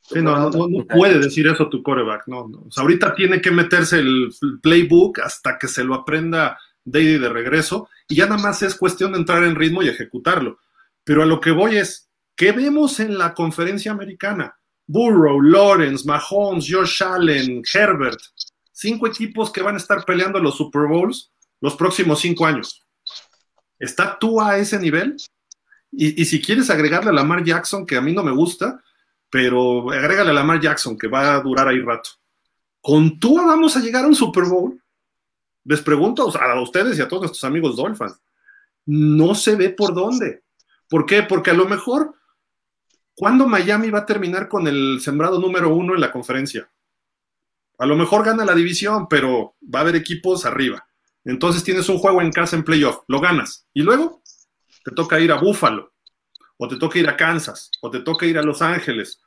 [0.00, 2.58] Sí, no, no, puede decir eso tu coreback, no, no.
[2.68, 4.30] O sea, ahorita tiene que meterse el
[4.62, 9.12] playbook hasta que se lo aprenda Daddy de regreso y ya nada más es cuestión
[9.12, 10.58] de entrar en ritmo y ejecutarlo.
[11.04, 14.58] Pero a lo que voy es, ¿qué vemos en la conferencia americana?
[14.86, 18.20] Burrow, Lawrence, Mahomes, Josh Allen, Herbert.
[18.72, 22.86] Cinco equipos que van a estar peleando los Super Bowls los próximos cinco años.
[23.78, 25.16] ¿Está tú a ese nivel?
[25.92, 28.82] Y, si quieres agregarle a Lamar Jackson, que a mí no me gusta,
[29.30, 32.10] pero agrégale a Lamar Jackson, que va a durar ahí rato.
[32.80, 34.80] ¿Con Tua vamos a llegar a un Super Bowl?
[35.66, 38.20] Les pregunto a ustedes y a todos nuestros amigos Dolphins.
[38.86, 40.42] No se ve por dónde.
[40.88, 41.22] ¿Por qué?
[41.22, 42.14] Porque a lo mejor
[43.16, 46.70] ¿Cuándo Miami va a terminar con el sembrado número uno en la conferencia?
[47.78, 50.86] A lo mejor gana la división, pero va a haber equipos arriba.
[51.24, 53.66] Entonces tienes un juego en casa en playoff, lo ganas.
[53.72, 54.22] Y luego
[54.84, 55.94] te toca ir a Buffalo,
[56.58, 59.22] o te toca ir a Kansas, o te toca ir a Los Ángeles.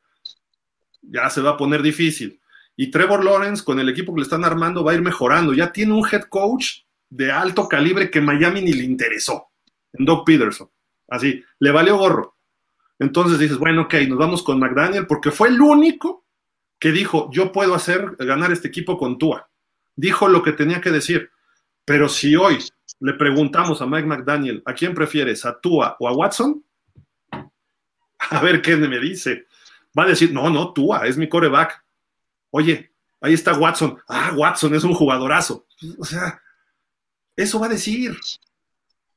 [1.01, 2.39] Ya se va a poner difícil.
[2.81, 5.53] Y Trevor Lawrence, con el equipo que le están armando, va a ir mejorando.
[5.53, 9.49] Ya tiene un head coach de alto calibre que Miami ni le interesó,
[9.91, 10.69] en Doug Peterson.
[11.09, 12.37] Así, le valió gorro.
[12.97, 16.25] Entonces dices, bueno, ok, nos vamos con McDaniel porque fue el único
[16.79, 19.49] que dijo, yo puedo hacer ganar este equipo con Tua.
[19.97, 21.31] Dijo lo que tenía que decir.
[21.83, 22.59] Pero si hoy
[23.01, 26.63] le preguntamos a Mike McDaniel, ¿a quién prefieres, a Tua o a Watson?
[28.29, 29.47] A ver qué me dice.
[29.97, 31.88] Va a decir, no, no, Tua, es mi coreback.
[32.51, 33.97] Oye, ahí está Watson.
[34.07, 35.65] Ah, Watson es un jugadorazo.
[35.97, 36.41] O sea,
[37.35, 38.17] eso va a decir.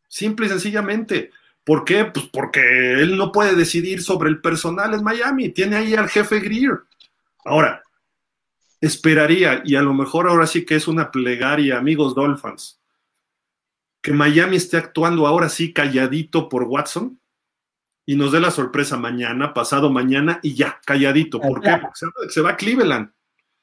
[0.08, 1.30] Simple y sencillamente.
[1.64, 2.04] ¿Por qué?
[2.04, 2.60] Pues porque
[3.00, 6.80] él no puede decidir sobre el personal en Miami, tiene ahí al jefe Greer.
[7.44, 7.82] Ahora,
[8.80, 12.80] esperaría, y a lo mejor ahora sí que es una plegaria, amigos Dolphins,
[14.00, 17.20] que Miami esté actuando ahora sí calladito por Watson
[18.04, 21.40] y nos dé la sorpresa mañana, pasado mañana y ya, calladito.
[21.40, 21.78] ¿Por qué?
[21.80, 23.12] Porque se va a Cleveland.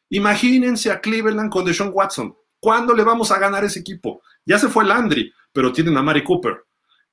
[0.10, 2.36] Imagínense a Cleveland con Deshaun Watson.
[2.60, 4.22] ¿Cuándo le vamos a ganar ese equipo?
[4.45, 6.65] Ya se fue Landry, pero tienen a Mari Cooper.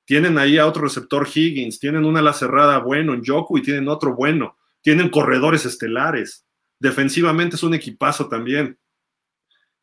[0.05, 3.87] Tienen ahí a otro receptor Higgins, tienen una ala cerrada bueno en Yoku y tienen
[3.87, 4.57] otro bueno.
[4.81, 6.45] Tienen corredores estelares.
[6.79, 8.77] Defensivamente es un equipazo también.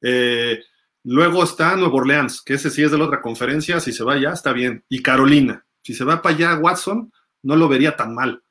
[0.01, 0.61] Eh,
[1.03, 3.81] luego está Nuevo Orleans, que ese sí es de la otra conferencia.
[3.81, 4.85] Si se va allá, está bien.
[4.89, 5.66] Y Carolina.
[5.82, 7.12] Si se va para allá Watson,
[7.43, 8.43] no lo vería tan mal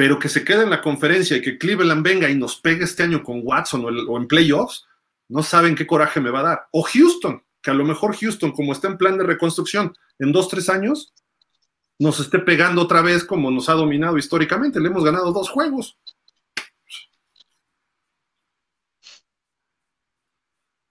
[0.00, 3.02] pero que se quede en la conferencia y que Cleveland venga y nos pegue este
[3.02, 4.86] año con Watson o, en playoffs,
[5.28, 6.68] no saben qué coraje me va a dar.
[6.72, 10.48] O Houston, que a lo mejor Houston, como está en plan de reconstrucción, en dos,
[10.48, 11.12] tres años,
[11.98, 14.80] nos esté pegando otra vez como nos ha dominado históricamente.
[14.80, 15.98] Le hemos ganado dos juegos.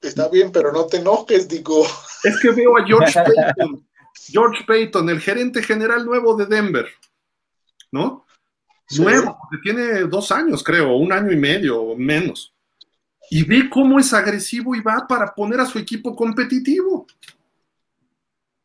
[0.03, 1.84] Está bien, pero no te enojes, digo.
[2.23, 3.88] Es que veo a George Payton,
[4.27, 6.88] George Payton, el gerente general nuevo de Denver,
[7.91, 8.27] ¿no?
[8.98, 12.53] Nuevo, porque tiene dos años, creo, un año y medio o menos.
[13.30, 17.06] Y ve cómo es agresivo y va para poner a su equipo competitivo.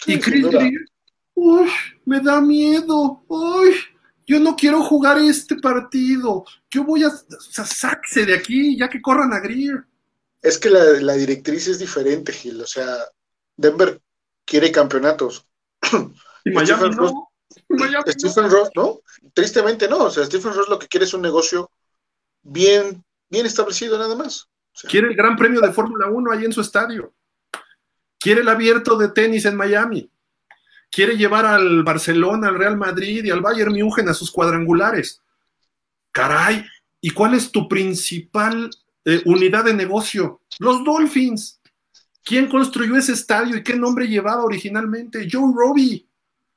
[0.06, 0.46] y Chris
[1.34, 1.68] uy,
[2.04, 3.74] me da miedo, uy,
[4.26, 9.32] yo no quiero jugar este partido, yo voy a, o de aquí, ya que corran
[9.32, 9.84] a Greer.
[10.40, 12.86] Es que la, directriz es diferente, Gil, o sea,
[13.56, 14.00] Denver
[14.44, 15.46] quiere campeonatos.
[16.46, 17.30] Y Miami no.
[17.50, 19.00] Stephen Ross, ¿no?
[19.32, 21.70] Tristemente no, o sea, Stephen Ross lo que quiere es un negocio
[22.42, 24.48] bien, bien establecido nada más.
[24.88, 27.14] quiere el Gran Premio de Fórmula 1 ahí en su estadio.
[28.18, 30.10] Quiere el abierto de tenis en Miami.
[30.90, 35.20] Quiere llevar al Barcelona, al Real Madrid y al Bayern München a sus cuadrangulares.
[36.12, 36.64] Caray,
[37.00, 38.70] ¿y cuál es tu principal
[39.04, 40.40] eh, unidad de negocio?
[40.58, 41.60] Los Dolphins.
[42.22, 45.28] ¿Quién construyó ese estadio y qué nombre llevaba originalmente?
[45.30, 46.06] Joe Robbie.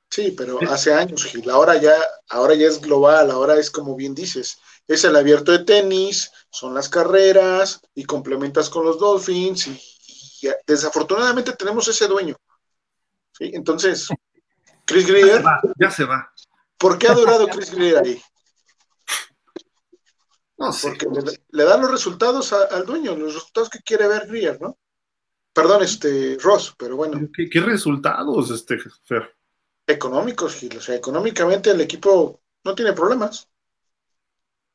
[0.09, 1.49] Sí, pero hace años, Gil.
[1.49, 1.95] Ahora ya,
[2.29, 6.73] ahora ya es global, ahora es como bien dices, es el abierto de tenis, son
[6.73, 9.79] las carreras y complementas con los Dolphins y,
[10.65, 12.35] desafortunadamente tenemos ese dueño.
[13.31, 13.51] ¿sí?
[13.53, 14.07] Entonces,
[14.85, 15.43] Chris Greer.
[15.79, 16.31] Ya se va.
[16.77, 18.21] ¿Por qué ha durado Chris Greer ahí?
[20.57, 20.89] No sé.
[20.89, 24.77] Porque le, dan los resultados al dueño, los resultados que quiere ver Greer, ¿no?
[25.53, 27.19] Perdón, este, Ross, pero bueno.
[27.35, 29.36] ¿Qué, qué resultados, este, Fer?
[29.87, 30.77] Económicos, Gil.
[30.77, 33.47] O sea, económicamente el equipo no tiene problemas.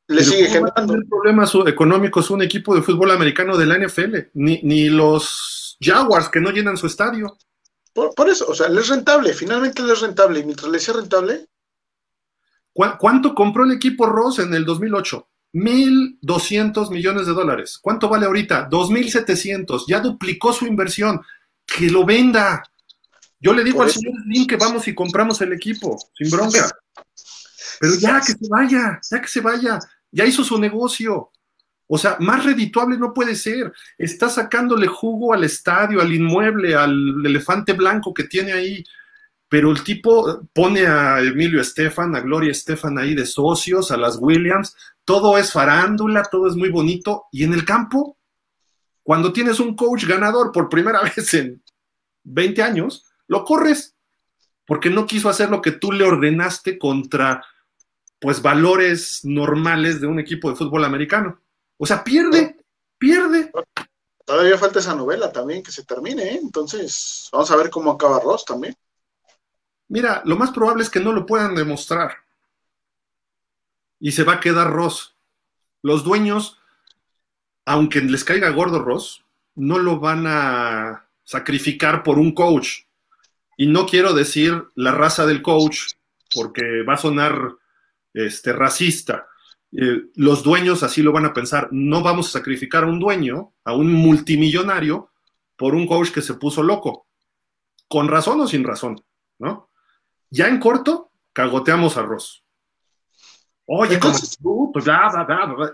[0.07, 0.95] Le sigue generando.
[1.09, 6.41] problemas económicos un equipo de fútbol americano de la NFL, ni, ni los Jaguars que
[6.41, 7.37] no llenan su estadio.
[7.93, 10.95] Por, eso, o sea, le es rentable, finalmente le es rentable, y mientras le sea
[10.95, 11.47] rentable.
[12.73, 15.27] ¿Cuánto compró el equipo Ross en el 2008?
[15.53, 17.77] 1.200 millones de dólares.
[17.79, 18.67] ¿Cuánto vale ahorita?
[18.67, 19.85] 2.700.
[19.87, 21.21] Ya duplicó su inversión.
[21.65, 22.63] Que lo venda.
[23.43, 26.71] Yo le digo al señor Slim que vamos y compramos el equipo, sin bronca.
[27.77, 29.79] Pero ya que se vaya, ya que se vaya,
[30.11, 31.29] ya hizo su negocio.
[31.85, 33.73] O sea, más redituable no puede ser.
[33.97, 36.93] Está sacándole jugo al estadio, al inmueble, al
[37.25, 38.81] elefante blanco que tiene ahí.
[39.49, 44.19] Pero el tipo pone a Emilio Estefan, a Gloria Estefan ahí de socios, a las
[44.21, 44.73] Williams.
[45.03, 47.25] Todo es farándula, todo es muy bonito.
[47.29, 48.17] Y en el campo,
[49.03, 51.61] cuando tienes un coach ganador por primera vez en
[52.23, 53.95] 20 años, lo corres,
[54.65, 57.43] porque no quiso hacer lo que tú le ordenaste contra,
[58.19, 61.41] pues, valores normales de un equipo de fútbol americano.
[61.77, 62.57] O sea, pierde,
[62.97, 63.51] pierde.
[64.25, 66.39] Todavía falta esa novela también que se termine, ¿eh?
[66.41, 68.73] entonces vamos a ver cómo acaba Ross también.
[69.89, 72.15] Mira, lo más probable es que no lo puedan demostrar.
[73.99, 75.17] Y se va a quedar Ross.
[75.81, 76.57] Los dueños,
[77.65, 82.85] aunque les caiga gordo Ross, no lo van a sacrificar por un coach.
[83.57, 85.93] Y no quiero decir la raza del coach,
[86.33, 87.55] porque va a sonar
[88.13, 89.27] este, racista.
[89.71, 91.69] Eh, los dueños así lo van a pensar.
[91.71, 95.09] No vamos a sacrificar a un dueño, a un multimillonario,
[95.55, 97.07] por un coach que se puso loco.
[97.87, 99.03] Con razón o sin razón,
[99.39, 99.69] ¿no?
[100.29, 102.43] Ya en corto, cagoteamos a Ross.
[103.65, 104.37] Oye, Entonces,
[104.73, 104.85] pues,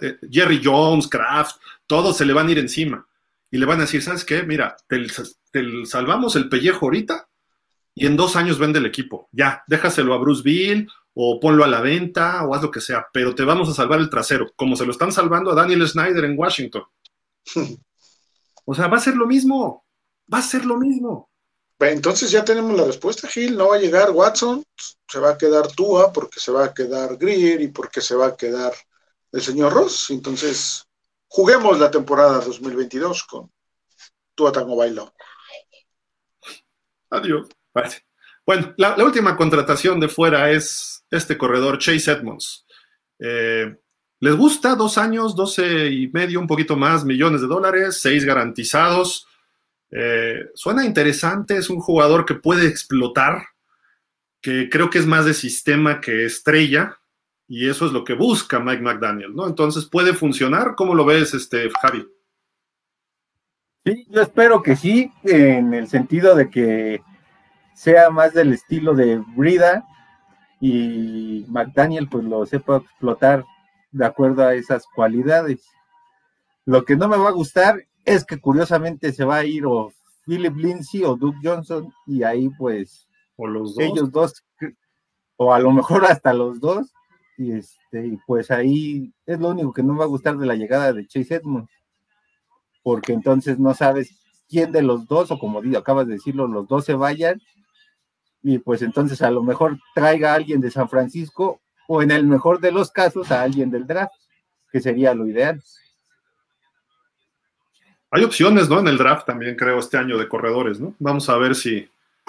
[0.02, 1.58] eh, Jerry Jones, Kraft,
[1.88, 3.08] todos se le van a ir encima.
[3.50, 4.44] Y le van a decir, ¿sabes qué?
[4.44, 7.29] Mira, te salvamos el pellejo ahorita
[7.94, 9.28] y en dos años vende el equipo.
[9.32, 13.08] Ya, déjaselo a Bruce Bill o ponlo a la venta o haz lo que sea,
[13.12, 16.24] pero te vamos a salvar el trasero, como se lo están salvando a Daniel Snyder
[16.26, 16.84] en Washington.
[18.66, 19.86] o sea, va a ser lo mismo,
[20.32, 21.30] va a ser lo mismo.
[21.80, 23.58] Entonces ya tenemos la respuesta, Gil.
[23.58, 24.64] No va a llegar Watson,
[25.08, 28.28] se va a quedar Tua porque se va a quedar Greer y porque se va
[28.28, 28.74] a quedar
[29.32, 30.10] el señor Ross.
[30.10, 30.86] Entonces,
[31.28, 33.52] juguemos la temporada 2022 con
[34.36, 35.14] Tua Tango Bailo.
[37.12, 37.48] Adiós.
[38.46, 42.66] Bueno, la, última contratación de fuera es este corredor Chase Edmonds.
[43.20, 43.76] Eh,
[44.22, 44.76] ¿Les gusta?
[44.76, 49.28] Dos años, doce y medio, un poquito más, millones de dólares, seis garantizados.
[49.92, 53.44] Eh, suena interesante, es un jugador que puede explotar,
[54.42, 57.00] que creo que es más de sistema que estrella,
[57.48, 59.48] y eso es lo que busca Mike McDaniel, ¿no?
[59.48, 60.76] Entonces, ¿puede funcionar?
[60.76, 62.06] ¿Cómo lo ves, este, Javi?
[63.86, 67.02] Sí, yo espero que sí, en el sentido de que
[67.80, 69.88] sea más del estilo de Brida
[70.60, 73.46] y McDaniel pues lo sepa explotar
[73.94, 75.66] de acuerdo a esas cualidades.
[76.66, 79.94] Lo que no me va a gustar es que curiosamente se va a ir o
[80.26, 83.08] Philip Lindsay o Duke Johnson y ahí pues
[83.38, 83.86] o los dos.
[83.86, 84.44] ellos dos
[85.38, 86.92] o a lo mejor hasta los dos
[87.38, 90.46] y este y pues ahí es lo único que no me va a gustar de
[90.46, 91.72] la llegada de Chase Edmonds
[92.84, 94.20] porque entonces no sabes
[94.50, 97.40] quién de los dos, o como acabas de decirlo, los dos se vayan,
[98.44, 102.26] y pues entonces a lo mejor traiga a alguien de San Francisco, o en el
[102.26, 104.14] mejor de los casos a alguien del draft,
[104.72, 105.62] que sería lo ideal.
[108.12, 108.80] Hay opciones, ¿no?
[108.80, 110.96] En el draft también creo este año de corredores, ¿no?
[111.00, 111.88] Vamos a ver si,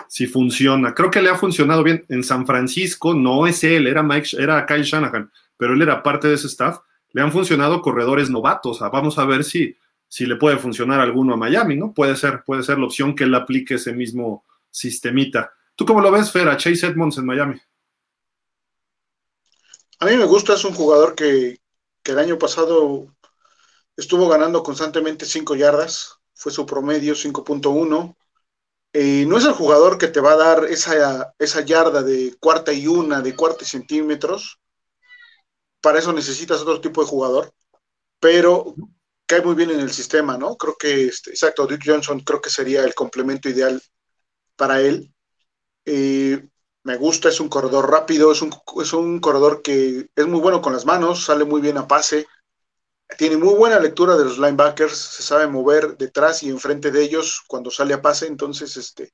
[0.09, 0.95] si funciona.
[0.95, 4.65] Creo que le ha funcionado bien en San Francisco, no es él, era Mike, era
[4.67, 6.79] Kyle Shanahan, pero él era parte de ese staff.
[7.13, 8.81] Le han funcionado corredores novatos.
[8.81, 9.77] Vamos a ver si,
[10.09, 11.93] si le puede funcionar alguno a Miami, ¿no?
[11.93, 15.53] Puede ser, puede ser la opción que él aplique ese mismo sistemita.
[15.81, 17.59] ¿Tú cómo lo ves, Fer, a Chase Edmonds en Miami?
[19.99, 21.59] A mí me gusta, es un jugador que,
[22.05, 23.17] el año pasado
[23.97, 28.15] estuvo ganando constantemente 5 yardas, fue su promedio 5.1.
[28.93, 32.75] Eh, no es el jugador que te va a dar esa, esa yarda de cuarta
[32.75, 34.61] y una, de cuarta centímetros.
[35.81, 37.55] Para eso necesitas otro tipo de jugador,
[38.19, 38.75] pero
[39.25, 40.59] cae muy bien en el sistema, ¿no?
[40.59, 43.83] Creo que, este, exacto, Duke Johnson creo que sería el complemento ideal
[44.57, 45.11] para él.
[46.83, 48.51] Me gusta, es un corredor rápido, es un,
[48.83, 52.27] es un corredor que es muy bueno con las manos, sale muy bien a pase,
[53.19, 57.43] tiene muy buena lectura de los linebackers, se sabe mover detrás y enfrente de ellos
[57.47, 59.13] cuando sale a pase, entonces este,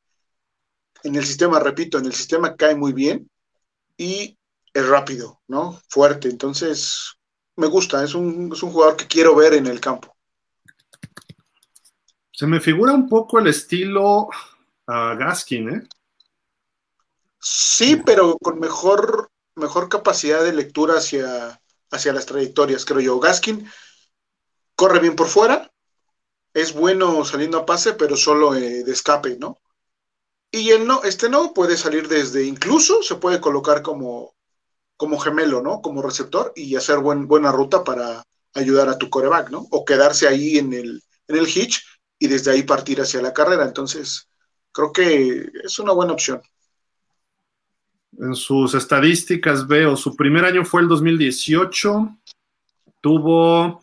[1.03, 3.29] en el sistema, repito, en el sistema cae muy bien
[3.97, 4.39] y
[4.73, 5.81] es rápido, ¿no?
[5.89, 7.17] Fuerte, entonces
[7.57, 10.15] me gusta, es un, es un jugador que quiero ver en el campo.
[12.31, 14.29] Se me figura un poco el estilo
[14.87, 15.89] a Gaskin, ¿eh?
[17.41, 21.61] Sí, pero con mejor, mejor capacidad de lectura hacia,
[21.91, 23.21] hacia las trayectorias, creo yo.
[23.21, 23.69] Gaskin
[24.75, 25.71] corre bien por fuera,
[26.55, 29.61] es bueno saliendo a pase, pero solo eh, de escape, ¿no?
[30.51, 34.35] Y él no, este no puede salir desde, incluso se puede colocar como,
[34.97, 35.83] como gemelo, ¿no?
[35.83, 39.67] Como receptor y hacer buen, buena ruta para ayudar a tu coreback, ¿no?
[39.71, 41.83] O quedarse ahí en el, en el hitch
[42.19, 43.65] y desde ahí partir hacia la carrera.
[43.65, 44.29] Entonces,
[44.73, 46.43] creo que es una buena opción.
[48.19, 52.17] En sus estadísticas veo, su primer año fue el 2018,
[53.01, 53.83] tuvo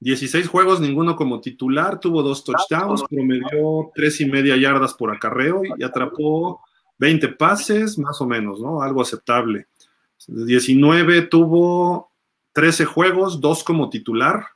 [0.00, 5.62] 16 juegos, ninguno como titular, tuvo dos touchdowns, promedió tres y media yardas por acarreo
[5.78, 6.60] y atrapó
[6.98, 8.82] 20 pases, más o menos, ¿no?
[8.82, 9.66] Algo aceptable.
[10.26, 12.10] 19 tuvo
[12.52, 14.46] 13 juegos, dos como titular,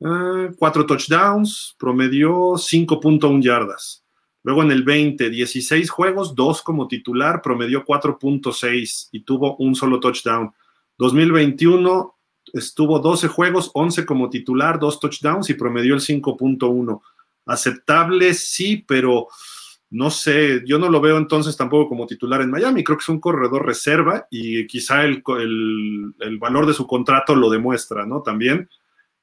[0.00, 4.04] eh, cuatro touchdowns, promedió 5.1 yardas.
[4.48, 10.00] Luego en el 20, 16 juegos, dos como titular, promedió 4.6 y tuvo un solo
[10.00, 10.50] touchdown.
[10.96, 12.16] 2021,
[12.54, 16.98] estuvo 12 juegos, 11 como titular, dos touchdowns y promedió el 5.1.
[17.44, 19.28] Aceptable, sí, pero
[19.90, 22.82] no sé, yo no lo veo entonces tampoco como titular en Miami.
[22.82, 25.22] Creo que es un corredor reserva y quizá el,
[26.40, 28.22] valor de su contrato lo demuestra, ¿no?
[28.22, 28.70] También.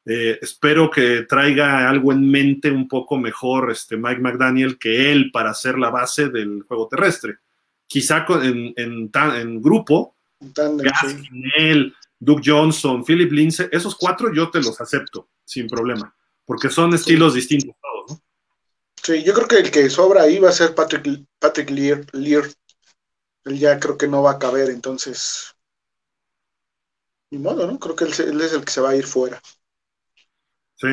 [0.07, 5.31] Eh, espero que traiga algo en mente un poco mejor este Mike McDaniel que él
[5.31, 7.37] para ser la base del juego terrestre.
[7.87, 10.15] Quizá en, en, grupo,
[11.57, 16.15] él, Duke Johnson, Philip Lindsay, esos cuatro yo te los acepto sin problema,
[16.45, 18.23] porque son estilos distintos todos, ¿no?
[19.01, 22.45] Sí, yo creo que el que sobra ahí va a ser Patrick, Patrick Lear, Lear.
[23.43, 25.55] Él ya creo que no va a caber, entonces.
[27.29, 27.77] Ni modo, ¿no?
[27.77, 29.39] Creo que él, él es el que se va a ir fuera.
[30.75, 30.87] Sí,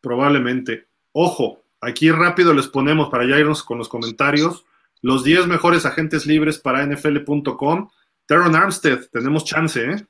[0.00, 0.86] probablemente.
[1.12, 4.64] Ojo, aquí rápido les ponemos para ya irnos con los comentarios.
[5.00, 7.88] Los 10 mejores agentes libres para NFL.com.
[8.26, 10.06] Teron Armstead, tenemos chance, ¿eh?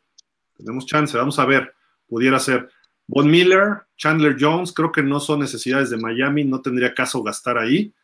[0.57, 1.75] Tenemos chance, vamos a ver,
[2.09, 2.69] pudiera ser.
[3.07, 7.57] Von Miller, Chandler Jones, creo que no son necesidades de Miami, no tendría caso gastar
[7.57, 7.95] ahí.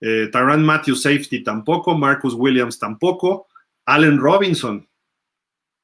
[0.00, 3.46] Eh, Tyran Matthew Safety tampoco, Marcus Williams tampoco.
[3.84, 4.88] Allen Robinson,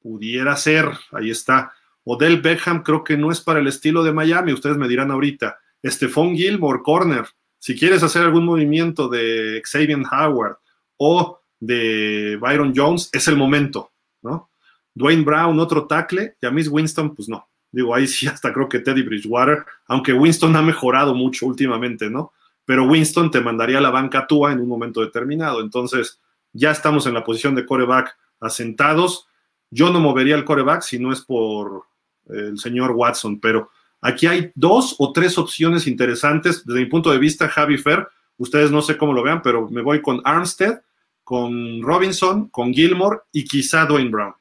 [0.01, 1.73] pudiera ser, ahí está.
[2.05, 5.59] Odell Beckham creo que no es para el estilo de Miami, ustedes me dirán ahorita.
[5.83, 7.25] Stephon Gilmore, corner.
[7.59, 10.57] Si quieres hacer algún movimiento de Xavier Howard
[10.97, 13.91] o de Byron Jones, es el momento,
[14.21, 14.49] ¿no?
[14.93, 17.49] Dwayne Brown, otro tackle, y a Miss Winston, pues no.
[17.71, 22.33] Digo, ahí sí hasta creo que Teddy Bridgewater, aunque Winston ha mejorado mucho últimamente, ¿no?
[22.65, 25.61] Pero Winston te mandaría la banca Tua en un momento determinado.
[25.61, 26.19] Entonces,
[26.53, 29.27] ya estamos en la posición de coreback asentados.
[29.69, 31.83] Yo no movería el coreback si no es por
[32.29, 33.69] el señor Watson, pero
[34.01, 36.65] aquí hay dos o tres opciones interesantes.
[36.65, 38.07] Desde mi punto de vista, Javi Fer,
[38.37, 40.81] ustedes no sé cómo lo vean, pero me voy con Armstead,
[41.23, 44.33] con Robinson, con Gilmore y quizá Dwayne Brown.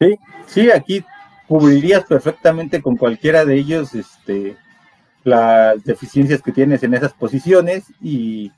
[0.00, 0.16] Sí,
[0.46, 1.04] sí, aquí
[1.46, 4.56] cubrirías perfectamente con cualquiera de ellos este,
[5.24, 8.50] las deficiencias que tienes en esas posiciones y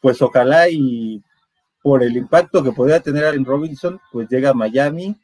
[0.00, 1.22] pues ojalá y
[1.82, 5.16] por el impacto que podría tener Allen Robinson, pues llega a Miami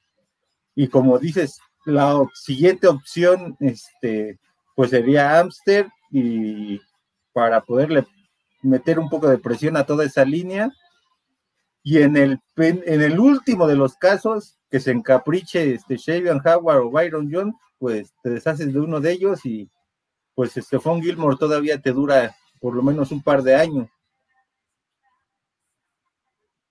[0.74, 4.38] y como dices, la siguiente opción este,
[4.74, 6.80] pues sería Amster y
[7.32, 8.06] para poderle
[8.62, 10.70] meter un poco de presión a toda esa línea.
[11.82, 16.80] Y en el, en el último de los casos, que se encapriche este Shavian Howard
[16.80, 19.70] o Byron Jones, pues te deshaces de uno de ellos y
[20.34, 23.88] pues Stephon Gilmore todavía te dura por lo menos un par de años.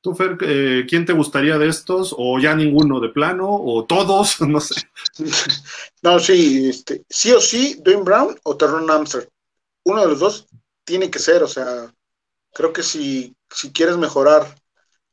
[0.04, 2.14] Tú, Fer, eh, ¿quién te gustaría de estos?
[2.18, 3.48] ¿O ya ninguno de plano?
[3.50, 4.36] ¿O todos?
[4.42, 4.76] No sé.
[6.02, 9.30] No, sí, este, sí o sí, Dwayne Brown o Terron Amster.
[9.86, 10.46] Uno de los dos
[10.84, 11.90] tiene que ser, o sea,
[12.54, 14.54] creo que si, si quieres mejorar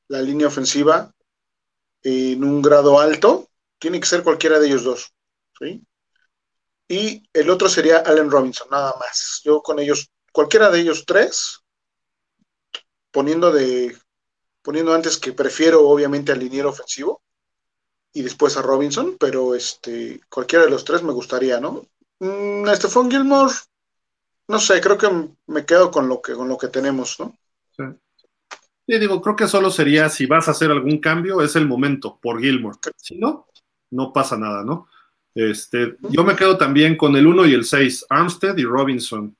[0.09, 1.15] la línea ofensiva
[2.03, 3.49] en un grado alto,
[3.79, 5.13] tiene que ser cualquiera de ellos dos.
[5.61, 5.87] ¿sí?
[6.89, 9.41] Y el otro sería Allen Robinson, nada más.
[9.45, 11.61] Yo con ellos, cualquiera de ellos tres,
[13.13, 13.97] poniendo de
[14.63, 17.23] poniendo antes que prefiero obviamente al liniero ofensivo
[18.13, 21.87] y después a Robinson, pero este cualquiera de los tres me gustaría, ¿no?
[22.19, 23.53] Mm, Stephon Gilmore,
[24.49, 25.09] no sé, creo que
[25.47, 27.37] me quedo con lo que con lo que tenemos, ¿no?
[27.77, 27.85] Sí.
[28.87, 28.99] sí.
[28.99, 32.41] digo, creo que solo sería si vas a hacer algún cambio, es el momento por
[32.41, 32.79] Gilmore.
[32.97, 33.47] Si no,
[33.91, 34.89] no pasa nada, ¿no?
[35.35, 39.37] Este, yo me quedo también con el 1 y el 6, Armstead y Robinson.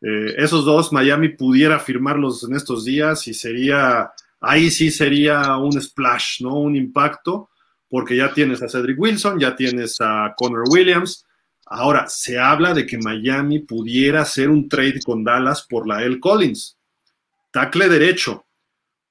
[0.00, 5.80] Eh, esos dos, Miami pudiera firmarlos en estos días y sería ahí sí sería un
[5.80, 6.54] splash, ¿no?
[6.54, 7.50] Un impacto,
[7.88, 11.24] porque ya tienes a Cedric Wilson, ya tienes a Connor Williams.
[11.66, 16.20] Ahora, se habla de que Miami pudiera hacer un trade con Dallas por la L.
[16.20, 16.78] Collins.
[17.50, 18.44] Tacle derecho.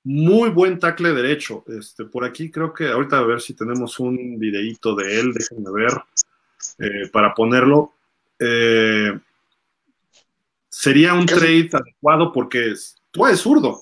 [0.03, 1.63] Muy buen tacle derecho.
[1.67, 5.71] Este, por aquí creo que ahorita a ver si tenemos un videíto de él, déjenme
[5.71, 5.91] ver,
[6.79, 7.93] eh, para ponerlo.
[8.39, 9.17] Eh,
[10.69, 12.73] sería un trade adecuado porque
[13.09, 13.81] tú eres zurdo,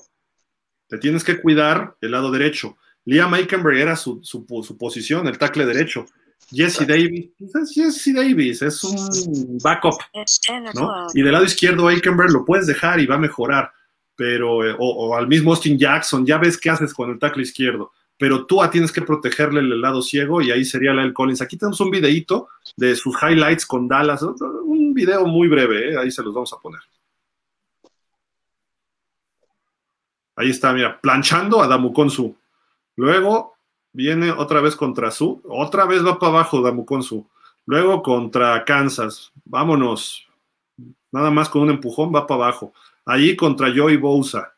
[0.94, 2.76] te tienes que cuidar el lado derecho.
[3.04, 4.22] Liam Eikenberg era su,
[4.78, 6.06] posición, el tackle derecho.
[6.52, 9.96] Jesse Davis, pues es Jesse Davis, es un backup,
[10.74, 11.06] ¿no?
[11.12, 13.72] Y del lado izquierdo Eikenberg lo puedes dejar y va a mejorar,
[14.14, 17.90] pero, eh, o, al mismo Austin Jackson, ya ves qué haces con el tackle izquierdo,
[18.16, 21.42] pero tú tienes que protegerle el lado ciego y ahí sería del Collins.
[21.42, 22.46] Aquí tenemos un videíto
[22.76, 25.98] de sus highlights con Dallas, un video muy breve, ¿eh?
[25.98, 26.80] ahí se los vamos a poner.
[30.36, 32.36] Ahí está, mira, planchando a Damukonsu.
[32.96, 33.54] Luego
[33.92, 35.40] viene otra vez contra Su.
[35.48, 37.26] Otra vez va para abajo Damukonsu.
[37.66, 39.32] Luego contra Kansas.
[39.44, 40.28] Vámonos.
[41.12, 42.72] Nada más con un empujón va para abajo.
[43.06, 44.52] Ahí contra Joey Bousa.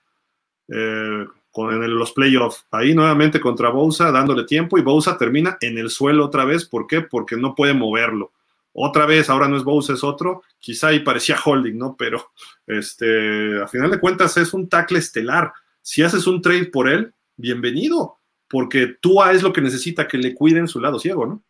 [0.69, 2.67] Eh, con, en los playoffs.
[2.71, 4.79] Ahí nuevamente contra Bousa, dándole tiempo.
[4.79, 6.65] Y Bousa termina en el suelo otra vez.
[6.65, 7.03] ¿Por qué?
[7.03, 8.33] Porque no puede moverlo.
[8.73, 10.43] Otra vez, ahora no es Bousa, es otro.
[10.59, 11.97] Quizá ahí parecía holding, ¿no?
[11.97, 12.31] Pero
[12.67, 15.53] este, a final de cuentas es un tackle estelar
[15.87, 18.19] si haces un trade por él, bienvenido,
[18.49, 21.45] porque Tua es lo que necesita que le cuiden su lado ciego, ¿no?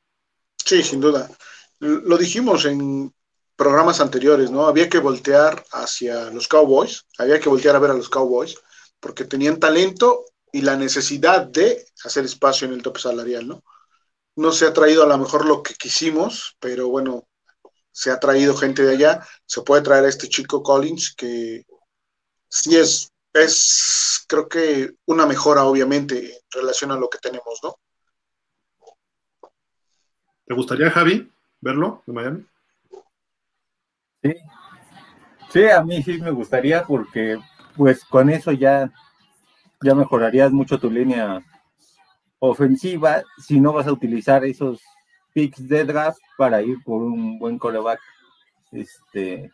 [0.63, 1.31] Sí, sin duda.
[1.79, 3.15] Lo dijimos en
[3.57, 4.67] programas anteriores, ¿no?
[4.67, 8.59] Había que voltear hacia los Cowboys, había que voltear a ver a los Cowboys,
[9.01, 13.65] porque tenían talento y la necesidad de hacer espacio en el tope salarial, ¿no?
[14.37, 17.27] No se ha traído a lo mejor lo que quisimos, pero bueno,
[17.91, 21.65] se ha traído gente de allá, se puede traer a este chico Collins que
[22.51, 27.77] sí es es creo que una mejora obviamente en relación a lo que tenemos, ¿no?
[30.47, 31.31] ¿Te gustaría, Javi,
[31.61, 32.47] verlo de Miami?
[34.23, 34.35] Sí.
[35.53, 37.39] Sí, a mí sí me gustaría porque
[37.77, 38.93] pues con eso ya,
[39.83, 41.43] ya mejorarías mucho tu línea
[42.39, 44.81] ofensiva si no vas a utilizar esos
[45.33, 48.01] picks de draft para ir por un buen coreback
[48.73, 49.51] este,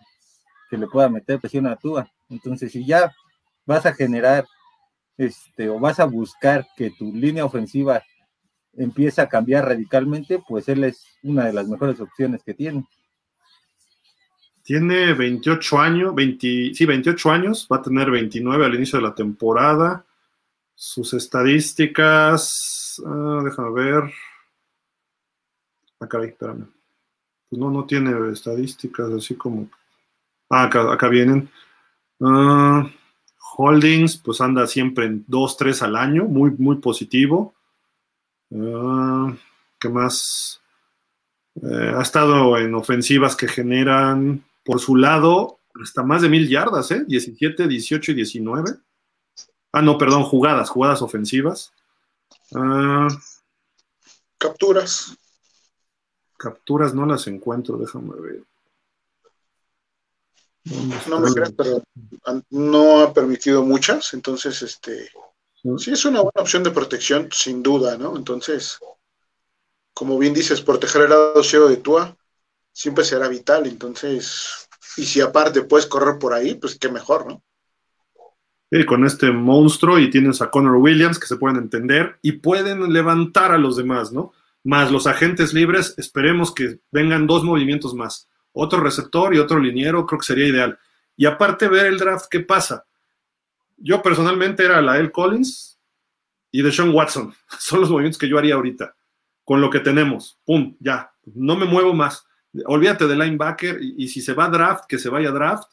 [0.70, 2.09] que le pueda meter presión a Tua.
[2.28, 3.12] Entonces, si ya
[3.66, 4.47] vas a generar
[5.16, 8.02] este, o vas a buscar que tu línea ofensiva
[8.74, 12.86] empiece a cambiar radicalmente, pues él es una de las mejores opciones que tiene.
[14.62, 19.14] Tiene 28 años, 20, sí, 28 años, va a tener 29 al inicio de la
[19.14, 20.05] temporada.
[20.74, 24.12] Sus estadísticas, ah, déjame ver.
[26.01, 26.68] Acá, espérame.
[27.48, 29.68] Pues no, no tiene estadísticas así como.
[30.48, 31.51] Ah, acá, acá vienen.
[32.20, 32.89] Ah,
[33.57, 37.55] Holdings, pues anda siempre en 2, 3 al año, muy, muy positivo.
[38.51, 39.33] Uh,
[39.79, 40.61] ¿Qué más?
[41.57, 46.91] Eh, ha estado en ofensivas que generan por su lado hasta más de mil yardas,
[46.91, 47.05] ¿eh?
[47.07, 48.70] 17, 18 y 19.
[49.73, 51.73] Ah, no, perdón, jugadas, jugadas ofensivas.
[52.51, 53.09] Uh,
[54.39, 55.16] capturas.
[56.37, 58.43] Capturas no las encuentro, déjame ver.
[61.09, 61.82] No me creas, pero
[62.51, 65.09] no ha permitido muchas, entonces, este,
[65.78, 68.16] sí es una buena opción de protección, sin duda, ¿no?
[68.16, 68.78] Entonces,
[69.93, 72.16] como bien dices, proteger el lado ciego de Tua
[72.72, 77.43] siempre será vital, entonces, Y si aparte puedes correr por ahí, pues qué mejor, ¿no?
[78.70, 82.93] Sí, con este monstruo y tienes a Connor Williams que se pueden entender y pueden
[82.93, 84.32] levantar a los demás, ¿no?
[84.64, 88.28] Más los agentes libres, esperemos que vengan dos movimientos más.
[88.53, 90.79] Otro receptor y otro liniero, creo que sería ideal.
[91.16, 92.85] Y aparte ver el draft, ¿qué pasa?
[93.77, 95.11] Yo personalmente era la L.
[95.11, 95.79] Collins
[96.51, 97.35] y de Sean Watson.
[97.59, 98.95] Son los movimientos que yo haría ahorita.
[99.45, 100.39] Con lo que tenemos.
[100.45, 101.12] Pum, ya.
[101.24, 102.27] No me muevo más.
[102.66, 105.69] Olvídate de linebacker y, y si se va draft, que se vaya draft.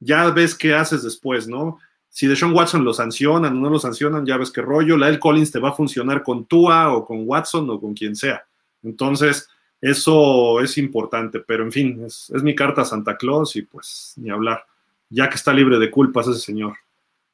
[0.00, 1.78] Ya ves qué haces después, ¿no?
[2.08, 4.96] Si de Sean Watson lo sancionan o no lo sancionan, ya ves qué rollo.
[4.96, 5.18] La L.
[5.18, 8.44] Collins te va a funcionar con Tua o con Watson o con quien sea.
[8.82, 9.48] Entonces,
[9.80, 14.30] eso es importante, pero en fin, es, mi carta a Santa Claus y pues ni
[14.30, 14.64] hablar
[15.08, 16.74] ya que está libre de culpas ese señor.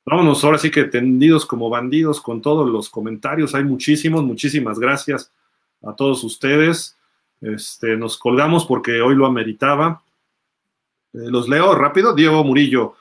[0.06, 3.54] Vámonos ahora sí que tendidos como bandidos con todos los comentarios.
[3.54, 5.32] Hay muchísimos, muchísimas gracias
[5.82, 6.96] a todos ustedes.
[7.40, 10.02] Este, nos colgamos porque hoy lo ameritaba.
[11.14, 12.14] Eh, los leo rápido.
[12.14, 12.94] Diego Murillo,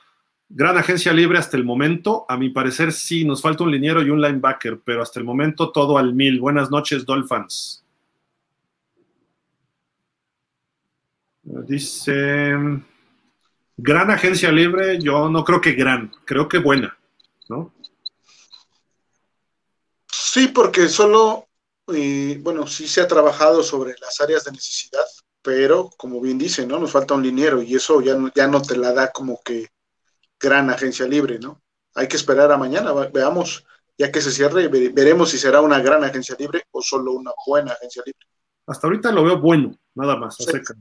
[0.48, 2.24] gran agencia libre hasta el momento.
[2.26, 5.70] A mi parecer sí, nos falta un liniero y un linebacker, pero hasta el momento
[5.70, 6.40] todo al mil.
[6.40, 7.83] Buenas noches, Dolphins.
[11.44, 12.52] Dice...
[13.76, 16.96] Gran agencia libre, yo no creo que gran, creo que buena,
[17.48, 17.74] ¿no?
[20.08, 21.48] Sí, porque solo,
[21.88, 25.04] eh, bueno, sí se ha trabajado sobre las áreas de necesidad,
[25.42, 26.78] pero como bien dice, ¿no?
[26.78, 29.66] Nos falta un liniero y eso ya no, ya no te la da como que
[30.38, 31.60] gran agencia libre, ¿no?
[31.96, 33.66] Hay que esperar a mañana, veamos,
[33.98, 37.72] ya que se cierre, veremos si será una gran agencia libre o solo una buena
[37.72, 38.24] agencia libre.
[38.66, 40.74] Hasta ahorita lo veo bueno, nada más, a seca.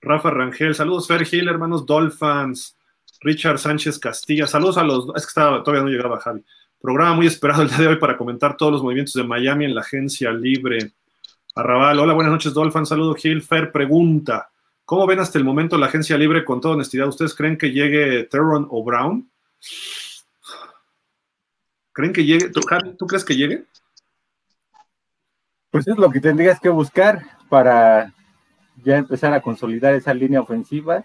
[0.00, 2.76] Rafa Rangel, saludos Fer Gil, hermanos Dolphins,
[3.20, 6.44] Richard Sánchez Castilla, saludos a los, es que estaba, todavía no llegaba Javi.
[6.80, 9.74] Programa muy esperado el día de hoy para comentar todos los movimientos de Miami en
[9.74, 10.92] la agencia libre.
[11.56, 14.48] Arrabal, hola, buenas noches Dolphins, saludo Gil, Fer pregunta,
[14.84, 17.08] ¿cómo ven hasta el momento la agencia libre con toda honestidad?
[17.08, 19.28] ¿Ustedes creen que llegue Terron o Brown?
[21.92, 22.50] ¿Creen que llegue?
[22.50, 22.60] ¿Tú,
[22.96, 23.64] ¿tú crees que llegue?
[25.70, 28.14] Pues es lo que tendrías que buscar para
[28.88, 31.04] ya empezar a consolidar esa línea ofensiva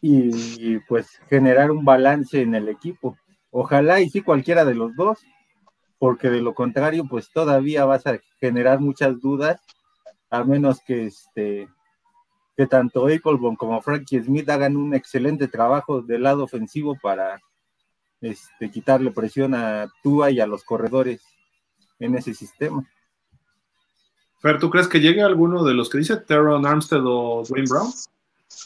[0.00, 3.18] y pues generar un balance en el equipo.
[3.50, 5.18] Ojalá y sí cualquiera de los dos,
[5.98, 9.60] porque de lo contrario pues todavía vas a generar muchas dudas,
[10.30, 11.68] a menos que este
[12.56, 17.40] que tanto Eichelbaum como Frankie Smith hagan un excelente trabajo del lado ofensivo para
[18.22, 21.22] este, quitarle presión a Tua y a los corredores
[21.98, 22.86] en ese sistema.
[24.42, 27.92] Fer, ¿tú crees que llegue alguno de los que dice Teron Armstead o Dwayne Brown?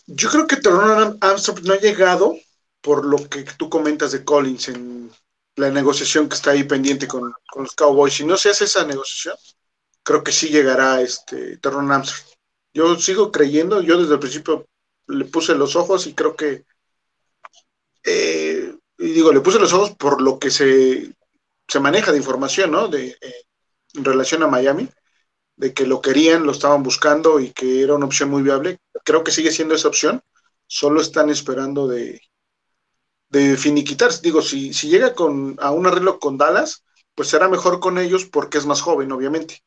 [0.06, 2.34] Yo creo que Teron Armstead no ha llegado
[2.80, 5.10] por lo que tú comentas de Collins en
[5.56, 8.14] la negociación que está ahí pendiente con, los Cowboys.
[8.14, 9.36] Si no se hace esa negociación,
[10.02, 12.24] creo que sí llegará este Teron Armstead.
[12.72, 14.66] Yo sigo creyendo, yo desde el principio
[15.08, 16.64] le puse los ojos y creo que
[18.02, 21.14] eh, y digo, le puse los ojos por lo que se,
[21.68, 22.88] se maneja de información, ¿no?
[22.88, 23.44] De, eh,
[23.92, 24.88] en relación a Miami
[25.56, 28.78] de que lo querían, lo estaban buscando y que era una opción muy viable.
[29.04, 30.22] Creo que sigue siendo esa opción.
[30.66, 32.20] Solo están esperando de,
[33.30, 34.10] de finiquitar.
[34.20, 36.84] Digo, si, si llega con, a un arreglo con Dallas,
[37.14, 39.62] pues será mejor con ellos porque es más joven, obviamente.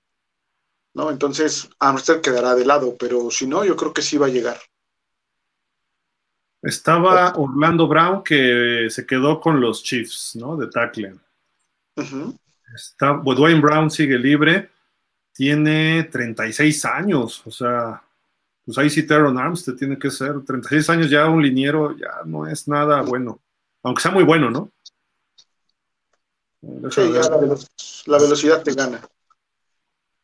[0.94, 1.10] ¿No?
[1.10, 4.60] Entonces, Amster quedará de lado, pero si no, yo creo que sí va a llegar.
[6.62, 10.58] Estaba Orlando Brown que se quedó con los Chiefs, ¿no?
[10.58, 11.16] De tackle.
[12.76, 14.70] Está, Dwayne Brown sigue libre
[15.40, 18.04] tiene 36 años, o sea,
[18.66, 22.46] pues ahí sí Teron Armstead tiene que ser, 36 años ya un liniero ya no
[22.46, 23.40] es nada bueno,
[23.82, 24.70] aunque sea muy bueno, ¿no?
[26.92, 27.22] Sí, ya
[28.06, 29.00] la, velocidad te gana.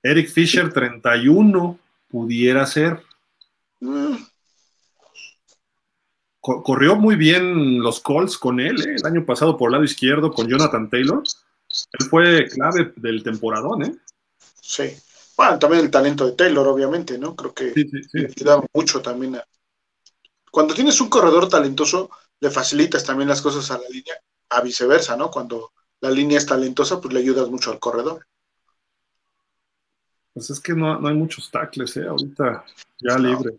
[0.03, 1.79] Eric Fisher, 31,
[2.09, 3.01] pudiera ser.
[3.79, 4.17] Mm.
[6.41, 8.95] Corrió muy bien los Colts con él, ¿eh?
[8.97, 11.23] el año pasado por el lado izquierdo con Jonathan Taylor.
[11.93, 13.95] Él fue clave del temporadón, ¿eh?
[14.59, 14.93] Sí.
[15.37, 17.35] Bueno, también el talento de Taylor, obviamente, ¿no?
[17.35, 17.73] Creo que
[18.13, 19.39] le da mucho también.
[20.51, 22.09] Cuando tienes un corredor talentoso,
[22.39, 24.15] le facilitas también las cosas a la línea,
[24.49, 25.29] a viceversa, ¿no?
[25.29, 28.25] Cuando la línea es talentosa, pues le ayudas mucho al corredor.
[30.33, 32.07] Pues es que no, hay muchos tackles, ¿eh?
[32.07, 32.65] Ahorita
[32.99, 33.57] ya libre.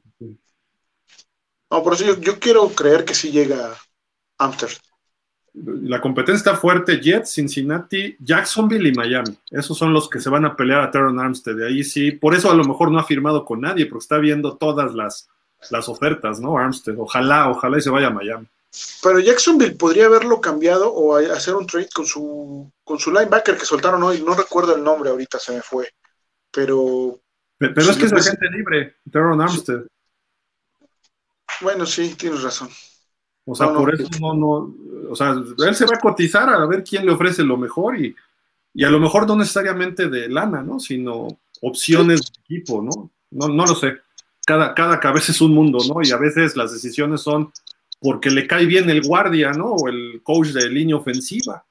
[1.70, 3.77] No, por eso yo, yo quiero creer que sí llega
[4.39, 4.95] Amsterdam
[5.65, 9.39] la competencia está fuerte, Jets, Cincinnati, Jacksonville y Miami.
[9.51, 11.57] Esos son los que se van a pelear a Teron Armstead.
[11.57, 14.19] De ahí sí, por eso a lo mejor no ha firmado con nadie, porque está
[14.19, 15.28] viendo todas las,
[15.70, 16.59] las ofertas, ¿no?
[16.59, 16.97] Armstead.
[16.99, 18.47] Ojalá, ojalá y se vaya a Miami.
[19.03, 23.65] Pero Jacksonville podría haberlo cambiado o hacer un trade con su, con su linebacker que
[23.65, 24.20] soltaron hoy.
[24.20, 25.89] No recuerdo el nombre ahorita, se me fue.
[26.51, 27.19] Pero.
[27.59, 29.85] Pero, es que es la gente libre, Teron Armstead.
[31.62, 32.69] Bueno, sí, tienes razón.
[33.47, 34.74] O sea, por eso no, no,
[35.09, 35.35] o sea,
[35.66, 38.14] él se va a cotizar a ver quién le ofrece lo mejor y,
[38.74, 40.81] y a lo mejor no necesariamente de lana, ¿no?
[40.81, 41.28] Sino
[41.62, 43.10] opciones de equipo, ¿no?
[43.31, 43.48] ¿no?
[43.48, 43.98] No lo sé.
[44.44, 46.02] Cada, cada cabeza es un mundo, ¿no?
[46.02, 47.52] Y a veces las decisiones son
[48.01, 49.66] porque le cae bien el guardia, ¿no?
[49.73, 51.64] O el coach de línea ofensiva.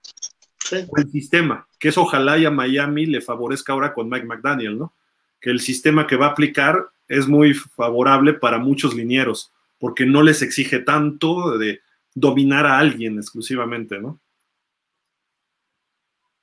[0.58, 0.78] Sí.
[0.90, 4.78] O el sistema, que eso ojalá y a Miami le favorezca ahora con Mike McDaniel,
[4.78, 4.94] ¿no?
[5.40, 10.22] Que el sistema que va a aplicar es muy favorable para muchos linieros, porque no
[10.22, 11.82] les exige tanto de
[12.14, 14.20] dominar a alguien exclusivamente, ¿no?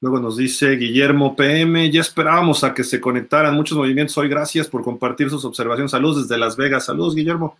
[0.02, 4.28] Luego nos dice Guillermo PM, ya esperábamos a que se conectaran muchos movimientos hoy.
[4.28, 5.92] Gracias por compartir sus observaciones.
[5.92, 6.86] Saludos desde Las Vegas.
[6.86, 7.56] Saludos, Guillermo.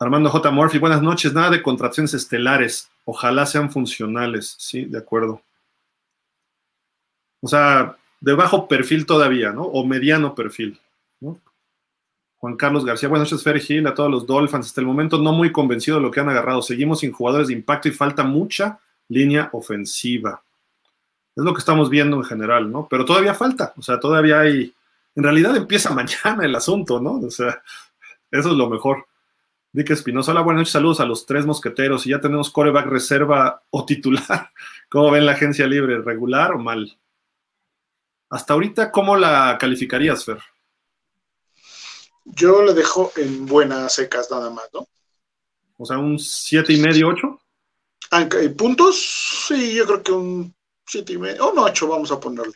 [0.00, 0.50] Armando J.
[0.50, 1.34] Murphy, buenas noches.
[1.34, 2.88] Nada de contracciones estelares.
[3.04, 4.54] Ojalá sean funcionales.
[4.58, 5.42] Sí, de acuerdo.
[7.42, 9.64] O sea, de bajo perfil todavía, ¿no?
[9.64, 10.80] O mediano perfil.
[12.38, 14.66] Juan Carlos García, buenas noches, Fer Gil, a todos los Dolphins.
[14.66, 16.62] Hasta el momento no muy convencido de lo que han agarrado.
[16.62, 18.78] Seguimos sin jugadores de impacto y falta mucha
[19.08, 20.40] línea ofensiva.
[21.34, 22.86] Es lo que estamos viendo en general, ¿no?
[22.88, 24.72] Pero todavía falta, o sea, todavía hay,
[25.16, 27.14] en realidad empieza mañana el asunto, ¿no?
[27.14, 27.60] O sea,
[28.30, 29.06] eso es lo mejor.
[29.72, 32.06] Dick Espinosa, hola, buenas noches, saludos a los tres mosqueteros.
[32.06, 34.50] Y ya tenemos coreback reserva o titular.
[34.88, 36.00] ¿Cómo ven la agencia libre?
[36.02, 36.96] ¿Regular o mal?
[38.30, 40.38] Hasta ahorita, ¿cómo la calificarías, Fer?
[42.34, 44.86] Yo le dejo en buenas secas nada más, ¿no?
[45.76, 47.40] O sea, un siete y medio, ocho.
[48.56, 49.46] ¿Puntos?
[49.48, 50.54] Sí, yo creo que un
[50.86, 52.54] siete y medio, o un ocho vamos a ponerle.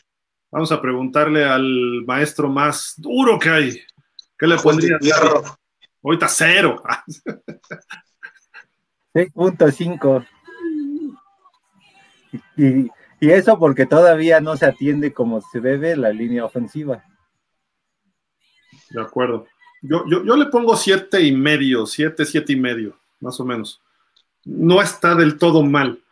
[0.51, 3.81] Vamos a preguntarle al maestro más duro que hay.
[4.39, 4.99] ¿Qué le pondría?
[6.03, 6.83] Ahorita cero.
[9.15, 10.27] 6.5.
[12.57, 12.91] Y,
[13.21, 17.05] y eso porque todavía no se atiende como se debe la línea ofensiva.
[18.91, 19.47] De acuerdo.
[19.83, 23.81] Yo, yo, yo le pongo siete y medio, siete, siete y medio, más o menos.
[24.45, 26.03] No está del todo mal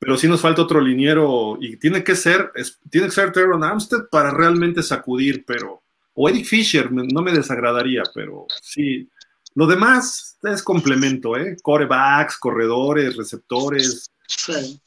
[0.00, 2.50] pero sí nos falta otro liniero y tiene que ser,
[2.88, 5.82] tiene que ser Teron Armstead para realmente sacudir, pero,
[6.14, 9.08] o Eric Fisher, no me desagradaría, pero sí.
[9.54, 11.56] Lo demás es complemento, ¿eh?
[11.60, 14.10] Corebacks, corredores, receptores,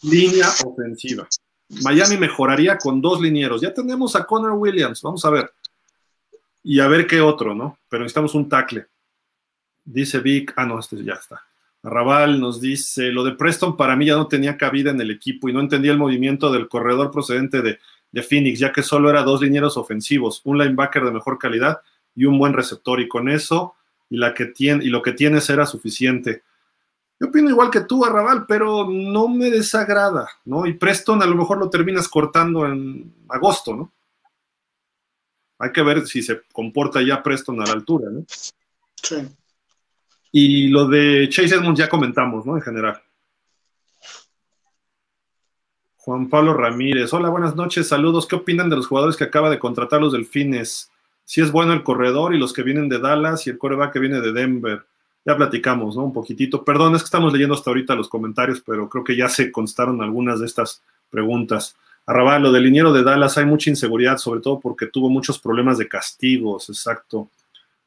[0.02, 1.28] línea ofensiva.
[1.84, 3.61] Miami mejoraría con dos linieros.
[3.61, 5.53] Ya tenemos a Connor Williams, vamos a ver.
[6.64, 7.77] Y a ver qué otro, ¿no?
[7.90, 8.88] Pero necesitamos un tackle.
[9.84, 11.44] Dice Vic, ah, no, este ya está.
[11.84, 15.49] Arrabal nos dice, lo de Preston para mí ya no tenía cabida en el equipo
[15.49, 17.80] y no entendía el movimiento del corredor procedente de,
[18.22, 21.81] Phoenix, ya que solo era dos linieros ofensivos, un linebacker de mejor calidad
[22.15, 23.73] y un buen receptor, y con eso
[24.07, 26.44] y, la que tiene, y lo que tienes era suficiente.
[27.19, 30.68] Yo opino igual que tú, Arrabal, pero no me desagrada, ¿no?
[30.68, 33.91] Y Preston a lo mejor lo terminas cortando en agosto, ¿no?
[35.64, 38.26] Hay que ver si se comporta ya Preston a la altura, ¿no?
[39.02, 39.15] Sí.
[40.34, 42.57] Y lo de Chase Edmonds ya comentamos, ¿no?
[42.57, 43.02] En general.
[45.95, 48.27] Juan Pablo Ramírez, hola, buenas noches, saludos.
[48.27, 50.91] ¿Qué opinan de los jugadores que acaba de contratar los Delfines?
[51.23, 53.99] Si es bueno el corredor y los que vienen de Dallas y el coreback que
[53.99, 54.85] viene de Denver.
[55.23, 56.03] Ya platicamos, ¿no?
[56.03, 56.65] Un poquitito.
[56.65, 60.02] Perdón, es que estamos leyendo hasta ahorita los comentarios, pero creo que ya se constaron
[60.02, 61.77] algunas de estas preguntas.
[62.05, 65.77] Arrabal, lo del liniero de Dallas hay mucha inseguridad, sobre todo porque tuvo muchos problemas
[65.77, 67.30] de castigos, exacto.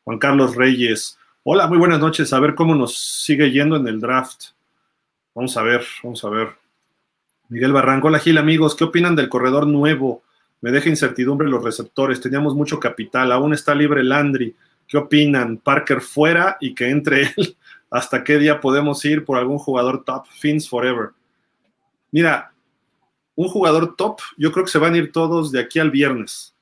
[0.05, 1.19] Juan Carlos Reyes,
[1.49, 2.33] Hola, muy buenas noches.
[2.33, 4.47] A ver cómo nos sigue yendo en el draft.
[5.33, 6.49] Vamos a ver, vamos a ver.
[7.49, 10.25] Miguel Barranco, hola Gil, amigos, ¿qué opinan del corredor nuevo?
[10.61, 14.57] Me deja incertidumbre los receptores, teníamos mucho capital, aún está libre Landry.
[14.89, 15.59] ¿Qué opinan?
[15.59, 17.57] Parker fuera y que entre él.
[17.91, 20.27] ¿Hasta qué día podemos ir por algún jugador top?
[20.27, 21.11] Fins forever.
[22.11, 22.53] Mira,
[23.37, 26.55] un jugador top, yo creo que se van a ir todos de aquí al viernes.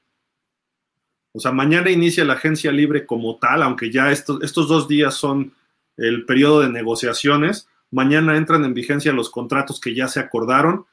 [1.32, 5.14] O sea, mañana inicia la agencia libre como tal, aunque ya estos, estos dos días
[5.14, 5.52] son
[5.96, 7.68] el periodo de negociaciones.
[7.90, 10.86] Mañana entran en vigencia los contratos que ya se acordaron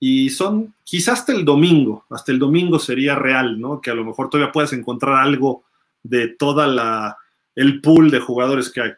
[0.00, 3.80] y son quizás hasta el domingo, hasta el domingo sería real, ¿no?
[3.80, 5.64] Que a lo mejor todavía puedes encontrar algo
[6.02, 7.18] de toda la
[7.54, 8.92] el pool de jugadores que hay.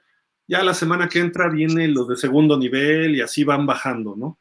[0.46, 4.38] Ya la semana que entra vienen los de segundo nivel y así van bajando, ¿no?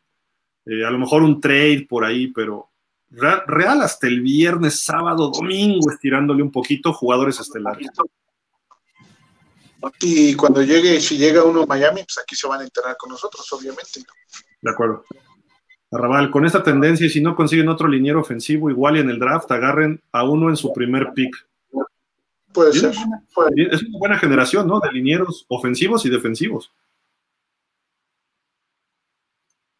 [0.66, 2.70] Eh, a lo mejor un trade por ahí, pero
[3.12, 7.88] real hasta el viernes, sábado, domingo, estirándole un poquito, jugadores estelares.
[10.02, 13.10] Y cuando llegue, si llega uno a Miami, pues aquí se van a enterar con
[13.10, 14.02] nosotros, obviamente.
[14.62, 15.04] De acuerdo.
[15.92, 19.18] Arrabal, con esta tendencia, y si no consiguen otro liniero ofensivo, igual y en el
[19.18, 21.48] draft agarren a uno en su primer pick.
[22.54, 22.94] Puede ser.
[23.56, 24.80] Es una buena generación, ¿no?
[24.80, 26.72] De linieros ofensivos y defensivos.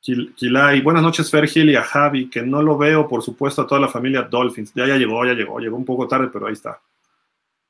[0.02, 3.82] Kilay, buenas noches, Fergil y a Javi, que no lo veo, por supuesto, a toda
[3.82, 4.74] la familia Dolphins.
[4.74, 6.82] Ya, ya llegó, ya llegó, llegó un poco tarde, pero ahí está.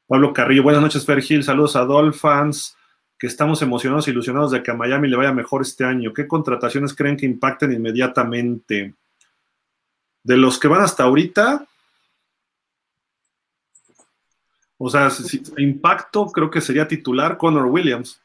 [0.08, 2.76] Pablo Carrillo, buenas noches, Fergil, saludos a Dolphins.
[3.18, 6.14] que estamos emocionados e ilusionados de que a Miami le vaya mejor este año.
[6.14, 8.94] ¿Qué contrataciones creen que impacten inmediatamente?
[10.24, 11.66] De los que van hasta ahorita,
[14.78, 15.10] o sea,
[15.58, 18.22] impacto creo que sería titular Connor Williams.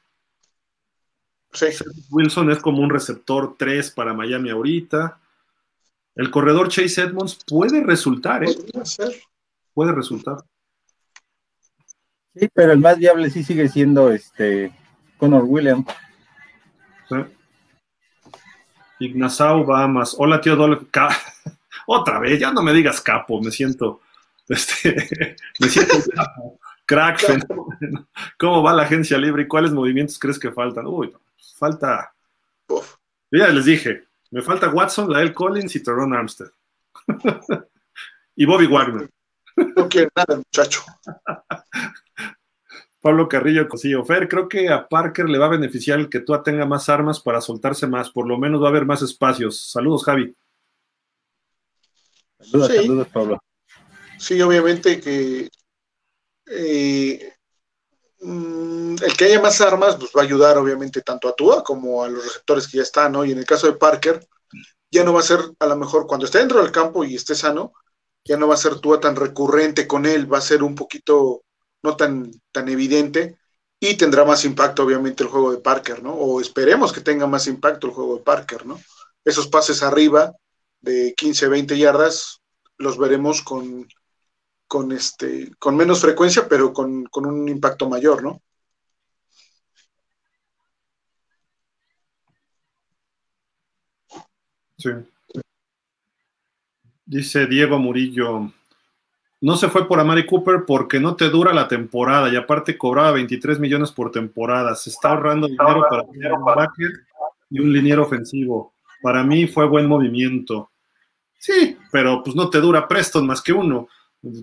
[1.54, 1.66] Sí.
[2.10, 5.18] Wilson es como un receptor 3 para Miami ahorita.
[6.16, 8.54] El corredor Chase Edmonds puede resultar, ¿eh?
[9.72, 10.36] Puede resultar.
[12.34, 14.72] Sí, pero el más viable sí sigue siendo este
[15.16, 15.86] Connor Williams.
[17.08, 17.16] Sí.
[19.00, 20.14] Ignazao Bahamas.
[20.18, 20.88] Hola, tío Dolph.
[21.86, 24.00] Otra vez, ya no me digas capo, me siento.
[24.48, 26.58] Este, me siento capo.
[26.86, 27.22] Crack.
[28.38, 30.86] ¿Cómo va la agencia libre y cuáles movimientos crees que faltan?
[30.86, 31.12] Uy,
[31.56, 32.14] falta.
[32.68, 32.96] Uf.
[33.30, 36.50] ya les dije, me falta Watson, Lael Collins y Teron Armstead.
[38.36, 39.10] y Bobby Wagner.
[39.76, 40.82] No quiere nada, muchacho.
[43.00, 44.04] Pablo Carrillo Cosillo.
[44.04, 47.20] Fer, creo que a Parker le va a beneficiar el que tú tenga más armas
[47.20, 48.10] para soltarse más.
[48.10, 49.70] Por lo menos va a haber más espacios.
[49.70, 50.34] Saludos, Javi.
[52.40, 53.38] Saludos, saludos, Pablo.
[54.18, 55.50] Sí, obviamente que
[56.46, 57.33] eh,
[59.04, 62.08] el que haya más armas pues va a ayudar obviamente tanto a Tua como a
[62.08, 63.24] los receptores que ya están, ¿no?
[63.24, 64.26] Y en el caso de Parker,
[64.90, 67.34] ya no va a ser a lo mejor cuando esté dentro del campo y esté
[67.34, 67.72] sano,
[68.24, 71.42] ya no va a ser Tua tan recurrente con él, va a ser un poquito
[71.82, 73.38] no tan, tan evidente
[73.78, 76.14] y tendrá más impacto obviamente el juego de Parker, ¿no?
[76.14, 78.80] O esperemos que tenga más impacto el juego de Parker, ¿no?
[79.24, 80.32] Esos pases arriba
[80.80, 82.40] de 15, 20 yardas
[82.78, 83.86] los veremos con,
[84.66, 88.40] con, este, con menos frecuencia, pero con, con un impacto mayor, ¿no?
[94.76, 94.90] Sí.
[97.06, 98.50] Dice Diego Murillo,
[99.40, 103.12] no se fue por Amari Cooper porque no te dura la temporada y aparte cobraba
[103.12, 104.74] 23 millones por temporada.
[104.74, 106.90] Se está ahorrando dinero para un backer
[107.50, 108.72] y un liniero ofensivo.
[109.02, 110.70] Para mí fue buen movimiento.
[111.38, 113.88] Sí, pero pues no te dura Preston más que uno.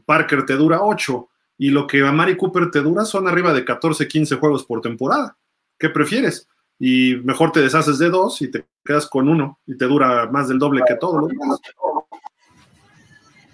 [0.06, 4.08] Parker te dura 8 y lo que Amari Cooper te dura son arriba de 14,
[4.08, 5.36] 15 juegos por temporada.
[5.80, 6.48] ¿Qué prefieres?
[6.84, 10.48] Y mejor te deshaces de dos y te quedas con uno y te dura más
[10.48, 11.60] del doble que todo demás.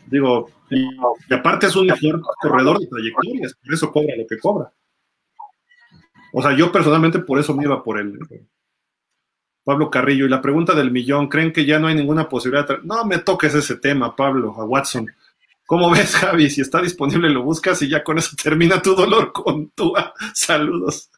[0.06, 0.88] Digo, y,
[1.34, 4.72] aparte es un mejor corredor de trayectorias, por eso cobra lo que cobra.
[6.32, 8.18] O sea, yo personalmente por eso me iba por él.
[9.66, 12.82] Pablo Carrillo, y la pregunta del millón, ¿creen que ya no hay ninguna posibilidad?
[12.84, 15.06] No me toques ese tema, Pablo, a Watson.
[15.66, 16.49] ¿Cómo ves, Javi?
[16.49, 19.94] Si está disponible, lo buscas y ya con eso termina tu dolor con tu
[20.34, 21.10] saludos.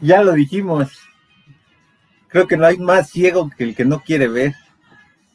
[0.00, 0.92] Ya, lo dijimos.
[2.28, 4.54] Creo que no hay más ciego que el que no quiere ver.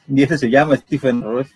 [0.07, 1.49] Y ese se llama Stephen Ross.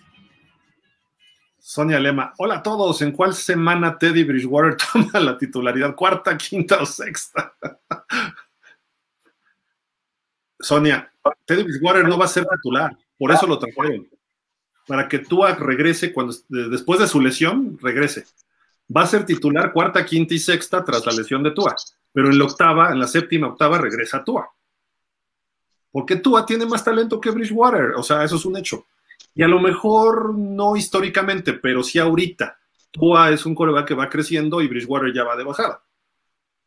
[1.58, 3.00] Sonia Lema, hola a todos.
[3.02, 5.94] ¿En cuál semana Teddy Bridgewater toma la titularidad?
[5.94, 7.54] ¿Cuarta, quinta o sexta?
[10.60, 11.10] Sonia,
[11.44, 14.08] Teddy Bridgewater no va a ser titular, por eso lo trajeron.
[14.86, 18.24] Para que Tua regrese cuando después de su lesión, regrese.
[18.94, 21.74] Va a ser titular cuarta, quinta y sexta tras la lesión de Tua.
[22.14, 24.48] Pero en la octava, en la séptima, octava, regresa Tua.
[25.90, 28.86] Porque Tua tiene más talento que Bridgewater, o sea, eso es un hecho.
[29.34, 32.56] Y a lo mejor no históricamente, pero sí ahorita.
[32.92, 35.82] Tua es un coreback que va creciendo y Bridgewater ya va de bajada.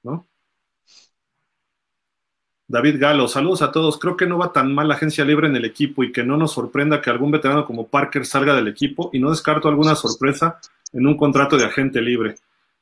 [0.04, 0.28] ¿No?
[2.68, 3.98] David Galo, saludos a todos.
[3.98, 6.36] Creo que no va tan mal la agencia libre en el equipo y que no
[6.36, 10.60] nos sorprenda que algún veterano como Parker salga del equipo y no descarto alguna sorpresa
[10.92, 12.36] en un contrato de agente libre.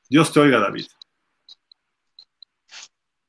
[0.10, 0.88] Dios te oiga, David.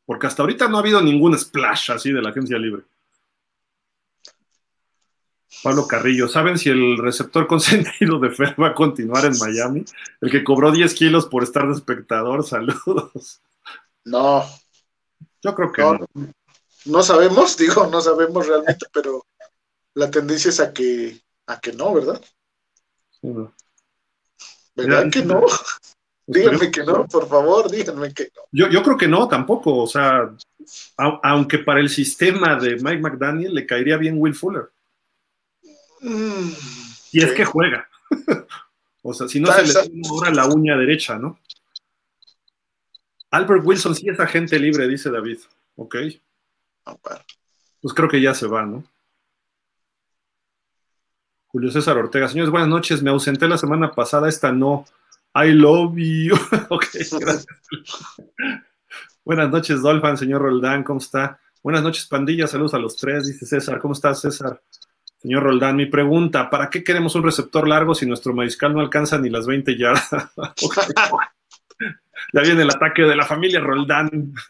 [0.07, 2.85] Porque hasta ahorita no ha habido ningún splash así de la agencia libre.
[5.62, 9.85] Pablo Carrillo, ¿saben si el receptor consentido de Fer va a continuar en Miami?
[10.20, 13.43] El que cobró 10 kilos por estar de espectador, saludos.
[14.05, 14.45] No.
[15.43, 15.99] Yo creo que no.
[16.85, 19.27] No, sabemos, digo, no sabemos realmente, pero
[19.95, 22.23] la tendencia es a que, a que no, ¿verdad?
[24.77, 25.43] ¿Verdad que no?
[26.27, 28.43] Díganme que no, por favor, díganme que no.
[28.53, 29.77] Yo, yo creo que no, tampoco.
[29.77, 30.31] O sea,
[30.97, 34.70] aunque para el sistema de Mike McDaniel le caería bien Will Fuller.
[36.01, 36.51] Mm,
[37.12, 37.89] y es que juega.
[39.03, 41.39] o sea, si no se le ahora la uña derecha, ¿no?
[43.31, 45.39] Albert Wilson sí es agente libre, dice David.
[45.77, 45.97] Ok.
[47.81, 48.85] Pues creo que ya se va, ¿no?
[51.48, 52.28] Julio César Ortega.
[52.28, 53.03] Señores, buenas noches.
[53.03, 54.85] Me ausenté la semana pasada, esta no.
[55.36, 56.34] I love you.
[56.70, 56.86] ok,
[57.20, 57.46] gracias.
[59.22, 61.38] buenas noches, Dolphin, señor Roldán, ¿cómo está?
[61.62, 62.46] Buenas noches, pandilla.
[62.46, 63.78] Saludos a los tres, dice César.
[63.78, 64.62] ¿Cómo estás, César?
[65.18, 69.18] Señor Roldán, mi pregunta, ¿para qué queremos un receptor largo si nuestro mariscal no alcanza
[69.18, 70.10] ni las 20 yardas?
[72.32, 74.32] ya viene el ataque de la familia Roldán.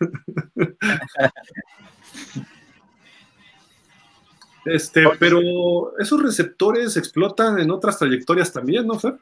[4.66, 9.16] Este, pero esos receptores explotan en otras trayectorias también, ¿no, Fer?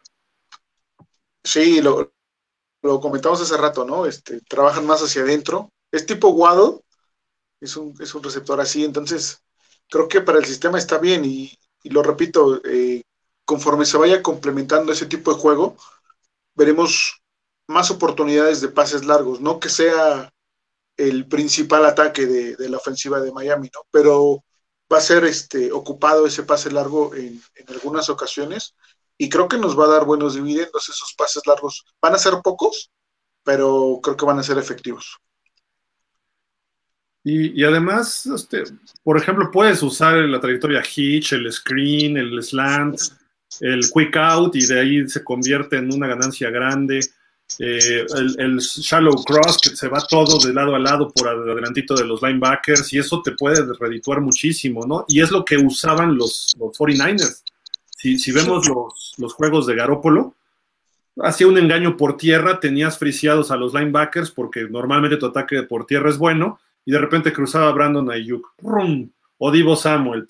[1.44, 2.12] Sí, lo,
[3.00, 4.06] comentamos hace rato, ¿no?
[4.06, 5.70] Este, trabajan más hacia adentro.
[5.92, 6.80] Es tipo Waddle,
[7.60, 9.42] es un, es un receptor así, entonces
[9.88, 13.02] creo que para el sistema está bien y, lo repito, eh,
[13.44, 15.76] conforme se vaya complementando ese tipo de juego,
[16.54, 17.22] veremos
[17.66, 20.32] más oportunidades de pases largos, no que sea
[20.96, 23.80] el principal ataque de, la ofensiva de Miami, ¿no?
[23.90, 24.44] Pero
[24.92, 28.74] va a ser este, ocupado ese pase largo en, algunas ocasiones
[29.18, 31.84] y creo que nos va a dar buenos dividendos esos pases largos.
[32.00, 32.90] Van a ser pocos,
[33.42, 35.18] pero creo que van a ser efectivos.
[37.26, 38.64] Y, además, este,
[39.02, 43.00] por ejemplo, puedes usar la trayectoria hitch, el screen, el slant,
[43.60, 47.00] el quick out y de ahí se convierte en una ganancia grande.
[47.58, 48.04] Eh,
[48.38, 52.20] el, shallow cross, que se va todo de lado a lado por adelantito de los
[52.20, 55.06] linebackers, y eso te puede redituar muchísimo, ¿no?
[55.08, 57.42] Y es lo que usaban los, 49ers.
[57.96, 58.68] Si, vemos
[59.16, 60.34] los, juegos de Garópolo,
[61.22, 65.86] hacía un engaño por tierra, tenías friciados a los linebackers, porque normalmente tu ataque por
[65.86, 68.54] tierra es bueno, y de repente cruzaba Brandon Ayuk,
[69.38, 70.26] o Divo Samuel,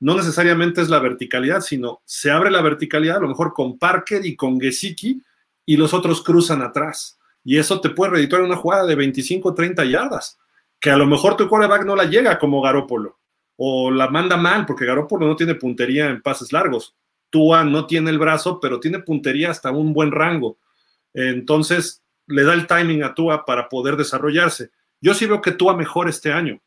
[0.00, 4.24] no necesariamente es la verticalidad, sino se abre la verticalidad, a lo mejor con Parker
[4.24, 5.22] y con Gesicki,
[5.66, 7.18] y los otros cruzan atrás.
[7.44, 10.38] Y eso te puede redituar una jugada de 25 30 yardas,
[10.80, 13.19] que a lo mejor tu quarterback no la llega como Garópolo,
[13.62, 16.94] o la manda mal, porque Garópolo no tiene puntería en pases largos.
[17.28, 20.56] Tua no tiene el brazo, pero tiene puntería hasta un buen rango.
[21.12, 24.70] Entonces, le da el timing a Tua para poder desarrollarse.
[25.02, 26.58] Yo sí veo que Tua mejor este año.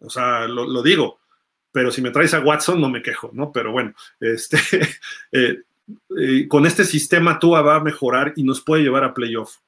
[0.00, 1.20] O sea, lo, digo,
[1.70, 3.52] pero si me traes a Watson no me quejo, ¿no?
[3.52, 4.58] Pero bueno, este,
[5.30, 5.62] eh,
[6.18, 9.58] eh, con este sistema Tua va a mejorar y nos puede llevar a playoff.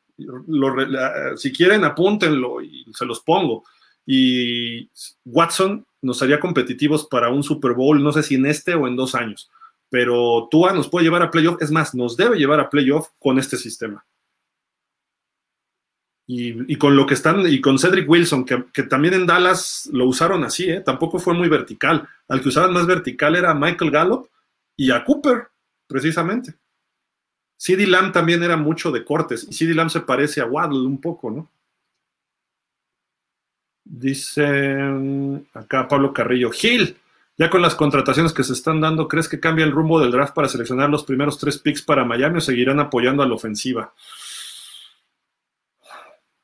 [1.37, 3.63] si quieren, apúntenlo y se los pongo.
[4.13, 4.91] Y
[5.25, 8.97] Watson nos haría competitivos para un Super Bowl, no sé si en este o en
[8.97, 9.49] dos años,
[9.89, 13.39] pero Tua nos puede llevar a playoff, es más, nos debe llevar a playoff con
[13.39, 14.05] este sistema.
[16.27, 20.43] Y, con lo que están, y con Cedric Wilson, que, también en Dallas lo usaron
[20.43, 20.81] así, ¿eh?
[20.81, 22.09] tampoco fue muy vertical.
[22.27, 24.29] Al que usaban más vertical era Michael Gallup
[24.77, 25.47] y a Cooper
[25.87, 26.55] precisamente.
[27.57, 31.01] CD Lamb también era mucho de cortes, y CD Lamb se parece a Waddle un
[31.01, 31.49] poco, ¿no?
[33.93, 34.79] Dice
[35.55, 36.97] acá Pablo Carrillo, Gil,
[37.37, 40.35] ya con las contrataciones que se están dando, ¿crees que cambia el rumbo del draft
[40.35, 43.93] para seleccionar los primeros tres picks para Miami o seguirán apoyando a la ofensiva?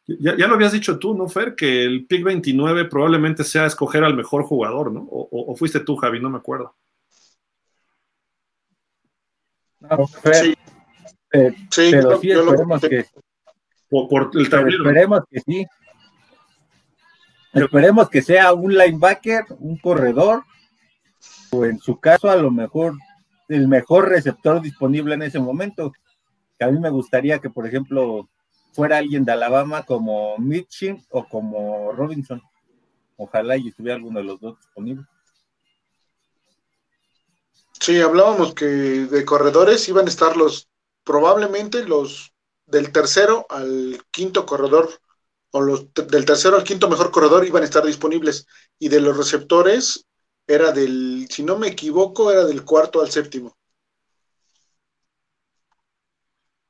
[0.06, 1.54] Ya, lo habías dicho tú, ¿no, Fer?
[1.56, 5.06] Que el pick 29 probablemente sea escoger al mejor jugador, ¿no?
[5.10, 6.74] o fuiste tú, Javi, no me acuerdo
[10.32, 10.54] sí.
[11.30, 13.04] pero sí esperemos que,
[13.88, 15.66] por, el esperemos que sí.
[17.64, 20.44] Esperemos que sea un linebacker, un corredor,
[21.50, 22.94] o en su caso a lo mejor
[23.48, 25.92] el mejor receptor disponible en ese momento.
[26.60, 28.28] A mí me gustaría que, por ejemplo,
[28.72, 32.42] fuera alguien de Alabama como Mitchell o como Robinson.
[33.16, 35.04] Ojalá y estuviera alguno de los dos disponible.
[37.80, 40.68] Sí, hablábamos que de corredores iban a estar los,
[41.04, 42.34] probablemente los
[42.66, 44.90] del tercero al quinto corredor,
[45.64, 48.46] del tercero al quinto mejor corredor iban a estar disponibles.
[48.78, 50.06] Y de los receptores
[50.46, 53.56] era del, si no me equivoco, era del cuarto al séptimo.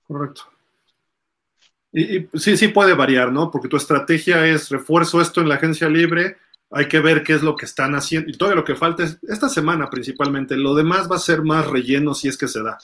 [0.06, 0.42] Correcto.
[1.92, 3.50] Y, sí, sí puede variar, ¿no?
[3.50, 6.36] Porque tu estrategia es refuerzo esto en la agencia libre,
[6.70, 8.28] hay que ver qué es lo que están haciendo.
[8.30, 10.56] Y todo lo que falta es esta semana principalmente.
[10.56, 12.78] Lo demás va a ser más relleno si es que se da.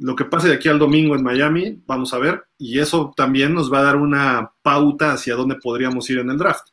[0.00, 2.44] Lo que pase de aquí al domingo en Miami, vamos a ver.
[2.58, 6.38] Y eso también nos va a dar una pauta hacia dónde podríamos ir en el
[6.38, 6.66] draft.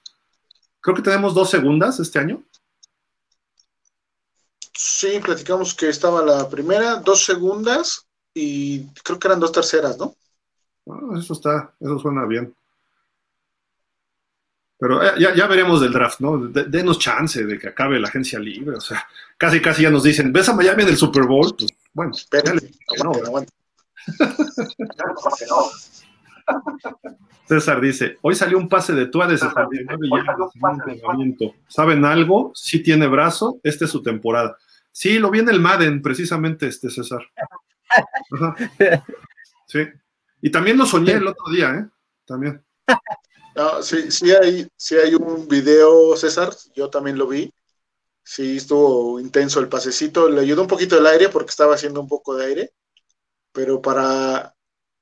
[0.80, 2.41] Creo que tenemos dos segundas este año.
[4.74, 10.16] Sí, platicamos que estaba la primera, dos segundas y creo que eran dos terceras, ¿no?
[10.88, 12.56] Ah, eso está, eso suena bien.
[14.80, 16.38] Pero eh, ya, veremos del draft, ¿no?
[16.38, 18.78] denos chance de que acabe la agencia libre.
[18.78, 19.06] O sea,
[19.38, 21.54] casi casi ya nos dicen, ¿ves a Miami en el Super Bowl?
[21.58, 22.72] Pues bueno, espérale.
[27.46, 30.12] César dice, hoy salió un pase de Tua de 79 y
[31.68, 32.54] ¿Saben algo?
[32.56, 34.58] Sí tiene brazo, esta es su temporada.
[34.92, 37.22] Sí, lo vi en el Madden, precisamente este César.
[39.68, 39.80] Sí.
[40.42, 41.86] Y también lo soñé el otro día, ¿eh?
[42.26, 42.60] También.
[43.60, 47.53] No, sí, sí hay, sí hay un video, César, yo también lo vi.
[48.23, 50.30] Sí, estuvo intenso el pasecito.
[50.30, 52.72] Le ayudó un poquito el aire porque estaba haciendo un poco de aire.
[53.52, 54.56] Pero para,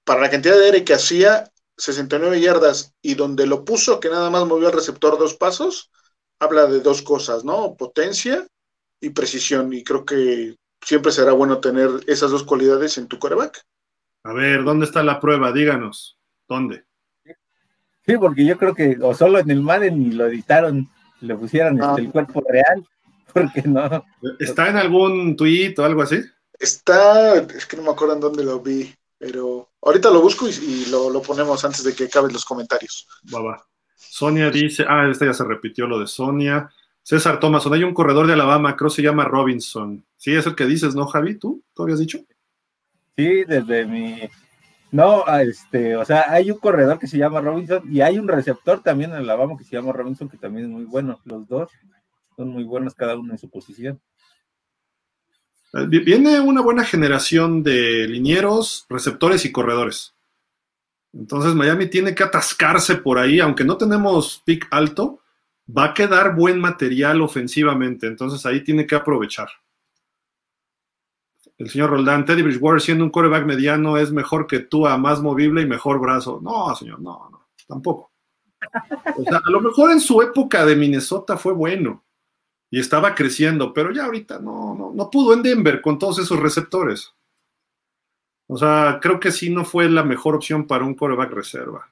[0.04, 4.32] para la cantidad de aire que hacía, 69 yardas y donde lo puso, que nada
[4.32, 5.92] más movió al receptor dos pasos,
[6.40, 7.76] habla de dos cosas, ¿no?
[7.78, 8.48] Potencia
[9.00, 9.72] y precisión.
[9.72, 13.62] Y creo que siempre será bueno tener esas dos cualidades en tu coreback.
[14.24, 15.52] A ver, ¿dónde está la prueba?
[15.52, 16.18] Díganos,
[16.50, 16.87] ¿dónde?
[18.08, 20.90] Sí, porque yo creo que o solo en el Madden lo editaron,
[21.20, 21.96] le pusieron este, ah.
[21.98, 22.88] el cuerpo real,
[23.34, 24.06] porque no.
[24.40, 26.22] ¿Está en algún tweet o algo así?
[26.58, 30.86] Está, es que no me acuerdo en dónde lo vi, pero ahorita lo busco y,
[30.90, 33.08] lo, ponemos antes de que acaben los comentarios.
[33.34, 33.68] Va, va.
[33.94, 36.72] Sonia dice, ah, esta ya se repitió lo de Sonia.
[37.04, 40.06] César Thomason, hay un corredor de Alabama, creo se llama Robinson.
[40.16, 41.38] Sí, es el que dices, ¿no, Javi?
[41.38, 41.64] ¿Tú?
[41.74, 42.20] ¿Tú habías dicho?
[43.18, 44.22] Sí, desde mi...
[44.92, 48.82] No, este, o sea, hay un corredor que se llama Robinson y hay un receptor
[48.82, 51.20] también en Alabama que se llama Robinson, que también es muy bueno.
[51.26, 51.70] Los dos
[52.36, 54.00] son muy buenos cada uno en su posición.
[55.74, 60.16] Eh, viene una buena generación de linieros, receptores y corredores.
[61.14, 65.22] Entonces Miami tiene que atascarse por ahí, aunque no tenemos pick alto,
[65.68, 69.50] va a quedar buen material ofensivamente, entonces ahí tiene que aprovechar.
[71.58, 75.22] El señor Roldán, Teddy Bridgewater siendo un coreback mediano es mejor que tú, a más
[75.22, 76.40] movible y mejor brazo.
[76.42, 78.12] No, señor, no, no, tampoco.
[79.16, 82.04] O sea, a lo mejor en su época de Minnesota fue bueno
[82.70, 86.40] y estaba creciendo, pero ya ahorita no, no, no pudo en Denver con todos esos
[86.40, 87.14] receptores.
[88.48, 91.90] O sea, creo que sí no fue la mejor opción para un coreback reserva.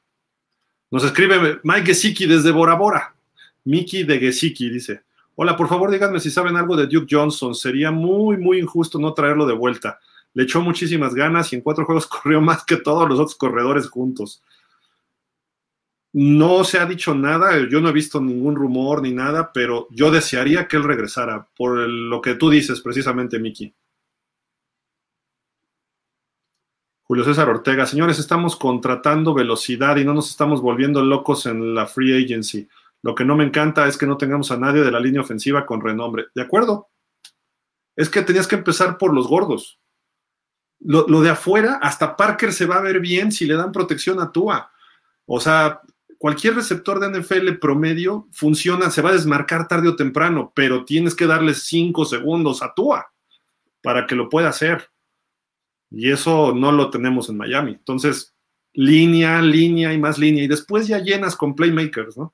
[0.91, 3.15] Nos escribe Mike Gesicki desde Bora Bora.
[3.63, 5.03] Mickey de Gesicki dice:
[5.38, 7.53] Hola, por favor díganme si saben algo de Duke Johnson.
[7.53, 9.99] Sería muy, muy injusto no traerlo de vuelta.
[10.34, 13.90] Le echó muchísimas ganas y en cuatro juegos corrió más que todos los otros corredores
[13.90, 14.41] juntos.
[16.14, 20.10] No se ha dicho nada, yo no he visto ningún rumor ni nada, pero yo
[20.10, 23.74] desearía que él regresara, por lo que tú dices precisamente, Miki.
[27.03, 31.86] Julio César Ortega, señores, estamos contratando velocidad y no nos estamos volviendo locos en la
[31.86, 32.68] free agency.
[33.06, 35.68] Lo que no me encanta es que no tengamos a nadie de la línea ofensiva
[35.68, 36.26] con renombre.
[36.34, 36.90] ¿De acuerdo?
[37.95, 39.80] Es que tenías que empezar por los gordos.
[40.80, 44.32] Lo, de afuera, hasta Parker se va a ver bien si le dan protección a
[44.32, 44.72] Tua.
[45.27, 45.82] O sea,
[46.18, 51.14] cualquier receptor de NFL promedio funciona, se va a desmarcar tarde o temprano, pero tienes
[51.14, 53.06] que darle cinco segundos a Tua
[53.84, 54.90] para que lo pueda hacer.
[55.91, 57.73] Y eso no lo tenemos en Miami.
[57.73, 58.36] Entonces,
[58.73, 60.44] línea, línea y más línea.
[60.44, 62.34] Y después ya llenas con playmakers, ¿no?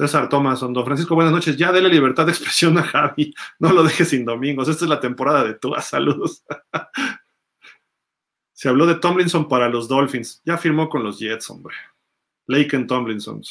[0.00, 1.58] César Tomás, don Francisco, buenas noches.
[1.58, 3.34] Ya dele libertad de expresión a Javi.
[3.58, 4.66] No lo dejes sin domingos.
[4.66, 5.82] Esta es la temporada de Tua.
[5.82, 6.42] Saludos.
[8.54, 10.40] Se habló de Tomlinson para los Dolphins.
[10.42, 11.76] Ya firmó con los Jets, hombre.
[12.46, 13.42] Laken Tomlinson.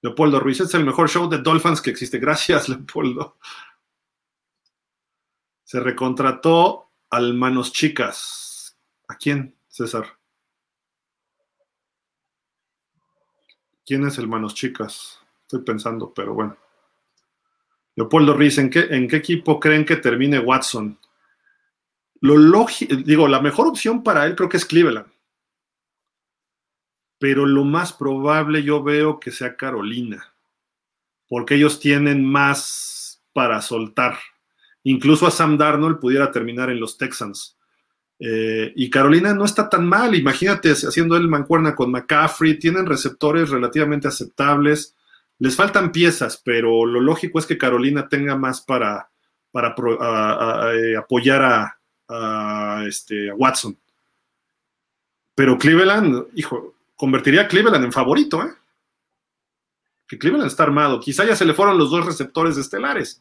[0.00, 2.18] Leopoldo Ruiz, es el mejor show de Dolphins que existe.
[2.18, 3.36] Gracias, Leopoldo.
[5.64, 8.78] Se recontrató al Manos Chicas.
[9.06, 10.18] ¿A quién, César?
[13.84, 15.20] ¿Quién es el Manos Chicas?
[15.42, 16.56] Estoy pensando, pero bueno.
[17.96, 20.98] Leopoldo Ruiz, ¿en qué, ¿en qué equipo creen que termine Watson?
[22.20, 22.66] Lo
[23.04, 25.14] digo, la mejor opción para él creo que es Cleveland
[27.24, 30.34] pero lo más probable yo veo que sea Carolina,
[31.26, 34.18] porque ellos tienen más para soltar.
[34.82, 37.56] Incluso a Sam Darnold pudiera terminar en los Texans.
[38.18, 43.50] Eh, y Carolina no está tan mal, imagínate haciendo el mancuerna con McCaffrey, tienen receptores
[43.50, 44.94] relativamente aceptables,
[45.38, 49.10] les faltan piezas, pero lo lógico es que Carolina tenga más para,
[49.50, 49.74] para
[50.74, 51.78] eh, apoyar a,
[52.08, 53.76] a, este, a Watson.
[55.34, 58.52] Pero Cleveland, hijo, convertiría a Cleveland en favorito, ¿eh?
[60.06, 61.00] Que Cleveland está armado.
[61.00, 63.20] Quizá ya se le fueron los dos receptores estelares,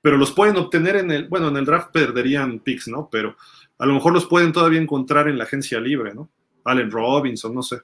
[0.00, 3.08] pero los pueden obtener en el, bueno, en el draft perderían picks, ¿no?
[3.10, 3.36] Pero
[3.80, 6.30] a lo mejor los pueden todavía encontrar en la agencia libre, ¿no?
[6.64, 7.80] Allen Robinson, no sé.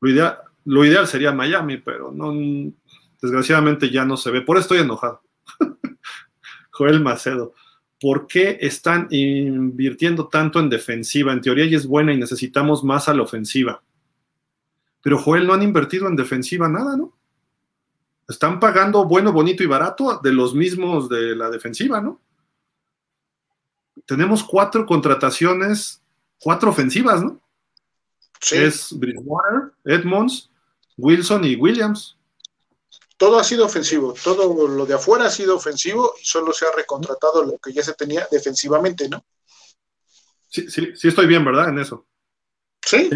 [0.00, 2.34] Lo ideal, sería Miami, pero no,
[3.22, 4.42] desgraciadamente ya no se ve.
[4.42, 5.22] Por eso estoy enojado.
[6.70, 7.54] Joel Macedo.
[8.04, 11.32] ¿por qué están invirtiendo tanto en defensiva?
[11.32, 13.82] En teoría ya es buena y necesitamos más a la ofensiva.
[15.00, 17.16] Pero Joel no han invertido en defensiva nada, ¿no?
[18.28, 22.20] Están pagando bueno, bonito y barato de los mismos de la defensiva, ¿no?
[24.06, 26.02] Tenemos cuatro contrataciones,
[26.38, 27.40] cuatro ofensivas, ¿no?
[28.40, 28.56] Sí.
[28.56, 30.50] Es Bridgewater, Edmonds,
[30.96, 32.16] Wilson y Williams
[33.16, 36.72] todo ha sido ofensivo, todo lo de afuera ha sido ofensivo y solo se ha
[36.72, 39.24] recontratado lo que ya se tenía defensivamente, ¿no?
[40.48, 41.68] Sí, sí, sí estoy bien, ¿verdad?
[41.68, 42.06] En eso.
[42.84, 43.08] Sí.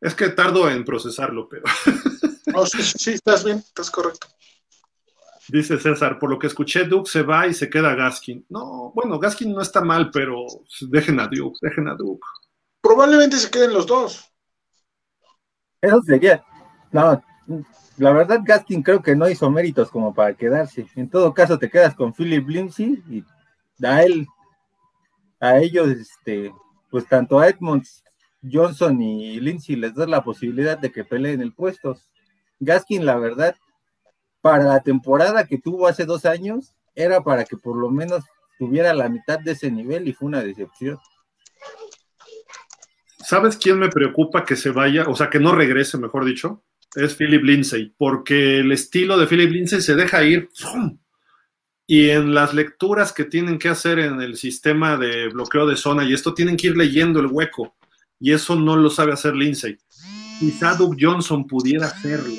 [0.00, 1.64] Es que tardo en procesarlo, pero.
[2.66, 4.28] sí, sí, estás bien, estás correcto.
[5.48, 8.44] Dice César, por lo que escuché, Duke se va y se queda Gaskin.
[8.50, 10.44] No, bueno, Gaskin no está mal, pero
[10.90, 12.26] dejen a Duke, dejen a Duke.
[12.82, 14.30] Probablemente se queden los dos.
[15.80, 16.44] Eso sería.
[16.92, 17.22] No,
[17.96, 20.86] la verdad, Gaskin creo que no hizo méritos como para quedarse.
[20.94, 23.24] En todo caso, te quedas con Philip Lindsay y
[23.84, 24.26] a él,
[25.40, 26.52] a ellos, este,
[26.90, 28.04] pues tanto a Edmonds,
[28.42, 31.96] Johnson y Lindsay les das la posibilidad de que peleen el puesto.
[32.60, 33.56] Gaskin, la verdad,
[34.40, 38.24] para la temporada que tuvo hace dos años, era para que por lo menos
[38.58, 40.98] tuviera la mitad de ese nivel y fue una decepción.
[43.18, 46.64] ¿Sabes quién me preocupa que se vaya, o sea, que no regrese, mejor dicho?
[46.94, 50.48] Es Philip Lindsay, porque el estilo de Philip Lindsay se deja ir.
[51.86, 56.04] Y en las lecturas que tienen que hacer en el sistema de bloqueo de zona
[56.04, 57.74] y esto, tienen que ir leyendo el hueco.
[58.20, 59.76] Y eso no lo sabe hacer Lindsay.
[60.38, 62.32] Quizá Doug Johnson pudiera hacerlo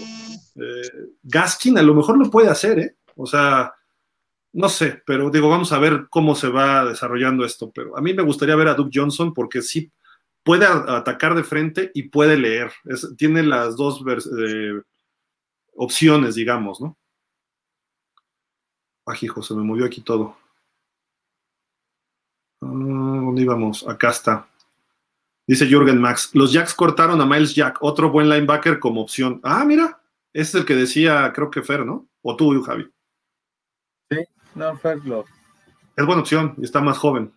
[0.56, 2.96] eh, Gaskin a lo mejor lo puede hacer, ¿eh?
[3.16, 3.74] O sea,
[4.54, 7.72] no sé, pero digo, vamos a ver cómo se va desarrollando esto.
[7.72, 9.92] Pero a mí me gustaría ver a Duke Johnson porque sí
[10.44, 12.72] puede atacar de frente y puede leer.
[13.18, 14.82] tiene las dos eh,
[15.76, 16.98] opciones, digamos, ¿no?
[19.06, 20.38] Ay, hijo, se me movió aquí todo.
[22.62, 23.88] Ah, ¿Dónde íbamos?
[23.88, 24.48] Acá está.
[25.48, 26.32] Dice Jürgen Max.
[26.34, 29.40] Los Jacks cortaron a Miles Jack, otro buen linebacker como opción.
[29.44, 29.99] Ah, mira,
[30.42, 32.08] es el que decía, creo que Fer, ¿no?
[32.22, 32.90] O tú, Javi.
[34.10, 34.18] Sí,
[34.56, 35.26] no, Fer lo.
[35.96, 37.34] Es buena opción y está más joven.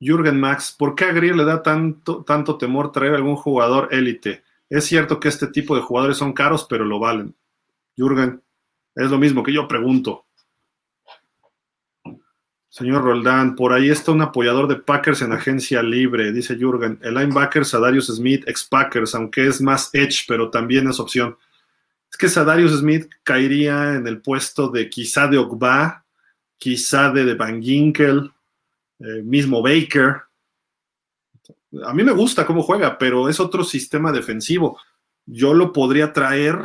[0.00, 4.44] Jürgen Max, ¿por qué a Grier le da tanto, tanto temor traer algún jugador élite?
[4.68, 7.34] Es cierto que este tipo de jugadores son caros, pero lo valen.
[7.96, 8.42] Jürgen,
[8.94, 10.23] es lo mismo que yo pregunto.
[12.74, 16.98] Señor Roldán, por ahí está un apoyador de Packers en agencia libre, dice Jürgen.
[17.02, 21.38] El linebacker Sadarius Smith, ex Packers, aunque es más edge, pero también es opción.
[22.10, 26.04] Es que Sadarius Smith caería en el puesto de quizá de Ogba,
[26.58, 28.32] quizá de, Van Ginkel,
[28.98, 30.22] eh, mismo Baker.
[31.86, 34.80] A mí me gusta cómo juega, pero es otro sistema defensivo.
[35.26, 36.58] Yo lo podría traer,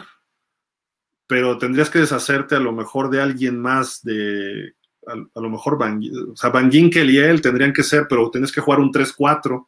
[1.28, 4.74] pero tendrías que deshacerte a lo mejor de alguien más de
[5.10, 8.80] a, lo mejor Van, o Ginkel y él tendrían que ser, pero tienes que jugar
[8.80, 9.68] un 3-4,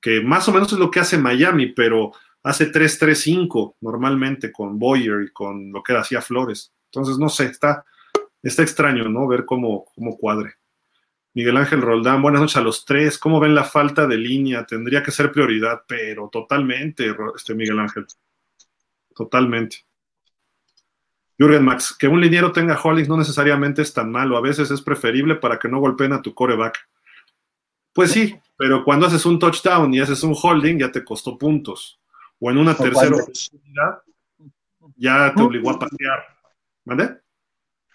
[0.00, 2.12] que más o menos es lo que hace Miami, pero
[2.42, 6.72] hace 3-3-5 normalmente con Boyer y con lo que hacía Flores.
[6.92, 7.84] Entonces, no sé, está,
[8.42, 9.26] está extraño, ¿no?
[9.26, 10.54] Ver cómo, cómo cuadre.
[11.34, 13.18] Miguel Ángel Roldán, buenas noches a los tres.
[13.18, 14.64] ¿Cómo ven la falta de línea?
[14.64, 18.06] Tendría que ser prioridad, pero totalmente, este Miguel Ángel.
[19.14, 19.85] Totalmente.
[21.38, 24.80] Jürgen Max, que un liniero tenga holdings no necesariamente es tan malo, a veces es
[24.80, 26.78] preferible para que no golpeen a tu coreback.
[27.92, 31.98] Pues sí, pero cuando haces un touchdown y haces un holding ya te costó puntos.
[32.38, 34.02] O en una tercera oportunidad
[34.96, 36.24] ya te obligó a patear.
[36.84, 37.20] ¿Vale?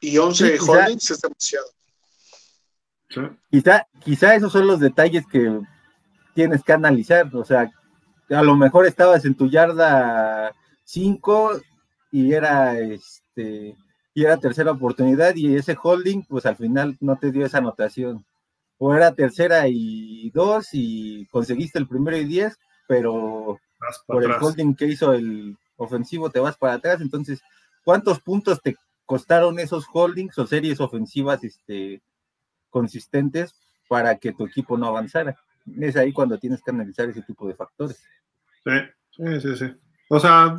[0.02, 1.66] Y 11 holdings es demasiado.
[3.50, 5.60] Quizá, quizá esos son los detalles que
[6.34, 7.30] tienes que analizar.
[7.36, 7.72] O sea,
[8.30, 10.54] a lo mejor estabas en tu yarda
[10.84, 11.62] 5
[12.12, 12.76] y era
[13.36, 13.76] este
[14.14, 18.26] y era tercera oportunidad y ese holding pues al final no te dio esa anotación.
[18.78, 23.60] O era tercera y dos y conseguiste el primero y diez pero
[24.06, 27.00] por el holding que hizo el ofensivo te vas para atrás.
[27.00, 27.42] Entonces
[27.86, 28.76] cuántos puntos te
[29.06, 32.02] costaron esos holdings o series ofensivas este
[32.70, 33.54] consistentes
[33.88, 35.38] para que tu equipo no avanzara
[35.80, 38.04] es ahí cuando tienes que analizar ese tipo de factores.
[38.64, 38.72] Sí
[39.12, 39.74] sí sí, sí.
[40.10, 40.58] o sea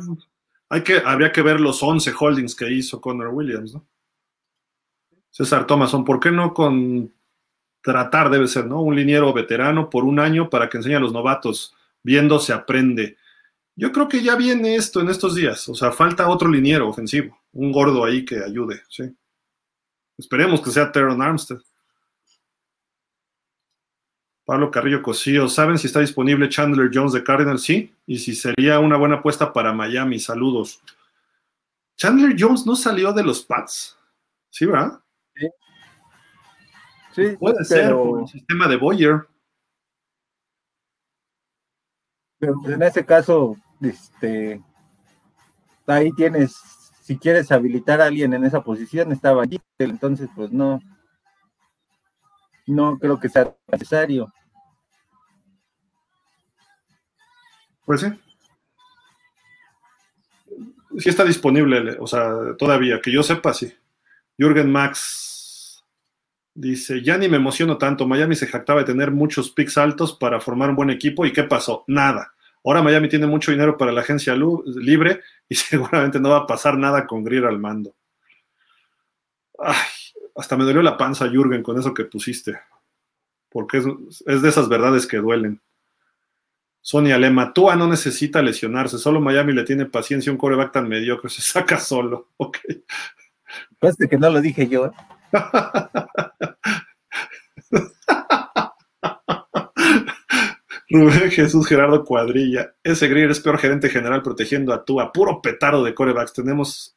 [0.69, 3.87] hay que, habría que ver los 11 holdings que hizo Connor Williams, ¿no?
[5.29, 7.11] César Thomason, ¿por qué no con
[7.81, 8.81] tratar, debe ser, ¿no?
[8.81, 11.75] Un liniero veterano por un año para que enseñe a los novatos.
[12.03, 13.17] Viendo se aprende.
[13.75, 15.67] Yo creo que ya viene esto en estos días.
[15.69, 17.39] O sea, falta otro liniero ofensivo.
[17.51, 19.03] Un gordo ahí que ayude, ¿sí?
[20.17, 21.59] Esperemos que sea Teron Armstead.
[24.45, 27.63] Pablo Carrillo Cosío, ¿saben si está disponible Chandler Jones de Cardinals?
[27.63, 30.19] Sí, y si sería una buena apuesta para Miami.
[30.19, 30.81] Saludos.
[31.95, 33.97] Chandler Jones no salió de los Pats,
[34.49, 34.99] ¿sí, verdad?
[35.35, 35.47] Sí.
[37.13, 39.27] sí Puede ser por el sistema de Boyer.
[42.39, 44.61] Pero en ese caso, este,
[45.87, 46.57] ahí tienes,
[47.01, 50.81] si quieres habilitar a alguien en esa posición, estaba allí, entonces pues no,
[52.67, 54.31] no creo que sea necesario.
[57.85, 58.07] Pues sí.
[60.99, 63.73] Sí está disponible, o sea, todavía, que yo sepa, sí.
[64.37, 65.83] Jürgen Max
[66.53, 70.39] dice, ya ni me emociono tanto, Miami se jactaba de tener muchos picks altos para
[70.39, 71.83] formar un buen equipo, ¿y qué pasó?
[71.87, 72.33] Nada.
[72.63, 76.77] Ahora Miami tiene mucho dinero para la agencia libre y seguramente no va a pasar
[76.77, 77.95] nada con Greer al mando.
[79.59, 79.75] Ay,
[80.35, 82.59] hasta me dolió la panza, Jürgen, con eso que pusiste.
[83.49, 83.85] Porque es,
[84.25, 85.61] es de esas verdades que duelen.
[86.81, 91.29] Sonia Lema, Tua no necesita lesionarse, solo Miami le tiene paciencia, un coreback tan mediocre
[91.29, 92.29] se saca solo.
[92.37, 92.57] Ok.
[93.79, 94.87] Pues que no lo dije yo.
[94.87, 94.91] ¿eh?
[100.89, 102.75] Rubén Jesús Gerardo Cuadrilla.
[102.83, 105.11] Ese Greer es peor gerente general protegiendo a Tua.
[105.11, 106.33] Puro petardo de corebacks.
[106.33, 106.95] Tenemos.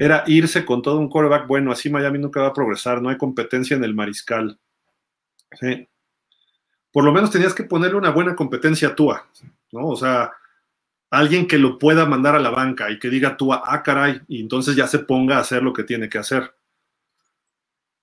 [0.00, 1.72] Era irse con todo un coreback bueno.
[1.72, 3.02] Así Miami nunca va a progresar.
[3.02, 4.58] No hay competencia en el mariscal.
[6.90, 9.28] Por lo menos tenías que ponerle una buena competencia a Tua.
[9.72, 9.88] ¿no?
[9.88, 10.32] O sea,
[11.10, 14.40] alguien que lo pueda mandar a la banca y que diga Tua, ah, caray, y
[14.40, 16.54] entonces ya se ponga a hacer lo que tiene que hacer.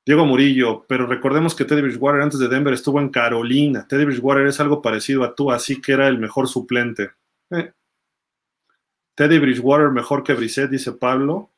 [0.05, 3.87] Diego Murillo, pero recordemos que Teddy Bridgewater antes de Denver estuvo en Carolina.
[3.87, 7.09] Teddy Bridgewater es algo parecido a tú, así que era el mejor suplente.
[7.49, 7.73] Eh.
[9.15, 11.49] Teddy Bridgewater mejor que Brissett, dice Pablo.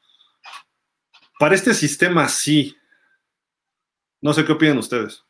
[1.39, 2.75] Para este sistema sí.
[4.21, 5.23] No sé qué opinan ustedes.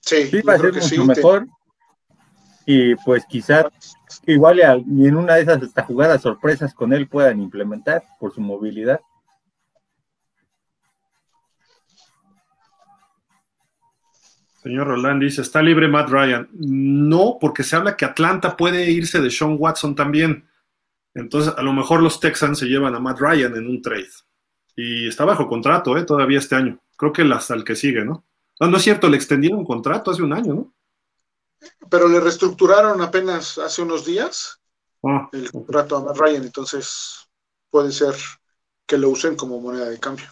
[0.00, 1.46] Sí, sí va a ser mucho mejor.
[2.66, 3.66] Y pues quizás
[4.26, 8.40] igual y en una de esas hasta jugadas sorpresas con él puedan implementar por su
[8.40, 9.00] movilidad.
[14.60, 16.48] Señor Roland dice, ¿está libre Matt Ryan?
[16.52, 20.48] No, porque se habla que Atlanta puede irse de Sean Watson también.
[21.14, 24.08] Entonces, a lo mejor los Texans se llevan a Matt Ryan en un trade.
[24.76, 26.04] Y está bajo contrato, ¿eh?
[26.04, 26.80] Todavía este año.
[26.96, 28.24] Creo que hasta el que sigue, ¿no?
[28.60, 30.74] No, no es cierto, le extendieron contrato hace un año, ¿no?
[31.90, 34.60] Pero le reestructuraron apenas hace unos días
[35.04, 37.28] ah, el contrato a Matt Ryan, entonces
[37.70, 38.14] puede ser
[38.86, 40.26] que lo usen como moneda de cambio.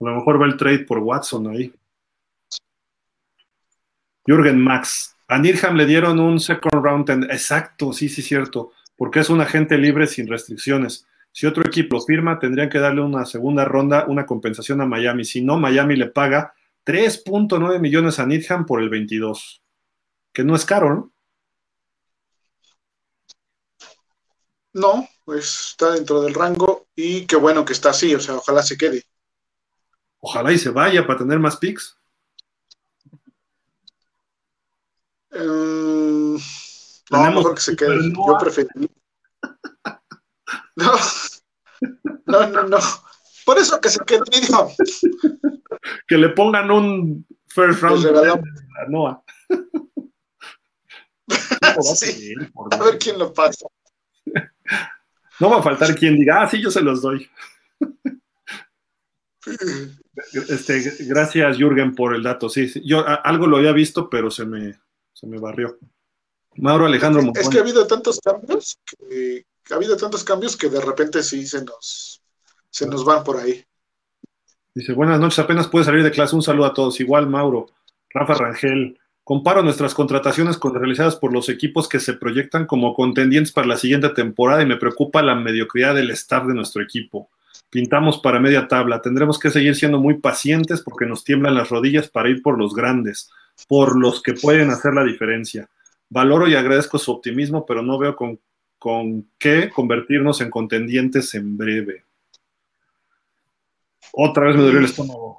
[0.00, 1.72] A lo mejor va el trade por Watson ahí.
[4.26, 5.14] Jürgen Max.
[5.28, 7.10] A Nirham le dieron un second round.
[7.30, 8.72] Exacto, sí, sí, cierto.
[8.96, 11.06] Porque es un agente libre sin restricciones.
[11.32, 15.24] Si otro equipo lo firma, tendrían que darle una segunda ronda, una compensación a Miami.
[15.24, 16.54] Si no, Miami le paga
[16.84, 19.62] 3.9 millones a Nirham por el 22.
[20.32, 21.12] Que no es caro, ¿no?
[24.74, 28.62] No, pues está dentro del rango y qué bueno que está así, o sea, ojalá
[28.62, 29.04] se quede.
[30.20, 31.98] Ojalá y se vaya para tener más picks.
[35.32, 36.01] Eh,
[37.12, 38.12] no, mejor que se quede.
[38.12, 38.88] Yo preferiría.
[40.76, 40.92] No,
[42.26, 42.78] no, no, no.
[43.44, 44.22] Por eso que se quede,
[46.06, 49.22] Que le pongan un first round a Noah.
[51.94, 52.34] sí.
[52.70, 53.66] A ver quién lo pasa.
[55.40, 57.28] No va a faltar quien diga, ah, sí, yo se los doy.
[60.48, 62.48] Este, gracias, Jürgen, por el dato.
[62.48, 64.78] Sí, sí, yo algo lo había visto, pero se me,
[65.12, 65.78] se me barrió.
[66.56, 70.80] Mauro Alejandro Es que ha habido tantos cambios que, ha habido tantos cambios que de
[70.80, 72.22] repente sí se nos,
[72.70, 73.64] se nos van por ahí.
[74.74, 76.34] Dice, buenas noches, apenas puede salir de clase.
[76.34, 76.98] Un saludo a todos.
[77.00, 77.66] Igual, Mauro,
[78.10, 78.98] Rafa Rangel.
[79.24, 83.76] Comparo nuestras contrataciones con realizadas por los equipos que se proyectan como contendientes para la
[83.76, 87.30] siguiente temporada y me preocupa la mediocridad del staff de nuestro equipo.
[87.70, 89.00] Pintamos para media tabla.
[89.00, 92.74] Tendremos que seguir siendo muy pacientes porque nos tiemblan las rodillas para ir por los
[92.74, 93.30] grandes
[93.68, 95.68] por los que pueden hacer la diferencia.
[96.12, 98.38] Valoro y agradezco su optimismo, pero no veo con,
[99.38, 102.04] qué convertirnos en contendientes en breve.
[104.12, 105.38] Otra vez me dolió el estómago.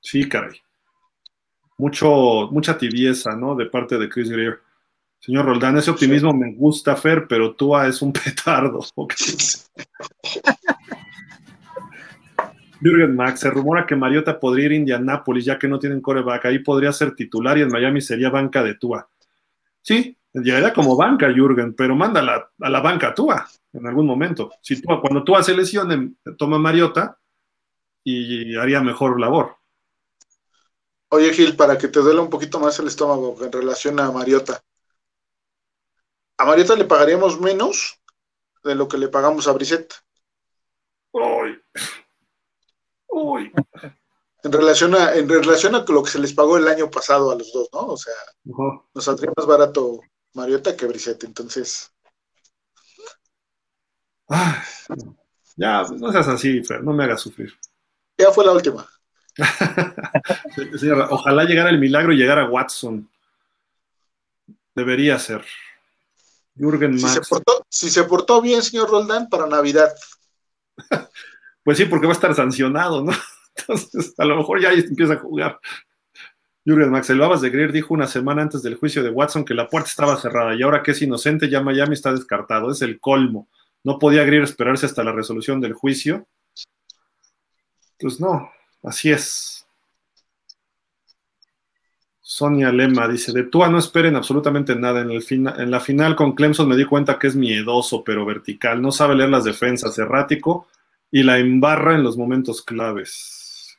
[0.00, 0.58] Sí, caray.
[1.76, 3.54] Mucho, mucha tibieza, ¿no?
[3.54, 4.60] De parte de Chris Greer.
[5.18, 8.80] Señor Roldán, ese optimismo me gusta, Fer, pero tú es un petardo.
[12.80, 16.46] Jürgen Max, se rumora que Mariota podría ir a Indianápolis ya que no tienen coreback.
[16.46, 19.08] Ahí podría ser titular y en Miami sería banca de Tua.
[19.80, 22.20] Sí, llegaría como banca Jürgen, pero manda
[22.60, 24.50] a la banca Tua en algún momento.
[24.60, 27.18] Si Tua, cuando Tua se lesione, toma Mariota
[28.02, 29.56] y haría mejor labor.
[31.08, 34.60] Oye, Gil, para que te duela un poquito más el estómago en relación a Mariota.
[36.36, 38.00] A Mariota le pagaríamos menos
[38.64, 39.94] de lo que le pagamos a Brissett.
[41.12, 41.63] Ay.
[44.42, 47.36] En relación, a, en relación a lo que se les pagó el año pasado a
[47.36, 47.80] los dos, ¿no?
[47.80, 48.14] O sea,
[48.44, 50.00] nos saldría más barato
[50.34, 51.90] Mariota que Brissette, entonces.
[55.56, 57.52] ya, no seas así, Fer, no me hagas sufrir.
[58.18, 58.86] Ya fue la última.
[61.10, 63.10] ojalá llegara el milagro y llegara Watson.
[64.74, 65.44] Debería ser.
[66.56, 69.94] Jürgen si Se portó, si se portó bien, señor Roldán, para Navidad.
[71.64, 73.12] Pues sí, porque va a estar sancionado, ¿no?
[73.56, 75.58] Entonces, a lo mejor ya empieza a jugar.
[76.64, 79.68] Jürgen Max, el de Greer dijo una semana antes del juicio de Watson que la
[79.68, 82.70] puerta estaba cerrada y ahora que es inocente, ya Miami está descartado.
[82.70, 83.48] Es el colmo.
[83.82, 86.26] no podía Greer esperarse hasta la resolución del juicio.
[87.98, 88.50] Pues no,
[88.82, 89.66] así es.
[92.20, 95.02] Sonia Lema dice, de Tua no esperen absolutamente nada.
[95.02, 98.80] En, el en la final con Clemson me di cuenta que es miedoso, pero vertical.
[98.80, 100.66] No sabe leer las defensas, errático
[101.14, 103.76] y la embarra en los momentos claves.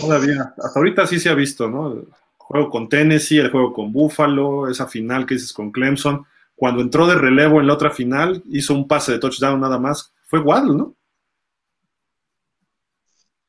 [0.00, 1.92] Todavía, hasta ahorita sí se ha visto, ¿no?
[1.92, 2.08] El
[2.38, 6.24] juego con Tennessee, el juego con Buffalo, esa final que dices con Clemson.
[6.56, 10.14] Cuando entró de relevo en la otra final, hizo un pase de touchdown nada más.
[10.22, 10.94] Fue Waddle, ¿no?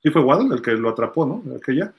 [0.04, 1.56] Sí fue Waddle el que lo atrapó, ¿no?
[1.56, 1.94] Aquella.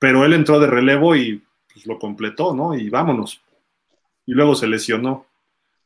[0.00, 1.40] Pero él entró de relevo y
[1.72, 2.74] pues, lo completó, ¿no?
[2.74, 3.40] Y vámonos.
[4.26, 5.24] Y luego se lesionó.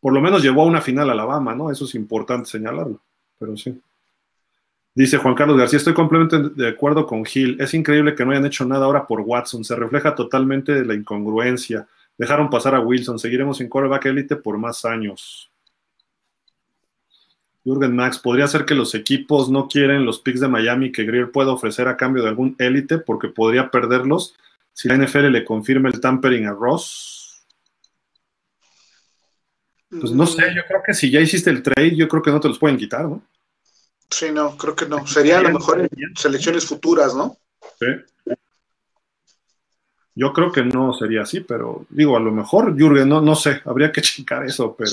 [0.00, 1.70] Por lo menos llevó a una final a Alabama, ¿no?
[1.70, 3.00] Eso es importante señalarlo.
[3.38, 3.80] Pero sí.
[4.94, 7.56] Dice Juan Carlos García, estoy completamente de acuerdo con Gil.
[7.60, 9.64] Es increíble que no hayan hecho nada ahora por Watson.
[9.64, 11.86] Se refleja totalmente la incongruencia.
[12.16, 13.18] Dejaron pasar a Wilson.
[13.18, 15.50] Seguiremos en coreback élite por más años.
[17.64, 21.30] Jürgen Max, ¿podría ser que los equipos no quieren los picks de Miami que Greer
[21.30, 24.34] pueda ofrecer a cambio de algún élite porque podría perderlos
[24.72, 27.17] si la NFL le confirma el tampering a Ross?
[29.90, 32.40] Pues no sé, yo creo que si ya hiciste el trade, yo creo que no
[32.40, 33.22] te los pueden quitar, ¿no?
[34.10, 35.06] Sí, no, creo que no.
[35.06, 37.36] Sería a lo mejor en selecciones futuras, ¿no?
[37.78, 37.86] Sí.
[40.14, 43.62] Yo creo que no sería así, pero digo, a lo mejor, Jürgen, no, no sé,
[43.64, 44.90] habría que checar eso, pero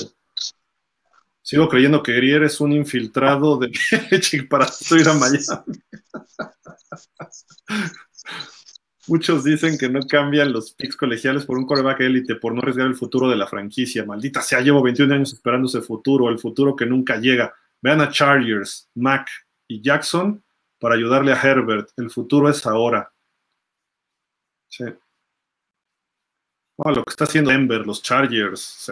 [1.42, 3.70] sigo creyendo que Grier es un infiltrado de
[4.48, 4.66] para
[4.98, 5.38] ir a Miami.
[9.08, 12.86] Muchos dicen que no cambian los picks colegiales por un coreback élite, por no arriesgar
[12.86, 14.04] el futuro de la franquicia.
[14.04, 17.54] Maldita sea, llevo 21 años esperando ese futuro, el futuro que nunca llega.
[17.80, 19.28] Vean a Chargers, Mac
[19.68, 20.42] y Jackson
[20.78, 21.90] para ayudarle a Herbert.
[21.96, 23.12] El futuro es ahora.
[24.68, 24.84] Sí.
[26.76, 28.90] lo que está haciendo Denver, los Chargers,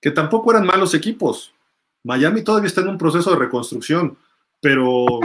[0.00, 1.52] que tampoco eran malos equipos.
[2.04, 4.16] Miami todavía está en un proceso de reconstrucción,
[4.60, 5.20] pero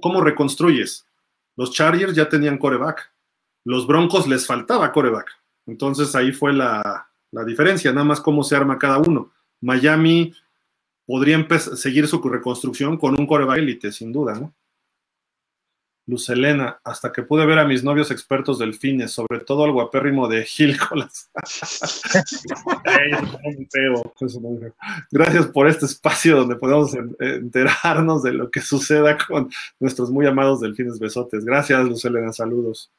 [0.00, 1.05] ¿cómo, reconstruyes?
[1.56, 3.12] Los Chargers ya tenían coreback.
[3.64, 5.30] Los Broncos les faltaba coreback.
[5.66, 9.32] Entonces ahí fue la, la diferencia, nada más cómo se arma cada uno.
[9.60, 10.32] Miami
[11.06, 14.52] podría seguir su reconstrucción con un coreback élite, sin duda, ¿no?
[16.06, 20.28] Luz Elena, hasta que pude ver a mis novios expertos delfines, sobre todo al guapérrimo
[20.28, 21.30] de Gil Colas.
[25.10, 29.50] Gracias por este espacio donde podemos enterarnos de lo que suceda con
[29.80, 31.44] nuestros muy amados delfines besotes.
[31.44, 32.92] Gracias, Luz Elena, saludos.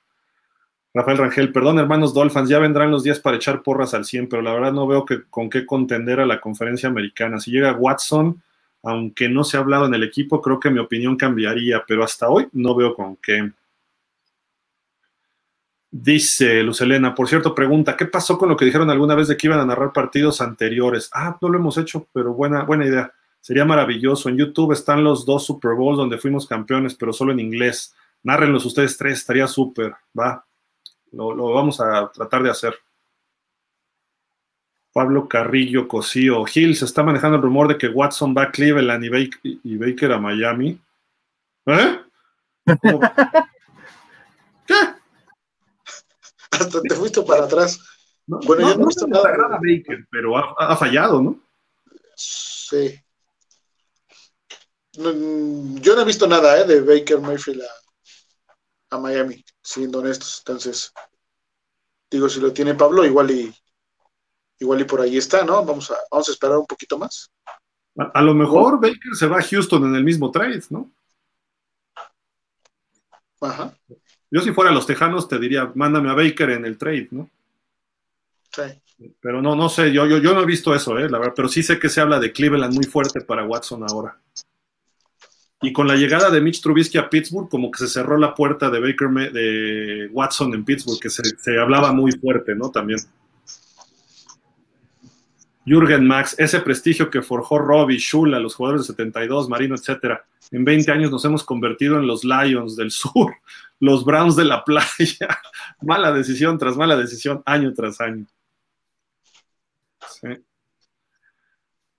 [0.94, 4.42] Rafael Rangel, perdón hermanos Dolphins, ya vendrán los días para echar porras al 100, pero
[4.42, 7.40] la verdad no veo que, con qué contender a la conferencia americana.
[7.40, 8.42] Si llega Watson,
[8.84, 12.30] aunque no se ha hablado en el equipo, creo que mi opinión cambiaría, pero hasta
[12.30, 13.52] hoy no veo con qué.
[15.90, 19.48] Dice Lucelena, por cierto, pregunta, ¿qué pasó con lo que dijeron alguna vez de que
[19.48, 21.10] iban a narrar partidos anteriores?
[21.14, 23.12] Ah, no lo hemos hecho, pero buena, buena idea.
[23.40, 24.28] Sería maravilloso.
[24.28, 27.96] En YouTube están los dos Super Bowls donde fuimos campeones, pero solo en inglés.
[28.24, 30.46] Nárrenlos ustedes tres, estaría súper, va.
[31.14, 32.76] Lo, vamos a tratar de hacer.
[34.98, 36.44] Pablo Carrillo Cosío.
[36.46, 39.06] Gil, se está manejando el rumor de que Watson va a Cleveland
[39.44, 40.82] y Baker, a Miami.
[41.68, 42.00] ¿Eh?
[44.66, 44.74] ¿Qué?
[46.50, 47.80] Hasta te fuiste para atrás.
[48.26, 49.60] bueno, yo no, he visto nada.
[49.62, 51.40] Baker, pero ha, fallado, ¿no?
[52.16, 53.00] Sí.
[54.94, 56.66] yo no he visto nada ¿eh?
[56.66, 57.62] de Baker Mayfield
[58.90, 60.40] a Miami, siendo honestos.
[60.40, 60.92] Entonces,
[62.10, 63.56] digo, si lo tiene Pablo, igual y
[64.60, 65.64] igual y por ahí está, ¿no?
[65.64, 67.32] Vamos a, vamos a esperar un poquito más.
[67.96, 70.92] A, lo mejor Baker se va a Houston en el mismo trade, ¿no?
[73.42, 73.74] Ajá.
[74.30, 77.30] Yo si fuera los Tejanos te diría, mándame a Baker en el trade, ¿no?
[78.52, 78.62] Sí.
[79.20, 81.10] Pero no, no sé, yo, yo, yo no he visto eso, ¿eh?
[81.10, 84.20] La verdad, pero sí sé que se habla de Cleveland muy fuerte para Watson ahora.
[85.62, 88.70] Y con la llegada de Mitch Trubisky a Pittsburgh, como que se cerró la puerta
[88.70, 92.70] de Baker de Watson en Pittsburgh, que se, hablaba muy fuerte, ¿no?
[92.70, 93.00] También.
[95.68, 100.26] Jürgen Max, ese prestigio que forjó Robbie, Shula, los jugadores de 72, Marino, etcétera.
[100.50, 103.36] En 20 años nos hemos convertido en los Lions del Sur,
[103.82, 105.40] los Browns de la playa.
[105.82, 108.26] mala decisión tras mala decisión, año tras año.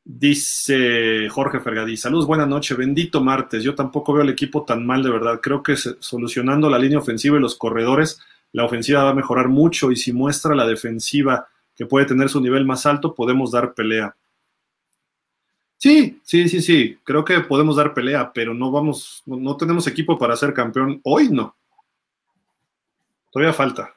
[0.03, 3.63] Dice Jorge Fergadí, saludos, buenas noches, bendito martes.
[3.63, 5.41] Yo tampoco veo el equipo tan mal, de verdad.
[5.43, 8.19] Creo que solucionando la línea ofensiva y los corredores,
[8.53, 12.41] la ofensiva va a mejorar mucho y si muestra la defensiva que puede tener su
[12.41, 14.17] nivel más alto, podemos dar pelea.
[15.77, 20.19] Sí, sí, sí, sí, creo que podemos dar pelea, pero no vamos, no tenemos equipo
[20.19, 21.01] para ser campeón.
[21.05, 21.55] Hoy no.
[23.31, 23.95] Todavía falta.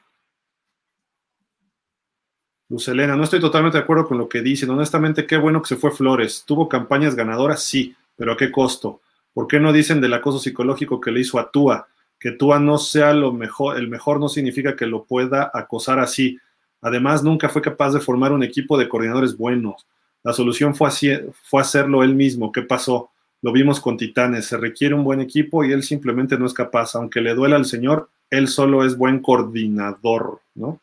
[2.68, 4.70] Luz Elena, no estoy totalmente de acuerdo con lo que dicen.
[4.70, 6.44] Honestamente, qué bueno que se fue Flores.
[6.46, 7.64] ¿Tuvo campañas ganadoras?
[7.64, 9.00] Sí, pero ¿a qué costo?
[9.34, 11.88] ¿Por qué no dicen del acoso psicológico que le hizo a Tua?
[12.20, 16.38] Que Tua no sea lo mejor, el mejor no significa que lo pueda acosar así.
[16.82, 19.86] Además, nunca fue capaz de formar un equipo de coordinadores buenos.
[20.24, 20.88] La solución fue,
[21.60, 22.52] hacerlo él mismo.
[22.52, 23.10] ¿Qué pasó?
[23.40, 24.46] Lo vimos con Titanes.
[24.46, 26.94] Se requiere un buen equipo y él simplemente no es capaz.
[26.96, 30.80] Aunque le duela al señor, él solo es buen coordinador, ¿no?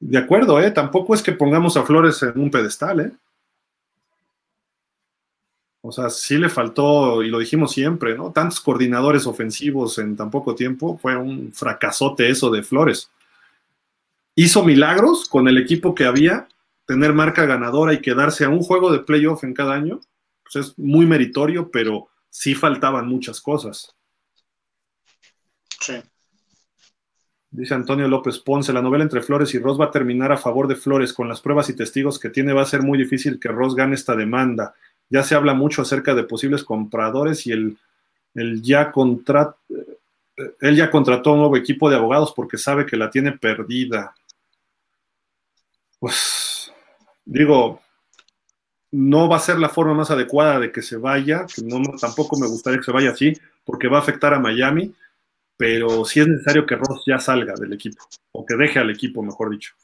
[0.00, 0.70] De acuerdo, ¿eh?
[0.70, 3.12] Tampoco es que pongamos a Flores en un pedestal, ¿eh?
[5.80, 8.30] O sea, sí le faltó, y lo dijimos siempre, ¿no?
[8.30, 13.10] Tantos coordinadores ofensivos en tan poco tiempo, fue un fracasote eso de Flores.
[14.34, 16.48] Hizo milagros con el equipo que había,
[16.86, 20.00] tener marca ganadora y quedarse a un juego de playoff en cada año,
[20.42, 23.94] pues es muy meritorio, pero sí faltaban muchas cosas.
[25.80, 25.94] Sí.
[27.50, 30.66] Dice Antonio López Ponce, la novela entre Flores y Ross va a terminar a favor
[30.66, 31.12] de Flores.
[31.12, 33.94] Con las pruebas y testigos que tiene va a ser muy difícil que Ross gane
[33.94, 34.74] esta demanda.
[35.10, 37.76] Ya se habla mucho acerca de posibles compradores y el,
[38.62, 38.90] ya
[40.60, 44.14] él ya contrató un nuevo equipo de abogados porque sabe que la tiene perdida.
[46.02, 46.72] Pues
[47.24, 47.80] digo,
[48.90, 52.36] no va a ser la forma más adecuada de que se vaya, que no, tampoco
[52.36, 53.32] me gustaría que se vaya así,
[53.64, 54.92] porque va a afectar a Miami
[55.62, 58.02] pero sí es necesario que Ross ya salga del equipo,
[58.32, 59.74] o que deje al equipo, mejor dicho.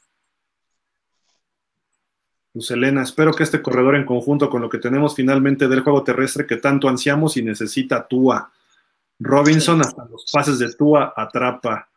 [2.53, 6.03] Luz Elena, espero que este corredor en conjunto con lo que tenemos finalmente del juego
[6.03, 8.51] terrestre que tanto ansiamos y necesita Tua.
[9.19, 11.88] Robinson hasta los pases de Tua atrapa.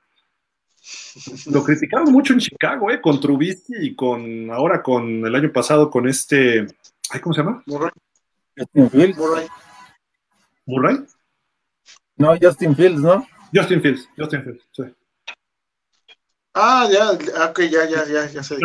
[1.46, 3.00] Lo criticaron mucho en Chicago, ¿eh?
[3.00, 6.66] Con Trubisky y con ahora con el año pasado con este,
[7.22, 7.62] ¿cómo se llama?
[7.66, 7.90] Murray.
[8.72, 9.46] Murray.
[10.66, 10.98] Murray.
[12.16, 13.26] No, Justin Fields, ¿no?
[13.54, 14.82] Justin Fields, Justin Fields, sí.
[16.54, 17.12] Ah, ya,
[17.48, 18.56] ok, ya, ya, ya, ya sé.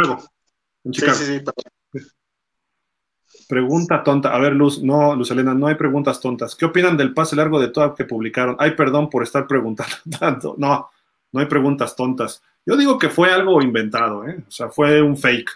[0.83, 1.13] En Chicago.
[1.13, 1.43] Sí, sí, sí.
[3.47, 4.33] Pregunta tonta.
[4.35, 6.55] A ver, Luz, no, Luz Elena, no hay preguntas tontas.
[6.55, 8.57] ¿Qué opinan del pase largo de todo que publicaron?
[8.59, 10.55] Ay, perdón por estar preguntando tanto.
[10.57, 10.89] No,
[11.31, 12.41] no hay preguntas tontas.
[12.65, 14.43] Yo digo que fue algo inventado, ¿eh?
[14.47, 15.49] O sea, fue un fake.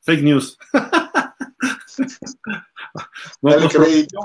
[0.00, 0.58] Fake news.
[3.42, 4.18] no, crédito,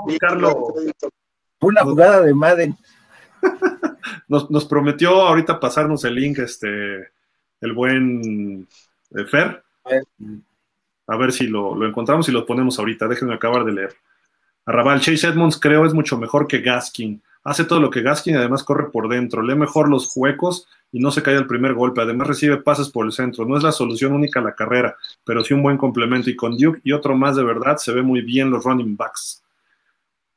[1.60, 2.76] Una jugada de Madden.
[4.28, 7.10] nos, prometió ahorita pasarnos el link, este,
[7.60, 8.66] el buen
[9.16, 9.62] eh, Fer.
[11.06, 13.08] A ver si lo, encontramos y lo ponemos ahorita.
[13.08, 13.96] Déjenme acabar de leer.
[14.66, 17.22] Arrabal, Chase Edmonds creo es mucho mejor que Gaskin.
[17.42, 19.42] Hace todo lo que Gaskin y además corre por dentro.
[19.42, 22.02] Lee mejor los huecos y no se cae el primer golpe.
[22.02, 23.46] Además recibe pases por el centro.
[23.46, 26.28] No es la solución única a la carrera, pero sí un buen complemento.
[26.28, 29.42] Y con Duke y otro más de verdad se ve muy bien los running backs.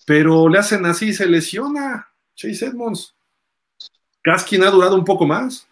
[0.06, 2.08] Pero le hacen así se lesiona.
[2.36, 3.14] Chase Edmonds.
[4.24, 5.68] Gaskin ha durado un poco más.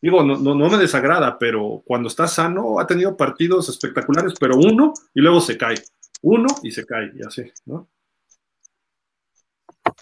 [0.00, 4.92] Digo, no, no, me desagrada, pero cuando está sano ha tenido partidos espectaculares, pero uno
[5.14, 5.76] y luego se cae.
[6.22, 7.88] Uno y se cae, y así, ¿no?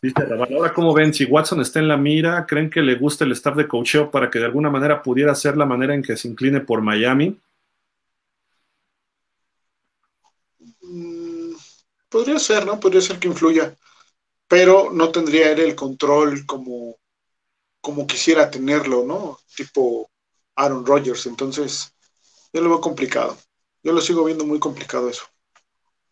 [0.03, 3.33] Dice ahora cómo ven, si Watson está en la mira, ¿creen que le gusta el
[3.33, 6.29] staff de coacheo para que de alguna manera pudiera ser la manera en que se
[6.29, 7.41] incline por Miami?
[10.83, 11.55] Mm,
[12.09, 12.79] podría ser, ¿no?
[12.79, 13.75] Podría ser que influya
[14.49, 16.97] pero no tendría él el control como,
[17.81, 19.39] como quisiera tenerlo, ¿no?
[19.57, 20.11] Tipo
[20.57, 21.27] Aaron Rodgers.
[21.27, 21.93] Entonces,
[22.53, 23.37] yo lo veo complicado.
[23.83, 25.25] Yo lo sigo viendo muy complicado eso.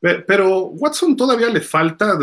[0.00, 2.18] Pero Watson todavía le falta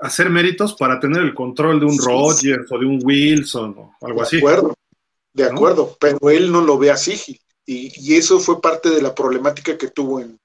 [0.00, 4.22] hacer méritos para tener el control de un Rodgers o de un Wilson o algo
[4.22, 4.36] así.
[4.36, 4.74] De acuerdo,
[5.32, 7.38] de acuerdo, pero él no lo ve así.
[7.66, 10.40] Y, y, eso fue parte de la problemática que tuvo en,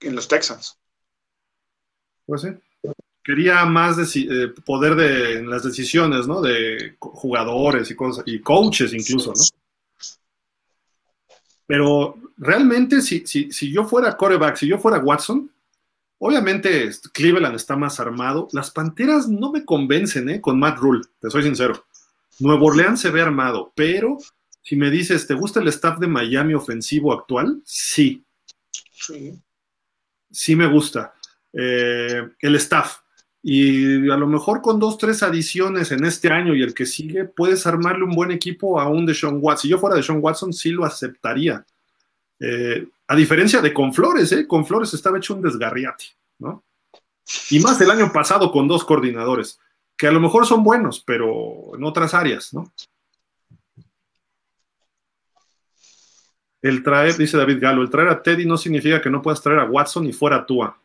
[0.00, 0.76] en los Texans.
[2.26, 2.48] Pues sí
[3.22, 6.40] quería más eh, poder de, en las decisiones, ¿no?
[6.40, 9.42] De jugadores y cosas, y coaches incluso, ¿no?
[11.66, 15.48] Pero realmente, si, si, si yo fuera coreback, si yo fuera Watson,
[16.20, 18.48] obviamente Cleveland está más armado.
[18.52, 20.40] Las Panteras no me convencen, ¿eh?
[20.40, 21.84] Con Matt Rule, te soy sincero.
[22.38, 24.18] Nuevo Orleans se ve armado, pero
[24.62, 27.60] si me dices, ¿te gusta el staff de Miami ofensivo actual?
[27.64, 28.24] Sí.
[28.92, 29.34] Sí.
[30.30, 31.14] Sí me gusta.
[31.52, 32.98] Eh, el staff.
[33.42, 37.24] Y a lo mejor con dos, tres adiciones en este año y el que sigue,
[37.24, 39.62] puedes armarle un buen equipo a un Sean Watson.
[39.62, 41.64] Si yo fuera de Sean Watson, sí lo aceptaría.
[42.40, 44.46] Eh, a diferencia de con Flores, ¿eh?
[44.46, 46.04] Con Flores estaba hecho un desgarriate,
[46.38, 46.64] ¿no?
[47.50, 49.60] Y más el año pasado con dos coordinadores,
[49.96, 52.72] que a lo mejor son buenos, pero en otras áreas, ¿no?
[56.62, 59.60] El traer, dice David Galo, el traer a Teddy no significa que no puedas traer
[59.60, 60.78] a Watson y fuera Tua.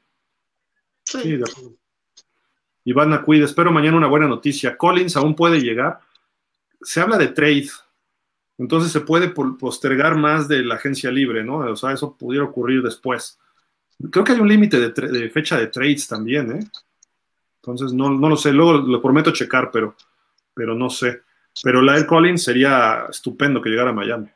[1.03, 1.75] Sí, sí de acuerdo.
[2.85, 4.77] Iván espero mañana una buena noticia.
[4.77, 5.99] Collins aún puede llegar.
[6.81, 7.69] Se habla de trade.
[8.57, 11.57] Entonces se puede postergar más de la agencia libre, ¿no?
[11.57, 13.37] O sea, eso pudiera ocurrir después.
[14.11, 16.69] Creo que hay un límite de, fecha de trades también, ¿eh?
[17.57, 19.95] Entonces no, lo sé, luego lo prometo checar, pero,
[20.53, 21.23] pero no sé.
[21.63, 24.29] Pero Lyle Collins sería estupendo que llegara a Miami.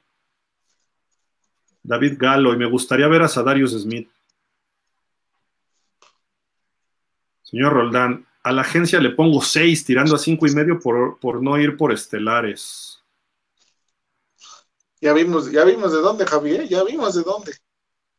[1.84, 4.10] David Gallo, y me gustaría ver a Sadarius Smith.
[7.44, 11.42] Señor Roldán, a la agencia le pongo seis, tirando a cinco y medio por, por
[11.42, 12.99] no ir por estelares.
[15.02, 17.54] Ya vimos, ya vimos de dónde, Javier, ya vimos de dónde.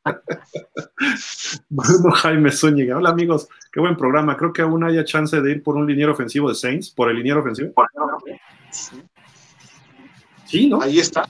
[1.68, 2.96] Bruno Jaime Zúñiga.
[2.96, 4.36] Hola amigos, qué buen programa.
[4.36, 7.16] Creo que aún haya chance de ir por un liniero ofensivo de Saints, por el
[7.16, 7.74] liniero ofensivo.
[10.46, 10.80] Sí, ¿no?
[10.80, 11.28] Ahí está.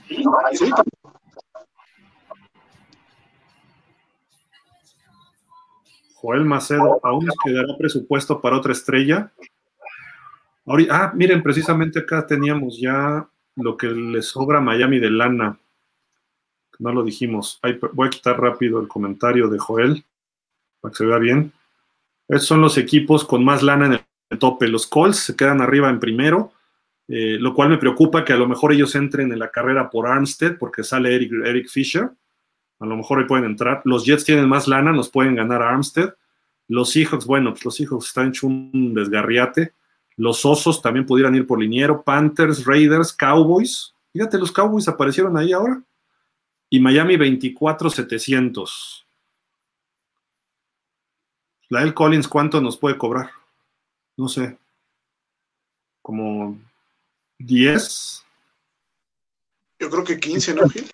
[6.15, 9.33] Joel Macedo, ¿aún nos quedará presupuesto para otra estrella?
[10.89, 15.59] ah, miren, precisamente acá teníamos ya lo que le sobra a Miami de lana.
[16.79, 17.59] No lo dijimos.
[17.93, 20.03] voy a quitar rápido el comentario de Joel
[20.79, 21.51] para que se vea bien.
[22.27, 24.67] Estos son los equipos con más lana en el tope.
[24.67, 26.53] Los Colts se quedan arriba en primero,
[27.07, 30.07] eh, lo cual me preocupa que a lo mejor ellos entren en la carrera por
[30.07, 32.09] Armstead porque sale Eric, Fisher.
[32.79, 33.81] A lo mejor ahí pueden entrar.
[33.85, 36.15] Los Jets tienen más lana, nos pueden ganar a Armstead.
[36.67, 39.73] Los Seahawks, bueno, pues los Seahawks están hecho un desgarriate.
[40.17, 42.03] Los Osos también pudieran ir por liniero.
[42.03, 43.93] Panthers, Raiders, Cowboys.
[44.13, 45.81] Fíjate, los Cowboys aparecieron ahí ahora.
[46.69, 49.07] Y Miami 24,700.
[51.69, 53.29] La Collins, ¿cuánto nos puede cobrar?
[54.17, 54.57] No sé.
[56.01, 56.59] Como
[57.39, 58.25] 10.
[59.79, 60.91] Yo creo que 15, ¿no, Gil?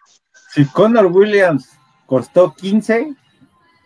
[0.52, 3.16] Si Connor Williams costó 15,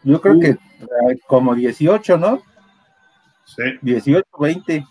[0.03, 0.39] yo creo uh.
[0.39, 2.41] que eh, como 18, ¿no?
[3.45, 3.63] Sí.
[3.81, 4.87] 18, 20.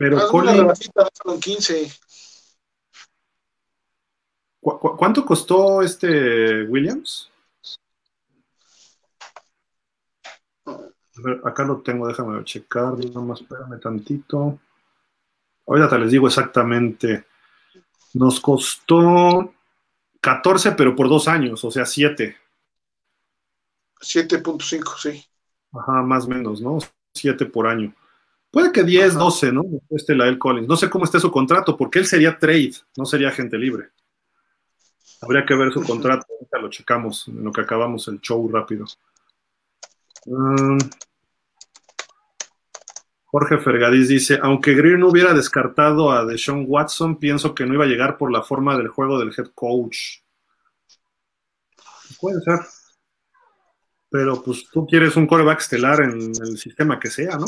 [0.00, 0.90] Pero Collins.
[1.42, 1.92] 15.
[4.62, 7.30] ¿Cuánto costó este Williams?
[10.64, 10.78] A
[11.22, 14.58] ver, acá lo tengo, déjame checar, nada más espérame tantito.
[15.66, 17.26] Ahorita les digo exactamente.
[18.14, 19.52] Nos costó
[20.22, 22.38] 14, pero por dos años, o sea, 7.
[24.00, 25.26] 7.5, sí.
[25.74, 26.78] Ajá, más o menos, ¿no?
[27.12, 27.94] 7 por año.
[28.50, 29.62] Puede que 10, 12, ¿no?
[29.90, 30.68] Este la El Collins.
[30.68, 33.90] No sé cómo esté su contrato, porque él sería trade, no sería agente libre.
[35.22, 38.86] Habría que ver su contrato, ahorita lo checamos en lo que acabamos el show rápido.
[40.26, 40.78] Um,
[43.26, 47.84] Jorge Fergadís dice, aunque Greer no hubiera descartado a Deshaun Watson, pienso que no iba
[47.84, 50.22] a llegar por la forma del juego del head coach.
[52.20, 52.58] Puede ser.
[54.10, 57.46] Pero pues tú quieres un coreback estelar en el sistema que sea, ¿no?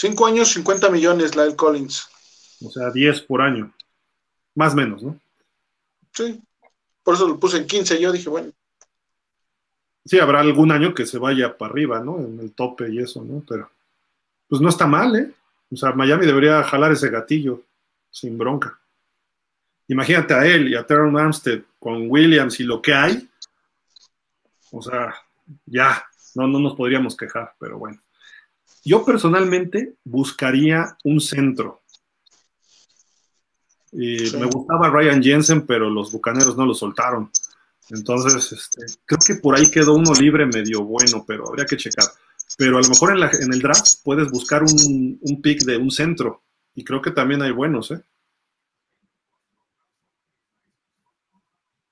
[0.00, 2.08] Cinco años, 50 millones, del Collins.
[2.64, 3.70] O sea, 10 por año.
[4.54, 5.20] Más o menos, ¿no?
[6.14, 6.40] Sí.
[7.02, 8.00] Por eso lo puse en 15.
[8.00, 8.50] Yo dije, bueno.
[10.06, 12.18] Sí, habrá algún año que se vaya para arriba, ¿no?
[12.18, 13.44] En el tope y eso, ¿no?
[13.46, 13.70] Pero,
[14.48, 15.34] pues no está mal, ¿eh?
[15.70, 17.62] O sea, Miami debería jalar ese gatillo
[18.10, 18.80] sin bronca.
[19.86, 23.28] Imagínate a él y a Teron Armstead con Williams y lo que hay.
[24.70, 25.14] O sea,
[25.66, 26.02] ya,
[26.36, 28.00] no, no nos podríamos quejar, pero bueno.
[28.84, 31.82] Yo personalmente buscaría un centro.
[33.92, 37.30] Y Me gustaba Ryan Jensen, pero los bucaneros no lo soltaron.
[37.90, 42.06] Entonces, este, creo que por ahí quedó uno libre medio bueno, pero habría que checar.
[42.56, 46.42] Pero a lo mejor en, el draft puedes buscar un, un, pick de un centro.
[46.74, 48.00] Y creo que también hay buenos, ¿eh?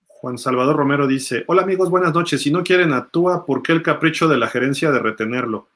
[0.07, 2.43] Juan Salvador Romero dice: Hola amigos, buenas noches.
[2.43, 5.69] Si no quieren a ¿por qué el capricho de la gerencia de retenerlo?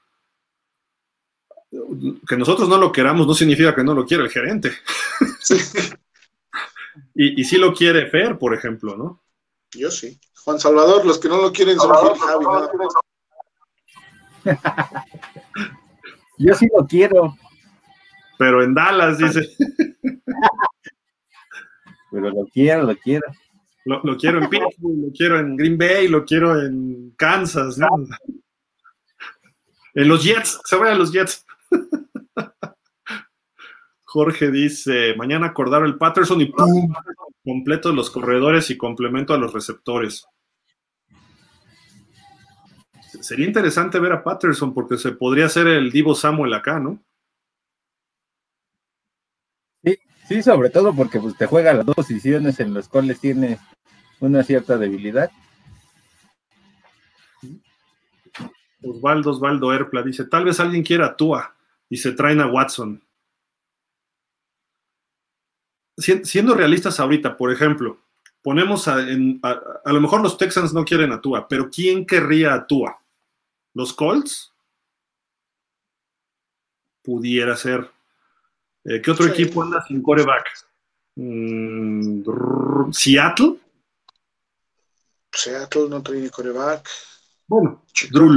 [2.27, 4.73] Que nosotros no lo queramos no significa que no lo quiera el gerente.
[7.15, 9.23] y, y sí lo quiere Fer, por ejemplo, ¿no?
[9.73, 10.19] Yo sí.
[10.45, 12.45] Juan Salvador, los que no lo quieren son Javi.
[16.39, 17.37] Yo sí lo quiero.
[18.39, 19.49] Pero en Dallas, dice.
[22.11, 23.27] Pero lo quiero, lo quiero.
[23.85, 27.89] Lo, quiero en Pittsburgh, lo quiero en Green Bay, lo quiero en Kansas, ¿no?
[29.95, 31.45] En los Jets, se vayan los Jets.
[34.13, 36.93] Jorge dice, mañana acordar el Patterson y ¡pum!
[37.43, 40.27] completo los corredores y complemento a los receptores.
[43.23, 47.03] Sería interesante ver a Patterson porque se podría hacer el Divo Samuel acá, ¿no?
[49.83, 53.59] Sí, sí, sobre todo porque pues, te juega las dos posiciones en las cuales tiene
[54.21, 55.31] una cierta debilidad.
[58.83, 61.57] Osvaldo Osvaldo Erpla dice, tal vez alguien quiera Tua
[61.93, 63.05] y se traen a Watson.
[65.99, 67.99] siendo realistas ahorita, por ejemplo,
[68.41, 72.67] ponemos a, a, lo mejor los Texans no quieren a Tua, pero ¿quién querría a
[72.67, 72.99] Tua?
[73.75, 74.55] ¿Los Colts?
[77.03, 77.91] Pudiera ser.
[78.85, 80.49] Eh, ¿Qué otro equipo anda sin coreback?
[81.17, 82.23] Mm,
[82.91, 83.59] ¿Seattle?
[85.31, 86.89] Seattle no tiene coreback.
[87.47, 88.31] Bueno, Drew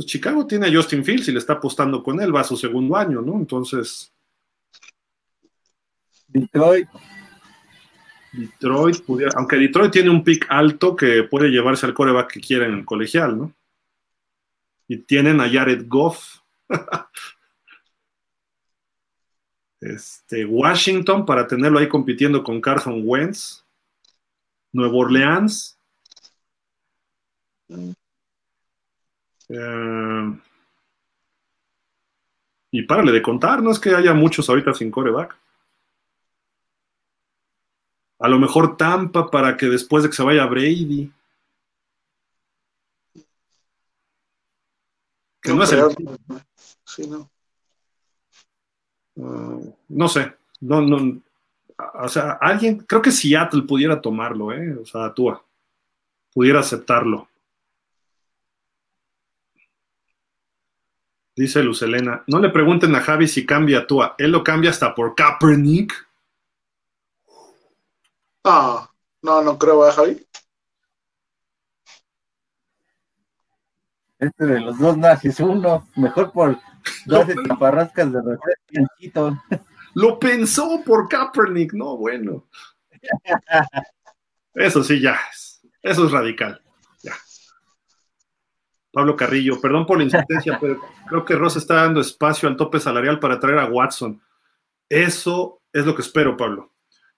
[0.00, 2.56] Pues Chicago tiene a Justin Fields y le está apostando con él, va a su
[2.56, 3.34] segundo año, ¿no?
[3.34, 4.10] Entonces.
[6.26, 6.88] Detroit.
[8.32, 12.64] Detroit pudiera, aunque Detroit tiene un pick alto que puede llevarse al coreback que quiera
[12.64, 13.54] en el colegial, ¿no?
[14.88, 16.38] Y tienen a Jared Goff.
[19.82, 23.66] este, Washington para tenerlo ahí compitiendo con Carson Wentz.
[24.72, 25.78] Nueva Orleans.
[29.52, 30.38] Eh,
[32.72, 35.36] y párale de contar, no es que haya muchos ahorita sin coreback.
[38.20, 41.10] A lo mejor Tampa para que después de que se vaya Brady.
[45.40, 45.82] Que no, es el...
[46.84, 47.30] Sí, no.
[49.16, 50.36] Uh, no sé.
[50.60, 51.20] No, no.
[51.94, 54.76] O sea, alguien, creo que Seattle pudiera tomarlo, ¿eh?
[54.76, 55.42] O sea, Tua.
[56.32, 57.29] Pudiera aceptarlo.
[61.40, 64.14] Dice Luz Elena, no le pregunten a Javi si cambia Tua.
[64.18, 65.94] Él lo cambia hasta por Kaepernick.
[68.44, 68.90] Ah,
[69.22, 70.26] no, no creo, ¿eh, Javi?
[74.18, 76.58] Este de los dos nazis, uno, mejor por
[77.06, 79.42] dos taparrascas de refresco.
[79.94, 82.44] Lo pensó por Kaepernick, no, bueno.
[84.52, 85.18] Eso sí, ya,
[85.80, 86.60] eso es radical.
[88.92, 92.80] Pablo Carrillo, perdón por la insistencia, pero creo que Ross está dando espacio al tope
[92.80, 94.20] salarial para traer a Watson.
[94.88, 96.72] Eso es lo que espero, Pablo.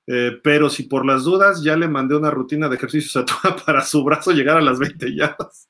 [0.07, 3.57] Eh, pero si por las dudas ya le mandé una rutina de ejercicios a toda
[3.67, 5.69] para su brazo llegar a las 20 yardas.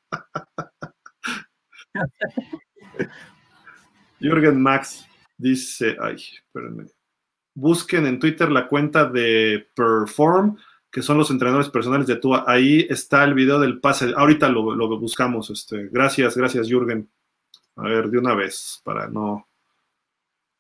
[4.19, 5.07] Jürgen Max
[5.37, 6.87] dice, ay, espérenme.
[7.55, 10.57] Busquen en Twitter la cuenta de Perform,
[10.93, 12.45] que son los entrenadores personales de Tua.
[12.47, 14.13] Ahí está el video del pase.
[14.15, 15.49] Ahorita lo, lo buscamos.
[15.49, 15.89] Este.
[15.89, 17.09] Gracias, gracias, Jürgen.
[17.77, 19.49] A ver, de una vez, para no,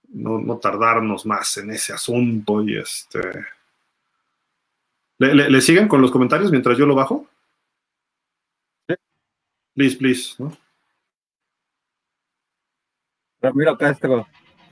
[0.09, 3.21] no, no tardarnos más en ese asunto y este.
[5.19, 7.29] ¿Le, siguen con los comentarios mientras yo lo bajo?
[8.89, 8.95] Sí.
[9.75, 10.35] Please, please.
[13.43, 14.27] Ramiro Castro,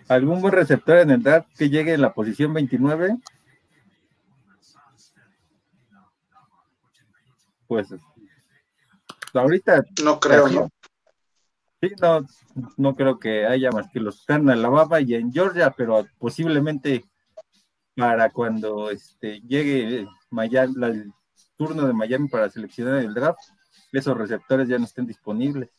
[0.09, 3.19] ¿algún buen receptor en el draft que llegue en la posición 29?
[7.71, 7.87] Pues
[9.33, 9.85] ahorita.
[10.03, 10.69] No creo, ¿no?
[11.81, 12.27] Sí, no,
[12.77, 17.05] no creo que haya más que los están en Alabama y en Georgia, pero posiblemente
[17.95, 21.13] para cuando este, llegue Miami, el
[21.57, 23.39] turno de Miami para seleccionar el draft,
[23.93, 25.71] esos receptores ya no estén disponibles.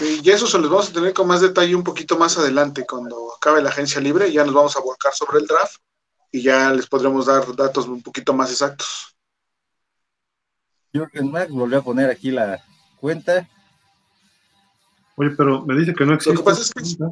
[0.00, 3.34] y eso se los vamos a tener con más detalle un poquito más adelante, cuando
[3.36, 5.82] acabe la agencia libre, ya nos vamos a volcar sobre el draft
[6.32, 9.13] y ya les podremos dar datos un poquito más exactos.
[10.94, 12.64] Jürgen Max volvió a poner aquí la
[13.00, 13.48] cuenta.
[15.16, 16.34] Oye, pero me dice que no existe.
[16.34, 17.06] Lo que pasa es que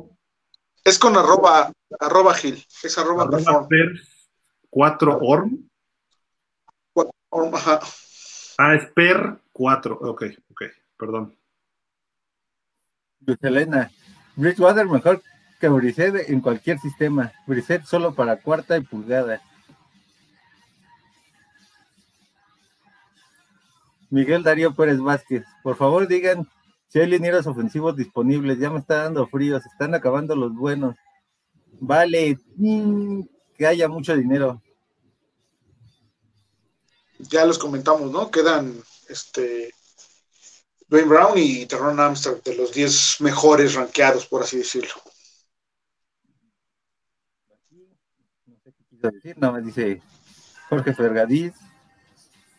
[0.85, 3.69] es, con arroba, arroba Gil, es arroba, arroba
[4.71, 5.69] 4 Orm.
[7.29, 7.81] Orm, ajá.
[8.59, 9.99] Ah, es per 4.
[10.01, 10.63] Ok, ok,
[10.97, 11.37] perdón.
[13.21, 13.91] Luis Elena,
[14.37, 15.23] Bridgewater mejor
[15.61, 17.33] que Brissett en cualquier sistema.
[17.47, 19.41] Brissett solo para cuarta y pulgada.
[24.13, 26.47] Miguel Darío Pérez Vázquez, por favor digan
[26.87, 28.59] si hay linieros ofensivos disponibles.
[28.59, 30.95] Ya me está dando frío, se están acabando los buenos.
[31.81, 33.23] Vale, mm,
[33.57, 34.63] que haya mucho dinero.
[37.21, 38.31] Ya los comentamos, ¿no?
[38.31, 38.75] Quedan
[39.09, 39.73] este
[40.89, 44.93] Dwayne Brown y Terron Amsterdam de los 10 mejores rankeados, por así decirlo.
[48.45, 50.03] No sé qué quiso decir, no me dice
[50.69, 51.55] Jorge Fergadís.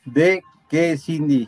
[0.04, 0.42] De
[0.74, 1.48] qué Cindy.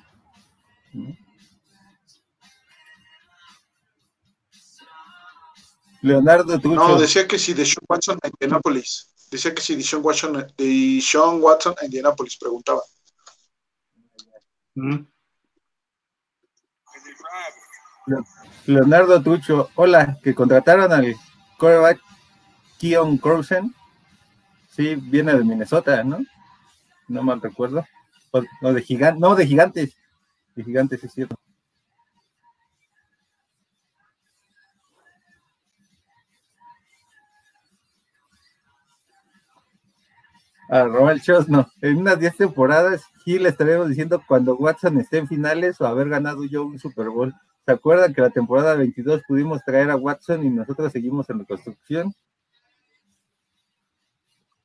[6.04, 6.76] Leonardo Tucho.
[6.76, 9.10] No, decía que si de Sean Watson a Indianapolis.
[9.32, 12.82] Decía que si de Sean Watson, de Sean Watson a Indianapolis, preguntaba.
[18.68, 21.16] Leonardo Tucho, hola, que contrataron al
[21.58, 22.00] quarterback
[22.78, 23.74] Keon Crossen.
[24.70, 26.20] Sí, viene de Minnesota, ¿no?
[27.08, 27.84] No mal recuerdo.
[28.62, 29.96] No, de gigantes, no, de gigantes.
[30.56, 31.38] De gigantes, es cierto.
[40.70, 41.68] a Roel no.
[41.82, 46.44] En unas 10 temporadas, Gil estaremos diciendo cuando Watson esté en finales o haber ganado
[46.46, 47.34] yo un Super Bowl.
[47.66, 52.14] ¿Se acuerdan que la temporada 22 pudimos traer a Watson y nosotros seguimos en reconstrucción?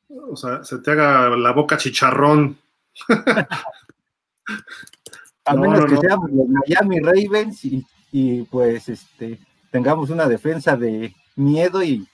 [0.08, 2.58] O sea, se te haga la boca chicharrón.
[5.44, 7.84] a menos que seamos los Miami Ravens y,
[8.50, 9.38] pues este
[9.70, 12.06] tengamos una defensa de miedo y,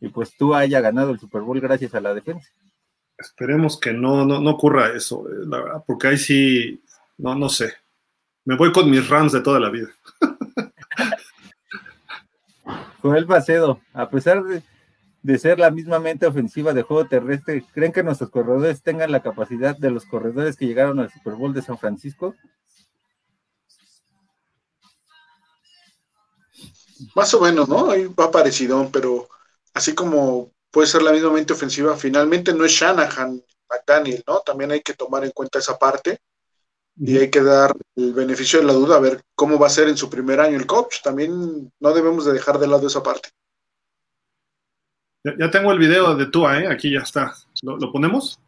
[0.00, 2.48] y pues tú haya ganado el Super Bowl gracias a la defensa.
[3.18, 6.80] Esperemos que no, no, ocurra eso, eh, la verdad, porque ahí sí,
[7.18, 7.74] no, no sé.
[8.44, 9.88] Me voy con mis Rams de toda la vida.
[13.02, 14.62] Joel Bacedo, a pesar de,
[15.28, 19.76] de, ser la mismamente ofensiva de juego terrestre, ¿creen que nuestros corredores tengan la capacidad
[19.76, 22.34] de los corredores que llegaron al Super Bowl de San Francisco?
[27.14, 27.90] Más o menos, ¿no?
[27.90, 29.28] Ahí va parecido, pero
[29.74, 31.96] así como puede ser la mismamente ofensiva.
[31.96, 34.40] Finalmente no es Shanahan, McDaniel, ¿no?
[34.40, 36.18] También hay que tomar en cuenta esa parte
[36.96, 39.88] y hay que dar el beneficio de la duda a ver cómo va a ser
[39.88, 41.02] en su primer año el coach.
[41.02, 43.30] También no debemos de dejar de lado esa parte.
[45.24, 46.68] Ya, tengo el video de Tua, ¿eh?
[46.68, 47.34] Aquí ya está.
[47.62, 48.38] ¿Lo, ponemos?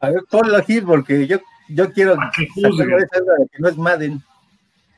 [0.00, 2.86] A ver, ponlo aquí porque yo, yo quiero que juzgue.
[2.86, 4.22] Que no es Madden.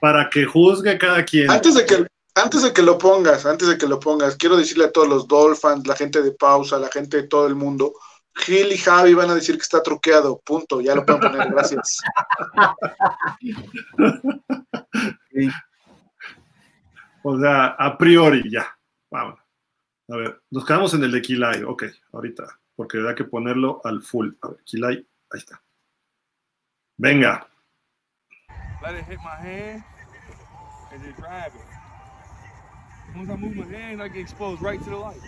[0.00, 1.50] Para que juzgue cada quien.
[1.50, 4.84] Antes de que antes de que lo pongas, antes de que lo pongas, quiero decirle
[4.84, 7.92] a todos los Dolphins, la gente de pausa, la gente de todo el mundo,
[8.34, 12.00] Gil y Javi van a decir que está truqueado, punto, ya lo pueden poner, gracias.
[17.22, 18.66] O sea, a priori ya,
[19.10, 19.38] vamos.
[20.12, 24.02] A ver, nos quedamos en el de Kilai, ok, ahorita, porque hay que ponerlo al
[24.02, 24.30] full.
[24.42, 25.62] A ver, Kilai, ahí está.
[26.96, 27.46] Venga.
[28.82, 29.84] Let it hit my hand
[30.92, 33.16] and drive it.
[33.16, 35.20] Once I move my hand, I get exposed right to the light.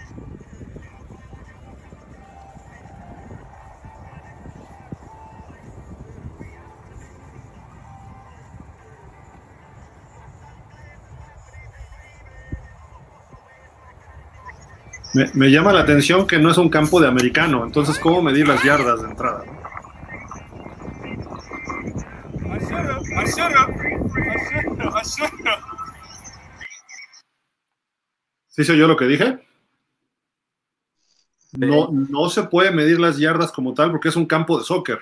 [15.14, 18.48] Me, me, llama la atención que no es un campo de americano, entonces ¿cómo medir
[18.48, 19.44] las yardas de entrada?
[28.48, 29.38] ¿Sí soy yo lo que dije?
[31.52, 35.00] No, no se puede medir las yardas como tal porque es un campo de soccer.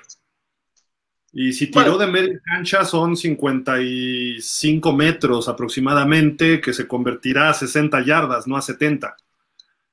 [1.33, 8.05] Y si tiró de media cancha son 55 metros aproximadamente, que se convertirá a 60
[8.05, 9.17] yardas, no a 70.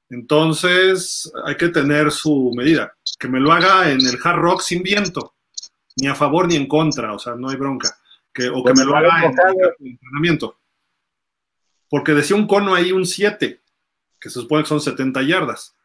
[0.10, 2.94] Entonces hay que tener su medida.
[3.20, 5.36] Que me lo haga en el hard rock sin viento,
[5.98, 7.98] ni a favor ni en contra, o sea, no hay bronca.
[8.34, 10.58] Que, o que me lo haga en el entrenamiento
[11.90, 13.62] porque decía un cono ahí un 7,
[14.20, 15.76] que se supone que son 70 yardas.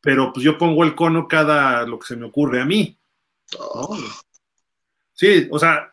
[0.00, 2.96] Pero pues yo pongo el cono cada lo que se me ocurre a mí.
[5.12, 5.92] Sí, o sea,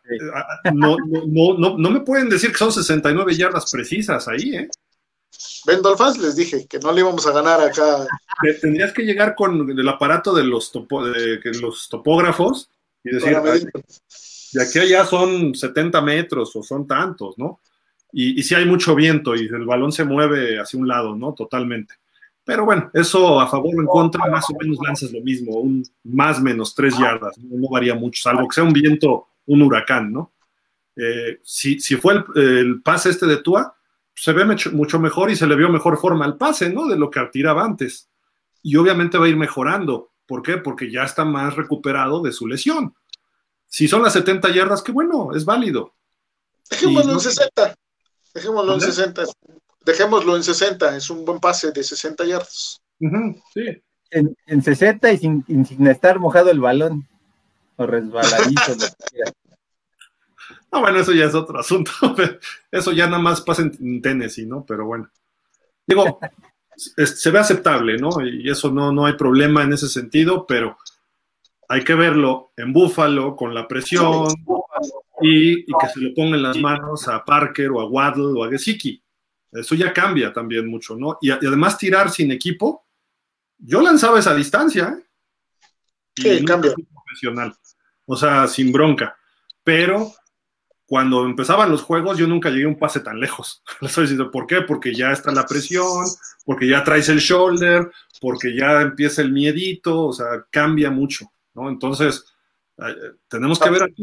[0.73, 4.69] no, no, me pueden decir que son 69 yardas precisas ahí, ¿eh?
[5.65, 8.05] Ben Dolphins les dije que no le íbamos a ganar acá.
[8.61, 12.69] Tendrías que llegar con el aparato de los, de, los topógrafos
[13.03, 13.37] y decir,
[14.53, 17.59] de aquí allá son 70 metros o son tantos, ¿no?
[18.17, 21.33] y, si hay mucho viento y el balón se mueve hacia un lado, ¿no?
[21.33, 21.95] Totalmente.
[22.45, 25.83] Pero bueno, eso a favor o en contra, más o menos lanzas lo mismo, un
[26.03, 30.31] más menos tres yardas, no, varía mucho, salvo que sea un viento, un huracán, ¿no?
[30.95, 33.74] Eh, si, fue el, pase este de Tua,
[34.15, 36.87] se ve mucho, mejor y se le vio mejor forma al pase, ¿no?
[36.87, 38.09] De lo que tiraba antes.
[38.63, 40.11] Y obviamente va a ir mejorando.
[40.25, 40.57] ¿Por qué?
[40.57, 42.95] Porque ya está más recuperado de su lesión.
[43.67, 45.93] Si son las 70 yardas, qué bueno, es válido.
[46.69, 47.75] Dejémoslo en 60.
[48.33, 49.23] Dejémoslo en 60.
[49.85, 50.95] Dejémoslo en 60.
[50.95, 52.81] Es un buen pase de 60 yardas.
[53.53, 53.81] sí.
[54.11, 57.05] En, 60 y sin, estar mojado el balón.
[57.75, 58.61] O resbaladito.
[60.75, 61.91] no, bueno, eso ya es otro asunto.
[62.71, 64.65] Eso ya nada más pasa en, Tennessee, ¿no?
[64.65, 65.09] Pero bueno.
[65.87, 66.19] Digo,
[66.75, 68.09] se ve aceptable, ¿no?
[68.21, 70.77] Y eso no, no hay problema en ese sentido, pero
[71.69, 74.27] hay que verlo en Búfalo con la presión,
[75.21, 79.01] y, que se le pongan las manos a Parker o a Waddle o a Gesicki.
[79.51, 81.17] Eso ya cambia también mucho, ¿no?
[81.21, 82.85] Y, además tirar sin equipo,
[83.57, 85.03] yo lanzaba esa distancia, ¿eh?
[86.17, 86.73] Sí, cambia.
[86.73, 87.55] Profesional,
[88.05, 89.17] o sea, sin bronca.
[89.63, 90.11] Pero
[90.85, 93.63] cuando empezaban los juegos, yo nunca llegué a un pase tan lejos.
[93.81, 94.61] Les estoy diciendo, ¿por qué?
[94.61, 96.05] Porque ya está la presión,
[96.45, 97.91] porque ya traes el shoulder,
[98.21, 101.69] porque ya empieza el miedito, o sea, cambia mucho, ¿no?
[101.69, 102.25] Entonces,
[102.77, 102.95] eh,
[103.27, 104.01] tenemos que ver aquí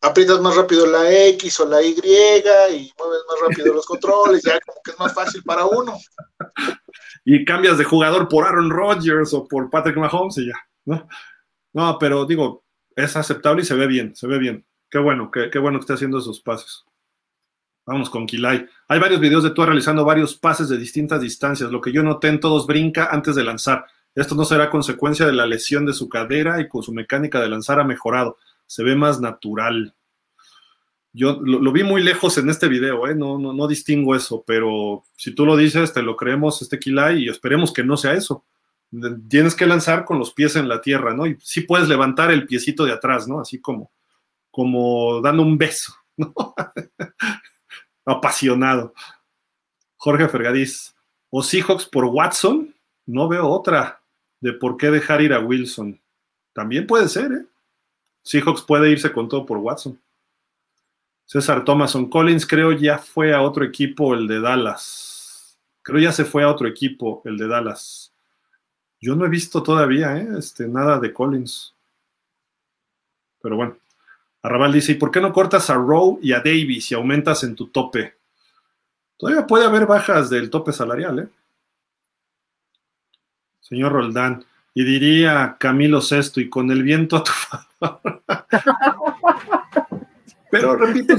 [0.00, 4.58] aprietas más rápido la X o la Y y mueves más rápido los controles, ya
[4.60, 5.98] como que es más fácil para uno.
[7.24, 10.54] y cambias de jugador por Aaron Rodgers o por Patrick Mahomes y ya,
[10.84, 11.08] ¿no?
[11.72, 12.64] No, pero digo,
[12.94, 14.66] es aceptable y se ve bien, se ve bien.
[14.90, 16.84] Qué bueno, qué, bueno que esté haciendo esos pases.
[17.84, 18.66] Vamos con Kilay.
[18.88, 21.70] Hay varios videos de tú realizando varios pases de distintas distancias.
[21.70, 23.86] Lo que yo noté en todos brinca antes de lanzar.
[24.14, 27.48] Esto no será consecuencia de la lesión de su cadera y con su mecánica de
[27.48, 28.38] lanzar ha mejorado.
[28.66, 29.94] Se ve más natural.
[31.12, 33.14] Yo lo, vi muy lejos en este video, ¿eh?
[33.14, 37.24] no, no, no, distingo eso, pero si tú lo dices, te lo creemos, este Kilay,
[37.24, 38.44] y esperemos que no sea eso.
[39.28, 41.26] Tienes que lanzar con los pies en la tierra, ¿no?
[41.26, 43.40] Y sí puedes levantar el piecito de atrás, ¿no?
[43.40, 43.90] Así como,
[44.58, 46.34] como dando un beso, ¿no?
[48.04, 48.92] apasionado.
[49.96, 50.96] Jorge Fergadís,
[51.30, 52.74] o Seahawks por Watson,
[53.06, 54.02] no veo otra
[54.40, 56.00] de por qué dejar ir a Wilson.
[56.52, 57.46] También puede ser, ¿eh?
[58.24, 60.02] Seahawks puede irse con todo por Watson.
[61.24, 65.56] César Thomason Collins, creo ya fue a otro equipo, el de Dallas.
[65.82, 68.12] Creo ya se fue a otro equipo, el de Dallas.
[69.00, 70.28] Yo no he visto todavía, ¿eh?
[70.36, 71.76] Este, nada de Collins.
[73.40, 73.78] Pero bueno.
[74.42, 77.56] Arrabal dice, ¿y por qué no cortas a Rowe y a Davis y aumentas en
[77.56, 78.14] tu tope?
[79.16, 81.28] Todavía puede haber bajas del tope salarial, ¿eh?
[83.60, 88.22] Señor Roldán, y diría Camilo Sesto, y con el viento a tu favor.
[90.50, 91.14] Pero repito,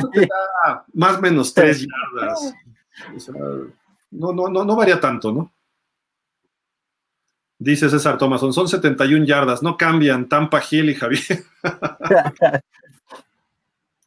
[0.93, 2.56] más o menos tres yardas.
[4.11, 5.51] no, no, no, no varía tanto, ¿no?
[7.59, 11.43] Dice César Thomason, son 71 yardas, no cambian Tampa Gil y Javier.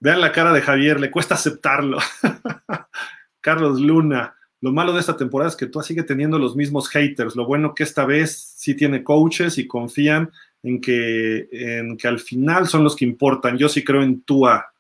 [0.03, 1.99] Vean la cara de Javier, le cuesta aceptarlo.
[3.41, 7.37] Carlos Luna, lo malo de esta temporada es que tú sigue teniendo los mismos haters.
[7.37, 10.33] Lo bueno que esta vez sí tiene coaches y confían
[10.65, 13.57] en que, en que al final son los que importan.
[13.57, 14.73] Yo sí creo en Tua.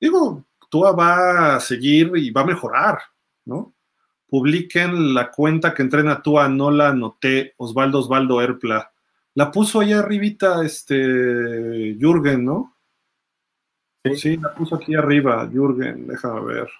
[0.00, 2.98] Digo, Tua va a seguir y va a mejorar,
[3.46, 3.74] ¿no?
[4.28, 8.92] Publiquen la cuenta que entrena Tua, no la anoté, Osvaldo Osvaldo Erpla.
[9.34, 12.73] La puso ahí arribita este Jürgen, ¿no?
[14.12, 14.36] Sí.
[14.36, 16.70] la puso aquí arriba, Jürgen, déjame ver.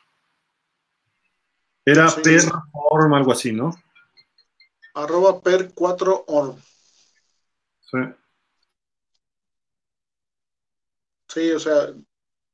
[1.86, 3.74] Era per orm, algo así, ¿no?
[4.94, 6.56] Arroba per 4 orm.
[7.80, 7.98] Sí.
[11.28, 11.92] Sí, o sea,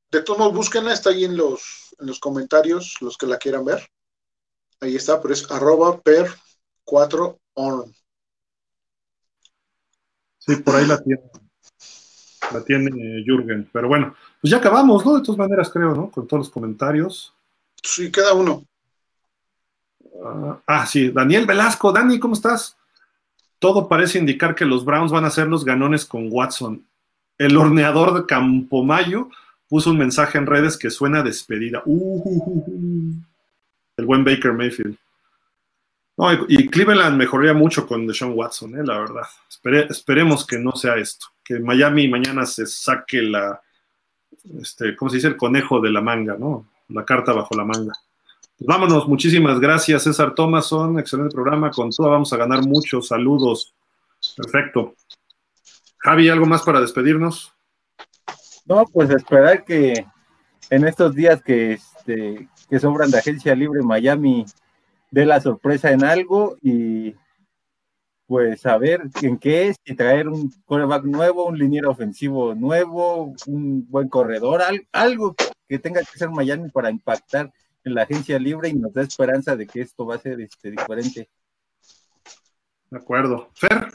[0.09, 3.65] de todos modos, búsquenla, está ahí en los, en los comentarios, los que la quieran
[3.65, 3.87] ver.
[4.79, 6.27] Ahí está, pero es arroba per
[6.85, 7.93] 4 orm.
[10.39, 11.21] Sí, por ahí la tiene
[12.53, 13.67] la tiene Jürgen.
[13.71, 15.15] Pero bueno, pues ya acabamos, ¿no?
[15.15, 16.09] De todas maneras, creo, ¿no?
[16.09, 17.33] Con todos los comentarios.
[17.81, 18.65] Sí, queda uno.
[20.23, 21.91] ah, ah sí, Daniel Velasco.
[21.91, 22.77] Dani, ¿cómo estás?
[23.59, 26.83] Todo parece indicar que los Browns van a ser los ganones con Watson.
[27.37, 29.29] El horneador de Campomayo
[29.67, 31.81] puso un mensaje en redes que suena despedida.
[31.85, 33.15] Uh, uh, uh,
[33.97, 34.97] el buen Baker Mayfield.
[36.47, 39.23] Y, Cleveland mejoraría mucho con Deshaun Watson, eh, la verdad.
[39.89, 41.27] esperemos que no sea esto.
[41.43, 43.59] Que Miami mañana se saque la,
[44.59, 45.29] este, ¿cómo se dice?
[45.29, 46.67] El conejo de la manga, ¿no?
[46.89, 47.93] La carta bajo la manga.
[48.57, 50.99] Pues vámonos, muchísimas gracias, César Thomason.
[50.99, 51.71] Excelente programa.
[51.71, 53.73] Con todo vamos a ganar muchos saludos.
[54.37, 54.93] Perfecto.
[55.97, 57.51] Javi, ¿algo más para despedirnos?
[58.65, 60.05] No, pues esperar que
[60.69, 64.45] en estos días que, este, que sobran de agencia libre Miami
[65.11, 67.13] dé la sorpresa en algo y
[68.25, 73.85] pues saber en qué es y traer un quarterback nuevo, un liniero ofensivo nuevo, un
[73.89, 74.61] buen corredor,
[74.93, 75.35] algo
[75.67, 77.51] que tenga que ser Miami para impactar
[77.83, 80.71] en la agencia libre y nos da esperanza de que esto va a ser este,
[80.71, 81.29] diferente.
[82.89, 83.49] De acuerdo.
[83.53, 83.91] Fer.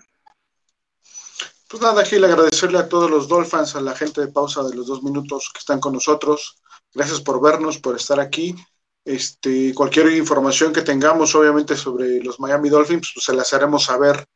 [1.68, 4.86] Pues nada, Gil, agradecerle a todos los Dolphins, a la gente de pausa de los
[4.86, 6.60] dos minutos que están con nosotros.
[6.94, 8.54] Gracias por vernos, por estar aquí.
[9.06, 14.26] Este, cualquier información que tengamos, obviamente, sobre los Miami Dolphins, pues se las haremos saber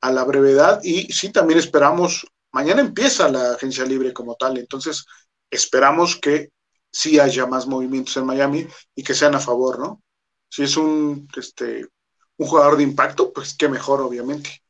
[0.00, 0.80] a la brevedad.
[0.82, 5.04] Y sí, también esperamos, mañana empieza la agencia libre como tal, entonces
[5.50, 6.48] esperamos que
[6.90, 10.02] sí haya más movimientos en Miami y que sean a favor, ¿no?
[10.48, 11.86] Si es un, este,
[12.38, 14.62] un jugador de impacto, pues qué mejor, obviamente.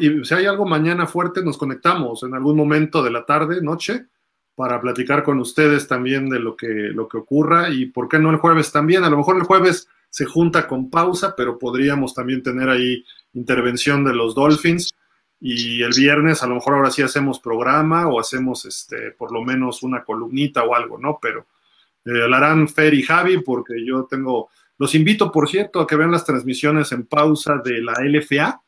[0.00, 4.08] y si hay algo mañana fuerte, nos conectamos en algún momento de la tarde, noche,
[4.56, 8.30] para platicar con ustedes también de lo que, lo que ocurra y por qué no
[8.30, 9.04] el jueves también.
[9.04, 13.04] A lo mejor el jueves se junta con pausa, pero podríamos también tener ahí
[13.34, 14.94] intervención de los Dolphins
[15.38, 19.42] y el viernes a lo mejor ahora sí hacemos programa o hacemos este por lo
[19.42, 21.18] menos una columnita o algo, ¿no?
[21.20, 21.46] Pero
[22.06, 26.24] eh, Fer y Javi porque yo tengo, los invito por cierto a que vean las
[26.24, 28.62] transmisiones en pausa de la LFA.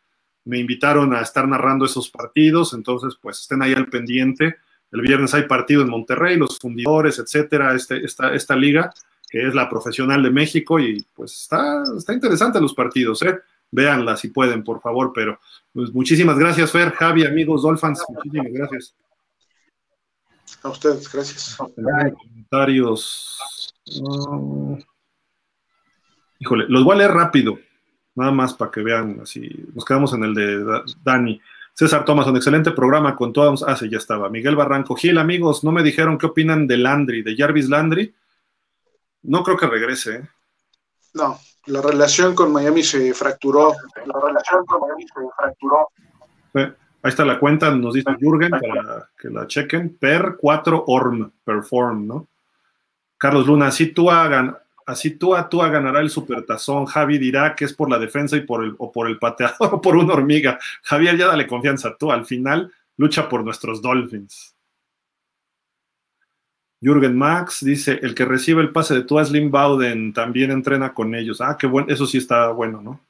[0.44, 4.56] Me invitaron a estar narrando esos partidos, entonces pues estén ahí al pendiente
[4.90, 8.92] el viernes hay partido en Monterrey, los fundidores, etcétera, este, esta, esta liga
[9.30, 13.22] que es la profesional de México y pues está, está interesante los partidos.
[13.22, 13.38] ¿eh?
[13.70, 15.38] véanla si pueden, por favor, pero
[15.72, 18.94] pues, muchísimas gracias, Fer, Javi, amigos Dolphins, muchísimas gracias.
[20.62, 21.56] A ustedes, gracias.
[21.56, 23.38] Comentarios.
[26.38, 27.58] híjole, los voy a leer rápido,
[28.14, 31.40] nada más para que vean, así, nos quedamos en el de Dani.
[31.78, 33.62] César Thomas, un excelente programa con todos.
[33.62, 34.28] Ah, sí, ya estaba.
[34.28, 34.96] Miguel Barranco.
[34.96, 38.12] Gil, amigos, no me dijeron qué opinan de Landry, de Jarvis Landry.
[39.22, 40.16] No creo que regrese.
[40.16, 40.28] ¿eh?
[41.14, 43.76] No, la relación con Miami se fracturó.
[44.06, 45.88] La relación con Miami se fracturó.
[46.54, 46.72] ahí
[47.04, 49.96] está la cuenta, nos dice Jürgen para que la chequen.
[49.98, 52.26] Per 4 ORM, perform, ¿no?
[53.16, 54.58] Carlos Luna, así tú hagan,
[54.88, 56.86] así tú a tú ganará el supertazón.
[56.86, 59.80] Javi dirá que es por la defensa y por el, o por el pateador o
[59.80, 60.58] por una hormiga.
[60.82, 61.96] Javier, ya dale confianza.
[61.96, 64.54] Tú al final lucha por nuestros Dolphins.
[66.80, 71.14] Jürgen Max dice: el que recibe el pase de Tua Slim Bowden también entrena con
[71.14, 71.40] ellos.
[71.40, 73.00] Ah, qué bueno, eso sí está bueno, ¿no?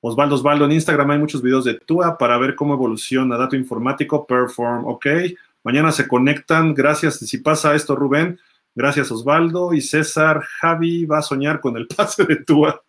[0.00, 3.36] Osvaldo Osvaldo, en Instagram hay muchos videos de Tua para ver cómo evoluciona.
[3.36, 5.06] Dato informático, perform, ok.
[5.64, 6.74] Mañana se conectan.
[6.74, 7.18] Gracias.
[7.18, 8.38] Si pasa esto, Rubén,
[8.76, 10.42] Gracias Osvaldo y César.
[10.60, 12.82] Javi va a soñar con el pase de Tua.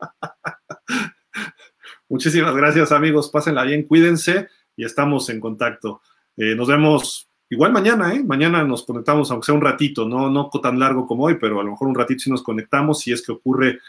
[2.09, 6.01] Muchísimas gracias amigos, pásenla bien, cuídense y estamos en contacto.
[6.35, 8.21] Eh, nos vemos igual mañana, ¿eh?
[8.21, 11.63] Mañana nos conectamos, aunque sea un ratito, no, no tan largo como hoy, pero a
[11.63, 13.79] lo mejor un ratito si nos conectamos, si es que ocurre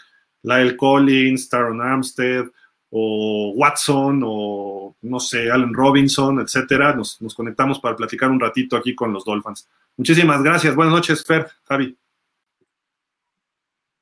[0.42, 2.46] Lyle Collins, Taron Armstead
[2.90, 6.94] o Watson o no sé, Allen Robinson, etcétera.
[6.94, 9.68] Nos, nos conectamos para platicar un ratito aquí con los Dolphins.
[9.96, 10.74] Muchísimas gracias.
[10.74, 11.96] Buenas noches, Fer, Javi.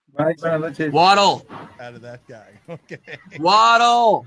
[0.08, 0.92] Bye, buenas noches.
[0.92, 1.46] Waddle.
[1.78, 2.58] Out of that guy.
[2.68, 3.18] Okay.
[3.38, 4.26] Waddle.